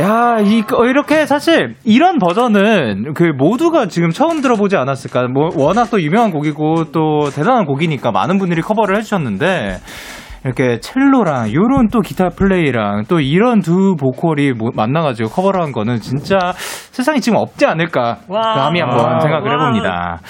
야, 0.00 0.38
이, 0.40 0.62
어, 0.74 0.84
이렇게 0.84 1.26
사실, 1.26 1.74
이런 1.84 2.18
버전은 2.18 3.14
그 3.14 3.24
모두가 3.36 3.86
지금 3.86 4.10
처음 4.10 4.40
들어보지 4.40 4.76
않았을까. 4.76 5.28
뭐, 5.28 5.50
워낙 5.54 5.88
또 5.90 6.00
유명한 6.00 6.30
곡이고 6.30 6.92
또 6.92 7.30
대단한 7.34 7.64
곡이니까 7.66 8.10
많은 8.10 8.38
분들이 8.38 8.62
커버를 8.62 8.96
해주셨는데, 8.98 9.78
이렇게 10.44 10.80
첼로랑 10.80 11.52
요런 11.52 11.88
또 11.92 12.00
기타 12.00 12.28
플레이랑 12.30 13.04
또 13.08 13.20
이런 13.20 13.60
두 13.60 13.94
보컬이 13.96 14.52
모- 14.52 14.70
만나가지고 14.74 15.28
커버를 15.28 15.62
한 15.62 15.70
거는 15.72 16.00
진짜 16.00 16.38
세상에 16.56 17.20
지금 17.20 17.38
없지 17.38 17.64
않을까. 17.64 18.18
와. 18.28 18.54
감히 18.54 18.80
한번 18.80 19.20
생각을 19.20 19.48
와. 19.48 19.60
해봅니다. 19.66 20.20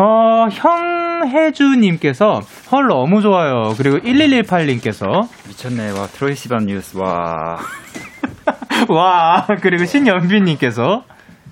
어, 0.00 0.46
형혜주님께서 0.48 2.40
헐 2.70 2.86
너무 2.86 3.20
좋아요. 3.20 3.72
그리고 3.76 3.98
1118님께서 3.98 5.26
미쳤네. 5.48 5.90
와, 5.98 6.06
트로이 6.06 6.34
시반 6.34 6.66
뉴스. 6.66 6.96
와. 6.96 7.56
와 8.88 9.46
그리고 9.60 9.84
신연빈님께서 9.84 11.02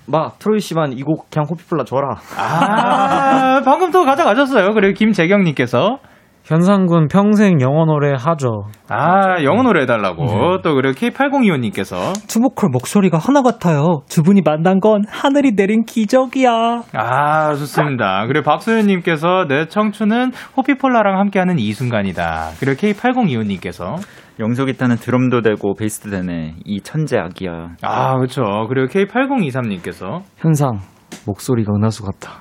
마 0.07 0.31
트로이 0.39 0.59
씨만 0.61 0.93
이 0.93 1.01
곡 1.03 1.29
그냥 1.29 1.45
호피폴라 1.49 1.83
줘라. 1.83 2.15
아 2.37 3.61
방금 3.65 3.91
또 3.91 4.05
가져가셨어요. 4.05 4.73
그리고 4.73 4.93
김재경님께서 4.93 5.99
현상군 6.47 7.09
평생 7.09 7.59
영어 7.59 7.83
노래 7.83 8.13
하죠. 8.17 8.67
아, 8.87 9.43
영어 9.43 9.63
노래 9.63 9.81
해달라고. 9.81 10.61
또 10.63 10.75
그리고 10.75 10.95
K8025님께서. 10.97 12.13
투보컬 12.29 12.69
목소리가 12.71 13.17
하나 13.17 13.41
같아요. 13.41 13.99
두 14.09 14.23
분이 14.23 14.43
만난 14.45 14.79
건 14.79 15.01
하늘이 15.09 15.57
내린 15.57 15.83
기적이야. 15.83 16.83
아, 16.93 17.53
좋습니다. 17.53 18.25
그리고 18.27 18.45
박소연님께서 18.45 19.47
내 19.49 19.67
청춘은 19.67 20.31
호피폴라랑 20.55 21.19
함께하는 21.19 21.59
이 21.59 21.73
순간이다. 21.73 22.51
그리고 22.61 22.79
K8025님께서. 22.79 23.97
영조 24.39 24.65
기타는 24.65 24.97
드럼도 24.97 25.41
되고 25.41 25.73
베이스도 25.73 26.11
되네. 26.11 26.55
이 26.63 26.79
천재 26.79 27.17
아기야. 27.17 27.71
아, 27.81 28.15
그렇죠. 28.15 28.43
그리고 28.69 28.87
K8023님께서. 28.87 30.21
현상 30.37 30.79
목소리가 31.25 31.73
은하수 31.73 32.03
같아. 32.03 32.31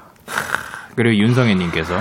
그리고 0.95 1.17
윤성애님께서. 1.25 1.97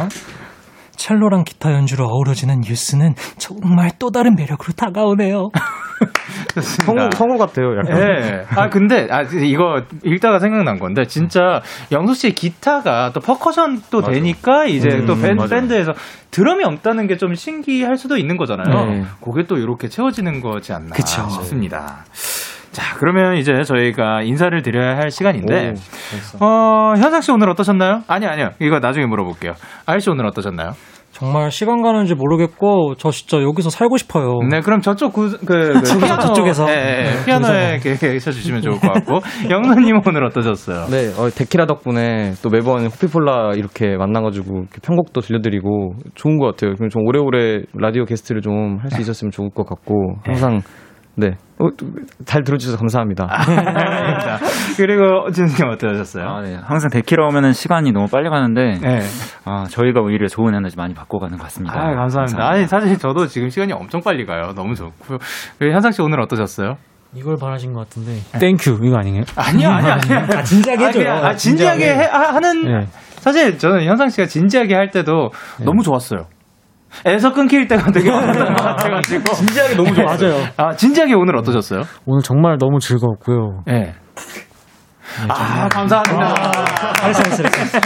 첼로랑 0.97 1.43
기타 1.43 1.71
연주로 1.73 2.05
어우러지는 2.07 2.61
뉴스는 2.61 3.15
정말 3.37 3.91
또 3.99 4.11
다른 4.11 4.35
매력으로 4.35 4.73
다가오네요. 4.75 5.49
성우 6.85 7.09
성우 7.13 7.37
같아요. 7.37 7.75
약간. 7.77 7.97
예. 7.99 8.45
아, 8.55 8.69
근데, 8.69 9.07
아, 9.09 9.21
이거 9.23 9.81
읽다가 10.03 10.39
생각난 10.39 10.77
건데, 10.79 11.05
진짜, 11.05 11.61
영수 11.91 12.13
씨의 12.15 12.33
기타가 12.33 13.11
또 13.13 13.19
퍼커션 13.19 13.81
또 13.91 14.01
되니까, 14.01 14.65
이제 14.65 14.89
음, 14.89 15.05
또 15.05 15.15
밴. 15.15 15.37
밴드에서 15.37 15.93
드럼이 16.31 16.63
없다는 16.65 17.07
게 17.07 17.15
좀 17.17 17.33
신기할 17.33 17.95
수도 17.97 18.17
있는 18.17 18.35
거잖아요. 18.35 18.85
네. 18.87 19.03
그게 19.23 19.43
또 19.47 19.55
이렇게 19.57 19.87
채워지는 19.87 20.41
거지 20.41 20.73
않나 20.73 20.89
그쵸. 20.95 21.27
싶습니다. 21.29 22.03
자, 22.75 22.95
그러면 22.97 23.37
이제 23.37 23.53
저희가 23.63 24.21
인사를 24.23 24.61
드려야 24.61 24.97
할 24.97 25.09
시간인데, 25.09 25.73
오. 26.41 26.45
어, 26.45 26.93
현상 26.97 27.21
씨 27.21 27.31
오늘 27.31 27.49
어떠셨나요? 27.49 28.01
아니, 28.07 28.25
아니요. 28.27 28.49
이거 28.59 28.79
나중에 28.79 29.05
물어볼게요. 29.05 29.53
아일 29.85 30.01
씨 30.01 30.09
오늘 30.09 30.25
어떠셨나요? 30.25 30.71
정말 31.11 31.49
시간 31.49 31.81
가는지 31.81 32.13
모르겠고 32.13 32.95
저 32.97 33.09
진짜 33.09 33.41
여기서 33.41 33.69
살고 33.69 33.95
싶어요. 33.95 34.33
네, 34.51 34.59
그럼 34.59 34.81
저쪽 34.81 35.13
구, 35.13 35.29
그, 35.45 35.45
그 35.79 35.81
피아노, 36.05 36.21
저쪽에서. 36.21 36.69
예, 36.69 36.73
예, 36.73 37.03
네, 37.03 37.25
피아노에 37.25 37.79
계셔 37.79 38.31
주시면 38.31 38.61
좋을 38.61 38.81
것 38.81 38.91
같고, 38.91 39.19
영노님 39.49 40.01
오늘 40.05 40.25
어떠셨어요? 40.25 40.87
네, 40.87 41.13
어, 41.17 41.29
데키라 41.29 41.67
덕분에 41.67 42.33
또 42.43 42.49
매번 42.49 42.85
호피폴라 42.87 43.53
이렇게 43.55 43.95
만나가지고 43.95 44.57
이렇게 44.63 44.79
편곡도 44.83 45.21
들려드리고 45.21 45.93
좋은 46.15 46.37
것 46.37 46.47
같아요. 46.47 46.75
그럼 46.75 46.89
좀 46.89 47.03
오래오래 47.07 47.61
라디오 47.75 48.03
게스트를 48.03 48.41
좀 48.41 48.79
할 48.81 48.91
수 48.91 48.99
있었으면 48.99 49.31
좋을 49.31 49.51
것 49.51 49.65
같고 49.65 50.17
항상 50.25 50.59
네, 51.17 51.37
어, 51.59 51.69
또, 51.77 51.87
잘 52.25 52.43
들어주셔서 52.43 52.77
감사합니다. 52.77 53.27
알겠습니다. 53.29 54.37
그리고 54.77 55.31
진호님 55.31 55.71
어떠셨어요? 55.71 56.25
아, 56.27 56.41
네. 56.41 56.55
항상 56.61 56.89
데키라 56.89 57.25
오면은 57.27 57.53
시간이 57.53 57.91
너무 57.93 58.07
빨리 58.07 58.29
가는데 58.29 58.79
네. 58.81 58.99
아, 59.45 59.63
저희가 59.69 60.01
오히려 60.01 60.27
좋은 60.27 60.53
에너지 60.53 60.75
많이 60.75 60.93
받고 60.93 61.13
가는 61.13 61.37
것 61.37 61.43
같습니다. 61.45 61.79
아, 61.79 61.95
감사합니다. 61.95 62.45
아니, 62.49 62.67
사실 62.67 62.97
저도 62.97 63.27
지금 63.27 63.49
시간이 63.49 63.71
엄청 63.73 64.01
빨리 64.01 64.25
가요. 64.25 64.53
너무 64.55 64.75
좋고요. 64.75 65.17
현상 65.61 65.91
씨 65.91 66.01
오늘 66.01 66.19
어떠셨어요? 66.21 66.75
이걸 67.13 67.35
바라신 67.39 67.71
것 67.71 67.87
같은데. 67.87 68.17
thank 68.39 68.64
you 68.64 68.79
이거 68.83 68.97
아니에요? 68.97 69.23
아니요, 69.37 69.69
아니요, 69.69 69.91
아니요. 69.93 70.27
아, 70.37 70.43
진지하게 70.43 70.83
아, 70.83 70.87
해줘요. 70.87 71.11
아, 71.13 71.33
진지하게 71.33 71.85
해- 71.95 72.03
하- 72.05 72.33
하는, 72.33 72.63
네. 72.65 72.85
사실 73.21 73.57
저는 73.57 73.85
현상 73.85 74.09
씨가 74.09 74.25
진지하게 74.27 74.75
할 74.75 74.91
때도 74.91 75.29
너무 75.63 75.81
좋았어요. 75.81 76.25
에서 77.05 77.33
끊길 77.33 77.67
때가 77.67 77.91
되게 77.91 78.09
많았던 78.09 78.45
것 78.55 78.63
같아가지고. 78.63 79.33
진지하게 79.33 79.75
너무 79.75 79.93
좋았어요. 79.93 80.29
맞아요. 80.33 80.47
아, 80.57 80.75
진지하게 80.75 81.13
오늘 81.13 81.37
어떠셨어요? 81.37 81.81
오늘 82.05 82.21
정말 82.23 82.57
너무 82.57 82.79
즐거웠고요. 82.79 83.63
네. 83.67 83.93
아, 85.29 85.69
감사합니다. 85.69 86.33
잘했어, 86.95 87.23
잘했어, 87.23 87.79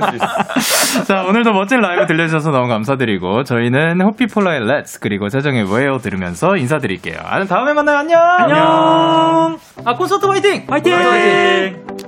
잘했어. 0.00 1.04
자, 1.04 1.22
오늘도 1.22 1.52
멋진 1.52 1.80
라이브 1.80 2.06
들려주셔서 2.06 2.50
너무 2.50 2.68
감사드리고, 2.68 3.44
저희는 3.44 4.02
호피폴라의 4.02 4.60
Let's, 4.62 4.98
그리고 5.00 5.28
세정의 5.28 5.64
Whale 5.64 5.98
들으면서 5.98 6.56
인사드릴게요. 6.56 7.16
아, 7.24 7.42
다음에 7.44 7.72
만나요. 7.72 7.98
안녕! 7.98 8.20
안녕! 8.20 9.58
아, 9.84 9.94
콘서트 9.94 10.26
화이팅! 10.26 10.66
화이팅! 10.68 12.07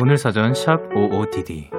오늘 0.00 0.16
사전 0.16 0.54
샵 0.54 0.90
55DD 0.90 1.70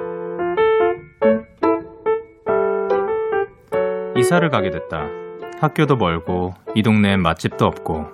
이사를 4.14 4.46
가게 4.50 4.68
됐다. 4.68 5.06
학교도 5.58 5.96
멀고 5.96 6.52
이 6.74 6.82
동네엔 6.82 7.22
맛집도 7.22 7.64
없고 7.64 8.08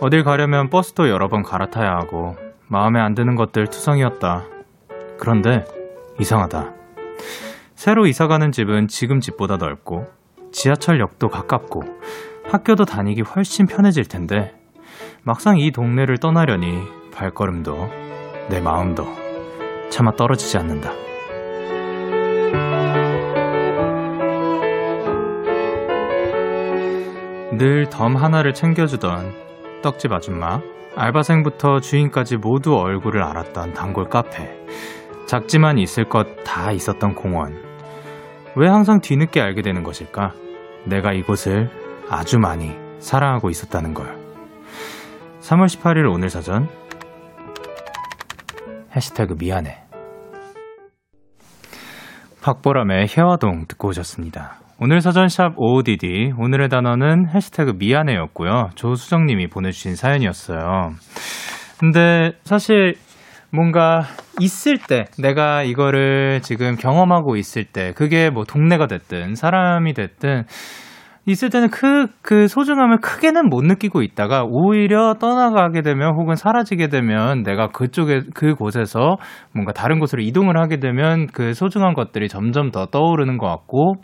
어딜 0.00 0.24
가려면 0.24 0.68
버스도 0.68 1.08
여러 1.08 1.28
번 1.28 1.44
갈아타야 1.44 1.92
하고 1.92 2.34
마음에 2.66 2.98
안 2.98 3.14
드는 3.14 3.36
것들 3.36 3.68
투성이었다. 3.68 4.46
그런데 5.16 5.64
이상하다. 6.18 6.72
새로 7.76 8.06
이사가는 8.06 8.50
집은 8.50 8.88
지금 8.88 9.20
집보다 9.20 9.58
넓고 9.58 10.08
지하철역도 10.50 11.28
가깝고 11.28 11.84
학교도 12.50 12.84
다니기 12.84 13.20
훨씬 13.20 13.68
편해질 13.68 14.06
텐데 14.06 14.56
막상 15.22 15.56
이 15.56 15.70
동네를 15.70 16.18
떠나려니 16.18 16.82
발걸음도 17.12 17.90
내 18.48 18.60
마음도 18.60 19.19
차마 19.90 20.12
떨어지지 20.12 20.56
않는다. 20.58 20.92
늘 27.52 27.86
덤 27.90 28.16
하나를 28.16 28.54
챙겨주던 28.54 29.32
떡집 29.82 30.12
아줌마, 30.12 30.60
알바생부터 30.96 31.80
주인까지 31.80 32.36
모두 32.36 32.76
얼굴을 32.76 33.22
알았던 33.22 33.74
단골 33.74 34.08
카페, 34.08 34.50
작지만 35.26 35.78
있을 35.78 36.04
것 36.08 36.26
다 36.44 36.72
있었던 36.72 37.14
공원. 37.14 37.54
왜 38.56 38.68
항상 38.68 39.00
뒤늦게 39.00 39.40
알게 39.40 39.62
되는 39.62 39.82
것일까? 39.82 40.32
내가 40.84 41.12
이곳을 41.12 41.70
아주 42.08 42.38
많이 42.38 42.76
사랑하고 42.98 43.50
있었다는 43.50 43.94
걸. 43.94 44.18
3월 45.40 45.66
18일 45.66 46.12
오늘 46.12 46.28
사전 46.30 46.68
해시태그 48.94 49.36
미안해. 49.38 49.76
박보람의 52.42 53.06
해화동 53.16 53.66
듣고 53.68 53.88
오셨습니다. 53.88 54.56
오늘 54.78 55.02
사전샵 55.02 55.54
OODD 55.58 56.32
오늘의 56.38 56.70
단어는 56.70 57.28
해시태그 57.28 57.74
미안해였고요. 57.78 58.70
조수정님이 58.76 59.48
보내주신 59.48 59.94
사연이었어요. 59.94 60.92
근데 61.78 62.32
사실 62.44 62.94
뭔가 63.52 64.04
있을 64.40 64.78
때 64.78 65.04
내가 65.18 65.62
이거를 65.64 66.40
지금 66.42 66.76
경험하고 66.76 67.36
있을 67.36 67.64
때 67.64 67.92
그게 67.94 68.30
뭐 68.30 68.44
동네가 68.44 68.86
됐든 68.86 69.34
사람이 69.34 69.92
됐든 69.92 70.44
있을 71.26 71.50
때는 71.50 71.68
그, 71.70 72.06
그 72.22 72.48
소중함을 72.48 72.98
크게는 72.98 73.48
못 73.48 73.62
느끼고 73.62 74.02
있다가 74.02 74.44
오히려 74.48 75.14
떠나가게 75.20 75.82
되면 75.82 76.14
혹은 76.14 76.34
사라지게 76.34 76.88
되면 76.88 77.42
내가 77.42 77.68
그쪽에, 77.68 78.22
그곳에서 78.34 79.16
뭔가 79.54 79.72
다른 79.72 79.98
곳으로 79.98 80.22
이동을 80.22 80.58
하게 80.58 80.78
되면 80.78 81.26
그 81.26 81.52
소중한 81.52 81.94
것들이 81.94 82.28
점점 82.28 82.70
더 82.70 82.86
떠오르는 82.86 83.38
것 83.38 83.46
같고 83.46 83.96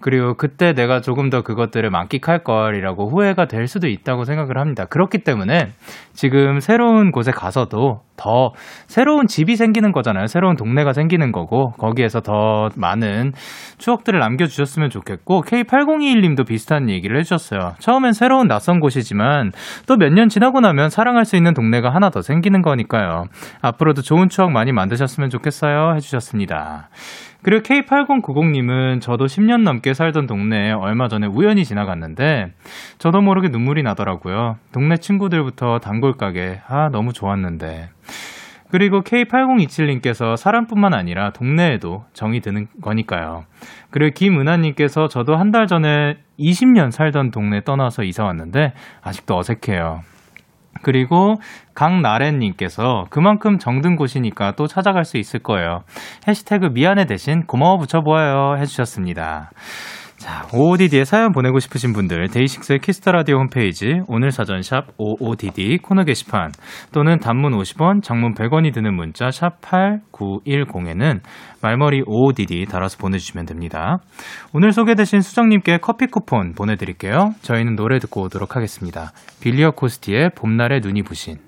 그리고 0.00 0.34
그때 0.34 0.72
내가 0.74 1.00
조금 1.00 1.28
더 1.30 1.42
그것들을 1.42 1.88
만끽할 1.90 2.44
걸이라고 2.44 3.08
후회가 3.10 3.46
될 3.46 3.66
수도 3.66 3.88
있다고 3.88 4.24
생각을 4.24 4.58
합니다. 4.58 4.84
그렇기 4.84 5.18
때문에 5.18 5.68
지금 6.12 6.60
새로운 6.60 7.10
곳에 7.10 7.30
가서도 7.32 8.02
더 8.16 8.50
새로운 8.86 9.26
집이 9.26 9.54
생기는 9.56 9.92
거잖아요. 9.92 10.26
새로운 10.26 10.56
동네가 10.56 10.92
생기는 10.92 11.30
거고 11.30 11.70
거기에서 11.78 12.20
더 12.20 12.68
많은 12.76 13.32
추억들을 13.78 14.18
남겨주셨으면 14.18 14.90
좋겠고 14.90 15.42
K8021님도 15.42 16.46
비슷한 16.46 16.90
얘기를 16.90 17.16
해주셨어요. 17.18 17.74
처음엔 17.78 18.12
새로운 18.12 18.48
낯선 18.48 18.80
곳이지만 18.80 19.52
또 19.86 19.96
몇 19.96 20.12
년 20.12 20.28
지나고 20.28 20.60
나면 20.60 20.90
사랑할 20.90 21.24
수 21.24 21.36
있는 21.36 21.54
동네가 21.54 21.90
하나 21.94 22.10
더 22.10 22.22
생기는 22.22 22.62
거니까요. 22.62 23.24
앞으로도 23.62 24.02
좋은 24.02 24.28
추억 24.28 24.50
많이 24.50 24.72
만드셨으면 24.72 25.30
좋겠어요. 25.30 25.94
해주셨습니다. 25.96 26.88
그리고 27.42 27.62
K8090님은 27.62 29.00
저도 29.00 29.26
10년 29.26 29.62
넘게 29.62 29.94
살던 29.94 30.26
동네에 30.26 30.72
얼마 30.72 31.08
전에 31.08 31.26
우연히 31.26 31.64
지나갔는데 31.64 32.52
저도 32.98 33.20
모르게 33.20 33.48
눈물이 33.48 33.82
나더라고요. 33.84 34.56
동네 34.72 34.96
친구들부터 34.96 35.78
단골 35.78 36.16
가게 36.16 36.60
아 36.66 36.88
너무 36.90 37.12
좋았는데 37.12 37.90
그리고 38.70 39.00
K8027님께서 39.00 40.36
사람뿐만 40.36 40.92
아니라 40.92 41.30
동네에도 41.30 42.04
정이 42.12 42.40
드는 42.40 42.66
거니까요. 42.82 43.44
그리고 43.90 44.12
김은하님께서 44.14 45.08
저도 45.08 45.36
한 45.36 45.52
달 45.52 45.66
전에 45.66 46.18
20년 46.38 46.90
살던 46.90 47.30
동네 47.30 47.62
떠나서 47.62 48.02
이사 48.02 48.24
왔는데 48.24 48.74
아직도 49.02 49.38
어색해요. 49.38 50.00
그리고 50.82 51.36
강나래님께서 51.74 53.06
그만큼 53.10 53.58
정든 53.58 53.96
곳이니까 53.96 54.52
또 54.56 54.66
찾아갈 54.66 55.04
수 55.04 55.16
있을 55.16 55.40
거예요. 55.40 55.80
해시태그 56.26 56.70
미안해 56.72 57.06
대신 57.06 57.46
고마워 57.46 57.78
붙여보아요 57.78 58.56
해주셨습니다. 58.58 59.50
자, 60.18 60.48
OODD에 60.52 61.04
사연 61.04 61.30
보내고 61.30 61.60
싶으신 61.60 61.92
분들 61.92 62.28
데이식스의 62.28 62.80
키스 62.80 63.00
더 63.00 63.12
라디오 63.12 63.36
홈페이지 63.38 64.00
오늘 64.08 64.32
사전 64.32 64.62
샵 64.62 64.86
OODD 64.98 65.78
코너 65.78 66.02
게시판 66.02 66.50
또는 66.92 67.20
단문 67.20 67.52
50원, 67.52 68.02
장문 68.02 68.34
100원이 68.34 68.74
드는 68.74 68.94
문자 68.94 69.30
샵 69.30 69.60
8910에는 69.60 71.20
말머리 71.62 72.02
OODD 72.04 72.66
달아서 72.66 72.98
보내주시면 72.98 73.46
됩니다. 73.46 73.98
오늘 74.52 74.72
소개되신 74.72 75.20
수정님께 75.20 75.78
커피 75.78 76.06
쿠폰 76.06 76.52
보내드릴게요. 76.52 77.34
저희는 77.42 77.76
노래 77.76 78.00
듣고 78.00 78.22
오도록 78.22 78.56
하겠습니다. 78.56 79.12
빌리어 79.40 79.70
코스티의 79.70 80.30
봄날의 80.34 80.80
눈이 80.80 81.04
부신 81.04 81.47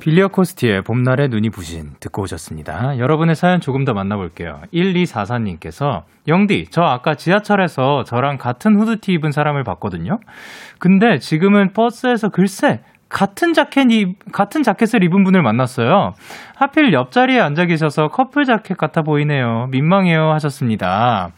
빌리어 0.00 0.28
코스티의 0.28 0.82
봄날의 0.82 1.28
눈이 1.28 1.50
부신 1.50 1.92
듣고 2.00 2.22
오셨습니다. 2.22 2.98
여러분의 2.98 3.34
사연 3.34 3.60
조금 3.60 3.84
더 3.84 3.94
만나볼게요. 3.94 4.62
1244님께서 4.72 6.04
영디, 6.28 6.68
저 6.70 6.82
아까 6.82 7.14
지하철에서 7.14 8.04
저랑 8.04 8.38
같은 8.38 8.76
후드티 8.76 9.12
입은 9.14 9.32
사람을 9.32 9.64
봤거든요. 9.64 10.20
근데 10.78 11.18
지금은 11.18 11.72
버스에서 11.72 12.28
글쎄 12.28 12.80
같은 13.08 13.54
자켓 13.54 13.90
입, 13.90 14.16
같은 14.32 14.62
자켓을 14.62 15.02
입은 15.02 15.24
분을 15.24 15.42
만났어요. 15.42 16.12
하필 16.56 16.92
옆자리에 16.92 17.40
앉아 17.40 17.64
계셔서 17.64 18.08
커플 18.08 18.44
자켓 18.44 18.76
같아 18.76 19.02
보이네요. 19.02 19.66
민망해요 19.70 20.30
하셨습니다. 20.32 21.30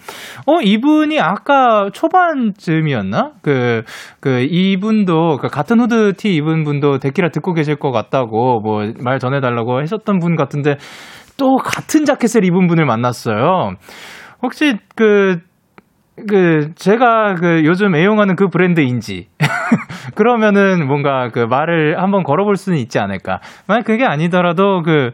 어, 0.46 0.60
이분이 0.60 1.20
아까 1.20 1.88
초반쯤이었나? 1.92 3.32
그, 3.42 3.82
그, 4.18 4.40
이분도, 4.50 5.36
그 5.36 5.48
같은 5.48 5.80
후드티 5.80 6.34
입은 6.34 6.64
분도 6.64 6.98
데키라 6.98 7.28
듣고 7.28 7.54
계실 7.54 7.76
것 7.76 7.92
같다고, 7.92 8.60
뭐, 8.60 8.82
말 9.02 9.18
전해달라고 9.20 9.78
하셨던 9.80 10.18
분 10.18 10.34
같은데, 10.34 10.76
또 11.36 11.56
같은 11.56 12.04
자켓을 12.04 12.44
입은 12.44 12.66
분을 12.66 12.84
만났어요. 12.84 13.74
혹시 14.42 14.76
그, 14.96 15.38
그, 16.28 16.72
제가 16.74 17.34
그 17.36 17.62
요즘 17.64 17.94
애용하는 17.94 18.36
그 18.36 18.48
브랜드인지. 18.48 19.28
그러면은 20.14 20.86
뭔가 20.86 21.30
그 21.30 21.40
말을 21.40 22.00
한번 22.00 22.22
걸어볼 22.22 22.56
수는 22.56 22.78
있지 22.78 22.98
않을까. 22.98 23.40
만약 23.66 23.84
그게 23.84 24.04
아니더라도 24.04 24.82
그, 24.82 25.12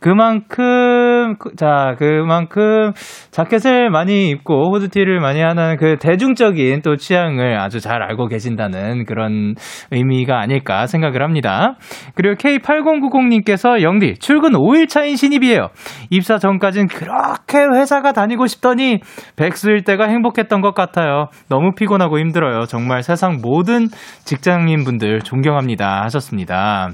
그만큼, 0.00 1.36
그- 1.38 1.54
자, 1.56 1.94
그만큼 1.98 2.92
자켓을 3.30 3.90
많이 3.90 4.30
입고 4.30 4.72
후드티를 4.74 5.20
많이 5.20 5.40
하는 5.40 5.76
그 5.76 5.96
대중적인 5.98 6.82
또 6.82 6.96
취향을 6.96 7.58
아주 7.58 7.80
잘 7.80 8.02
알고 8.02 8.28
계신다는 8.28 9.04
그런 9.04 9.54
의미가 9.90 10.40
아닐까 10.40 10.86
생각을 10.86 11.22
합니다. 11.22 11.74
그리고 12.14 12.36
K8090님께서 12.36 13.82
영디, 13.82 14.14
출근 14.20 14.52
5일 14.52 14.88
차인 14.88 15.16
신입이에요. 15.16 15.68
입사 16.10 16.38
전까진 16.38 16.86
그렇게 16.86 17.58
회사가 17.58 18.12
다니고 18.12 18.46
싶더니 18.46 19.00
백수일 19.36 19.84
때가 19.84 20.06
행복했던 20.08 20.60
것 20.60 20.74
같아요. 20.74 21.26
너무 21.48 21.72
피곤하고 21.74 22.18
힘들어요. 22.18 22.66
정말 22.66 23.02
세상 23.02 23.38
모든 23.42 23.88
직장인 24.24 24.84
분들 24.84 25.20
존경합니다. 25.20 26.02
하셨습니다. 26.04 26.90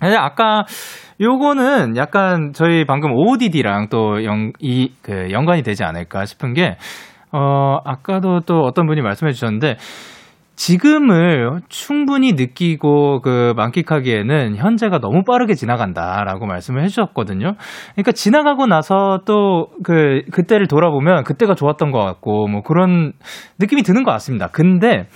아까 0.00 0.64
요거는 1.20 1.96
약간 1.96 2.52
저희 2.52 2.84
방금 2.84 3.12
OODD랑 3.12 3.88
또 3.90 4.24
연, 4.24 4.52
이, 4.58 4.92
그, 5.02 5.28
연관이 5.30 5.62
되지 5.62 5.84
않을까 5.84 6.24
싶은 6.24 6.54
게, 6.54 6.76
어, 7.32 7.78
아까도 7.84 8.40
또 8.40 8.60
어떤 8.60 8.86
분이 8.86 9.00
말씀해 9.02 9.32
주셨는데, 9.32 9.76
지금을 10.56 11.62
충분히 11.68 12.34
느끼고 12.34 13.20
그 13.22 13.54
만끽하기에는 13.56 14.54
현재가 14.54 15.00
너무 15.00 15.24
빠르게 15.24 15.54
지나간다라고 15.54 16.46
말씀을 16.46 16.84
해주셨거든요. 16.84 17.54
그러니까 17.94 18.12
지나가고 18.12 18.66
나서 18.66 19.22
또 19.26 19.64
그 19.82 20.22
그때를 20.30 20.66
돌아보면 20.66 21.24
그때가 21.24 21.54
좋았던 21.54 21.90
것 21.90 21.98
같고 21.98 22.46
뭐 22.48 22.62
그런 22.62 23.12
느낌이 23.58 23.82
드는 23.82 24.04
것 24.04 24.10
같습니다. 24.12 24.48
근데 24.48 25.08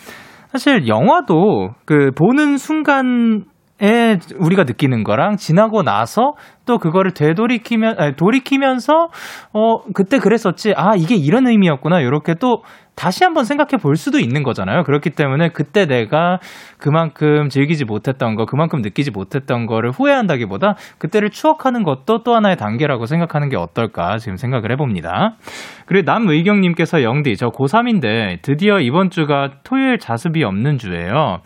사실 0.50 0.88
영화도 0.88 1.70
그 1.84 2.10
보는 2.16 2.56
순간 2.56 3.44
에 3.80 4.18
우리가 4.38 4.64
느끼는 4.64 5.04
거랑 5.04 5.36
지나고 5.36 5.82
나서 5.82 6.34
또 6.66 6.78
그거를 6.78 7.12
되돌이키면 7.12 7.94
아니, 7.98 8.16
돌이키면서 8.16 9.10
어 9.52 9.82
그때 9.94 10.18
그랬었지. 10.18 10.74
아 10.76 10.94
이게 10.96 11.14
이런 11.14 11.46
의미였구나. 11.46 12.00
이렇게 12.00 12.34
또 12.34 12.64
다시 12.96 13.22
한번 13.22 13.44
생각해 13.44 13.80
볼 13.80 13.94
수도 13.94 14.18
있는 14.18 14.42
거잖아요. 14.42 14.82
그렇기 14.82 15.10
때문에 15.10 15.50
그때 15.50 15.86
내가 15.86 16.40
그만큼 16.78 17.48
즐기지 17.48 17.84
못했던 17.84 18.34
거 18.34 18.44
그만큼 18.44 18.82
느끼지 18.82 19.12
못했던 19.12 19.66
거를 19.66 19.92
후회한다기보다 19.92 20.74
그때를 20.98 21.30
추억하는 21.30 21.84
것도 21.84 22.24
또 22.24 22.34
하나의 22.34 22.56
단계라고 22.56 23.06
생각하는 23.06 23.48
게 23.48 23.56
어떨까 23.56 24.18
지금 24.18 24.36
생각을 24.36 24.72
해봅니다. 24.72 25.36
그리고 25.86 26.10
남의경님께서 26.10 27.04
영디 27.04 27.36
저 27.36 27.50
고3인데 27.50 28.42
드디어 28.42 28.80
이번 28.80 29.10
주가 29.10 29.52
토요일 29.62 30.00
자습이 30.00 30.42
없는 30.42 30.78
주예요 30.78 31.38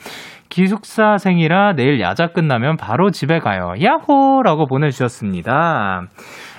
기숙사생이라 0.52 1.72
내일 1.74 1.98
야자 2.00 2.28
끝나면 2.28 2.76
바로 2.76 3.10
집에 3.10 3.38
가요. 3.38 3.72
야호 3.82 4.42
라고 4.44 4.66
보내주셨습니다. 4.66 6.02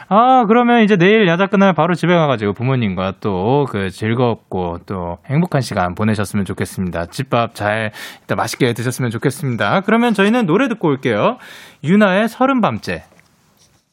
아, 0.10 0.46
그러면 0.48 0.82
이제 0.84 0.98
내일 0.98 1.28
야자 1.28 1.48
끝나면 1.48 1.76
바로 1.76 1.94
집에 1.94 2.14
가가지고 2.14 2.54
부모님과 2.54 3.14
또 3.22 3.66
그 3.70 3.90
즐겁고 3.90 4.80
또 4.86 5.18
행복한 5.28 5.62
시간 5.62 5.96
보내셨으면 5.96 6.44
좋겠습니다. 6.46 7.06
집밥 7.08 7.56
잘 7.56 7.92
이따 8.24 8.36
맛있게 8.36 8.74
드셨으면 8.74 9.10
좋겠습니다. 9.12 9.82
그러면 9.82 10.14
저희는 10.14 10.46
노래 10.46 10.68
듣고 10.68 10.88
올게요. 10.90 11.38
유나의 11.84 12.30
서른 12.30 12.62
밤째. 12.62 13.04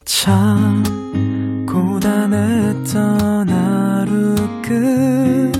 참 0.03 0.83
고단했던 1.67 3.49
하루 3.49 4.35
끝 4.61 5.51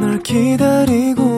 널 0.00 0.18
기다리고 0.22 1.37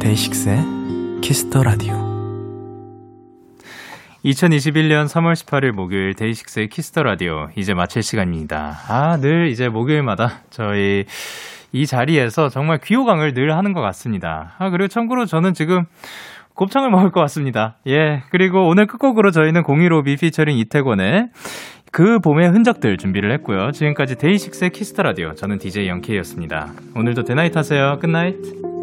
데이식스의 0.00 1.20
키스 1.22 1.47
더 1.47 1.62
라디오 1.62 1.94
2021년 4.24 5.06
3월 5.06 5.32
18일 5.34 5.72
목요일 5.72 6.14
데이식스의 6.14 6.68
키스 6.68 6.89
더 6.89 7.02
라디오 7.02 7.48
이제 7.56 7.74
마칠 7.74 8.02
시간입니다. 8.02 8.78
아, 8.88 9.16
늘 9.18 9.48
이제 9.48 9.68
목요일마다 9.68 10.42
저희 10.50 11.04
이 11.72 11.86
자리에서 11.86 12.48
정말 12.48 12.78
귀호강을 12.78 13.34
늘 13.34 13.56
하는 13.56 13.72
것 13.72 13.80
같습니다. 13.80 14.54
아, 14.58 14.70
그리고 14.70 14.88
참고로 14.88 15.26
저는 15.26 15.54
지금 15.54 15.84
곱창을 16.54 16.90
먹을 16.90 17.10
것 17.10 17.20
같습니다. 17.20 17.76
예. 17.88 18.22
그리고 18.30 18.68
오늘 18.68 18.86
끝곡으로 18.86 19.30
저희는 19.30 19.62
015B 19.62 20.20
피처링 20.20 20.58
이태권의 20.58 21.28
그 21.90 22.18
봄의 22.20 22.50
흔적들 22.50 22.96
준비를 22.96 23.32
했고요. 23.32 23.70
지금까지 23.72 24.16
데이식스의 24.16 24.70
키스 24.70 24.90
더 24.90 25.02
라디오. 25.02 25.34
저는 25.34 25.58
DJ 25.58 25.88
영케이였습니다. 25.88 26.72
오늘도 26.94 27.24
데나잇 27.24 27.56
하세요. 27.56 27.98
Good 28.00 28.32
night. 28.32 28.81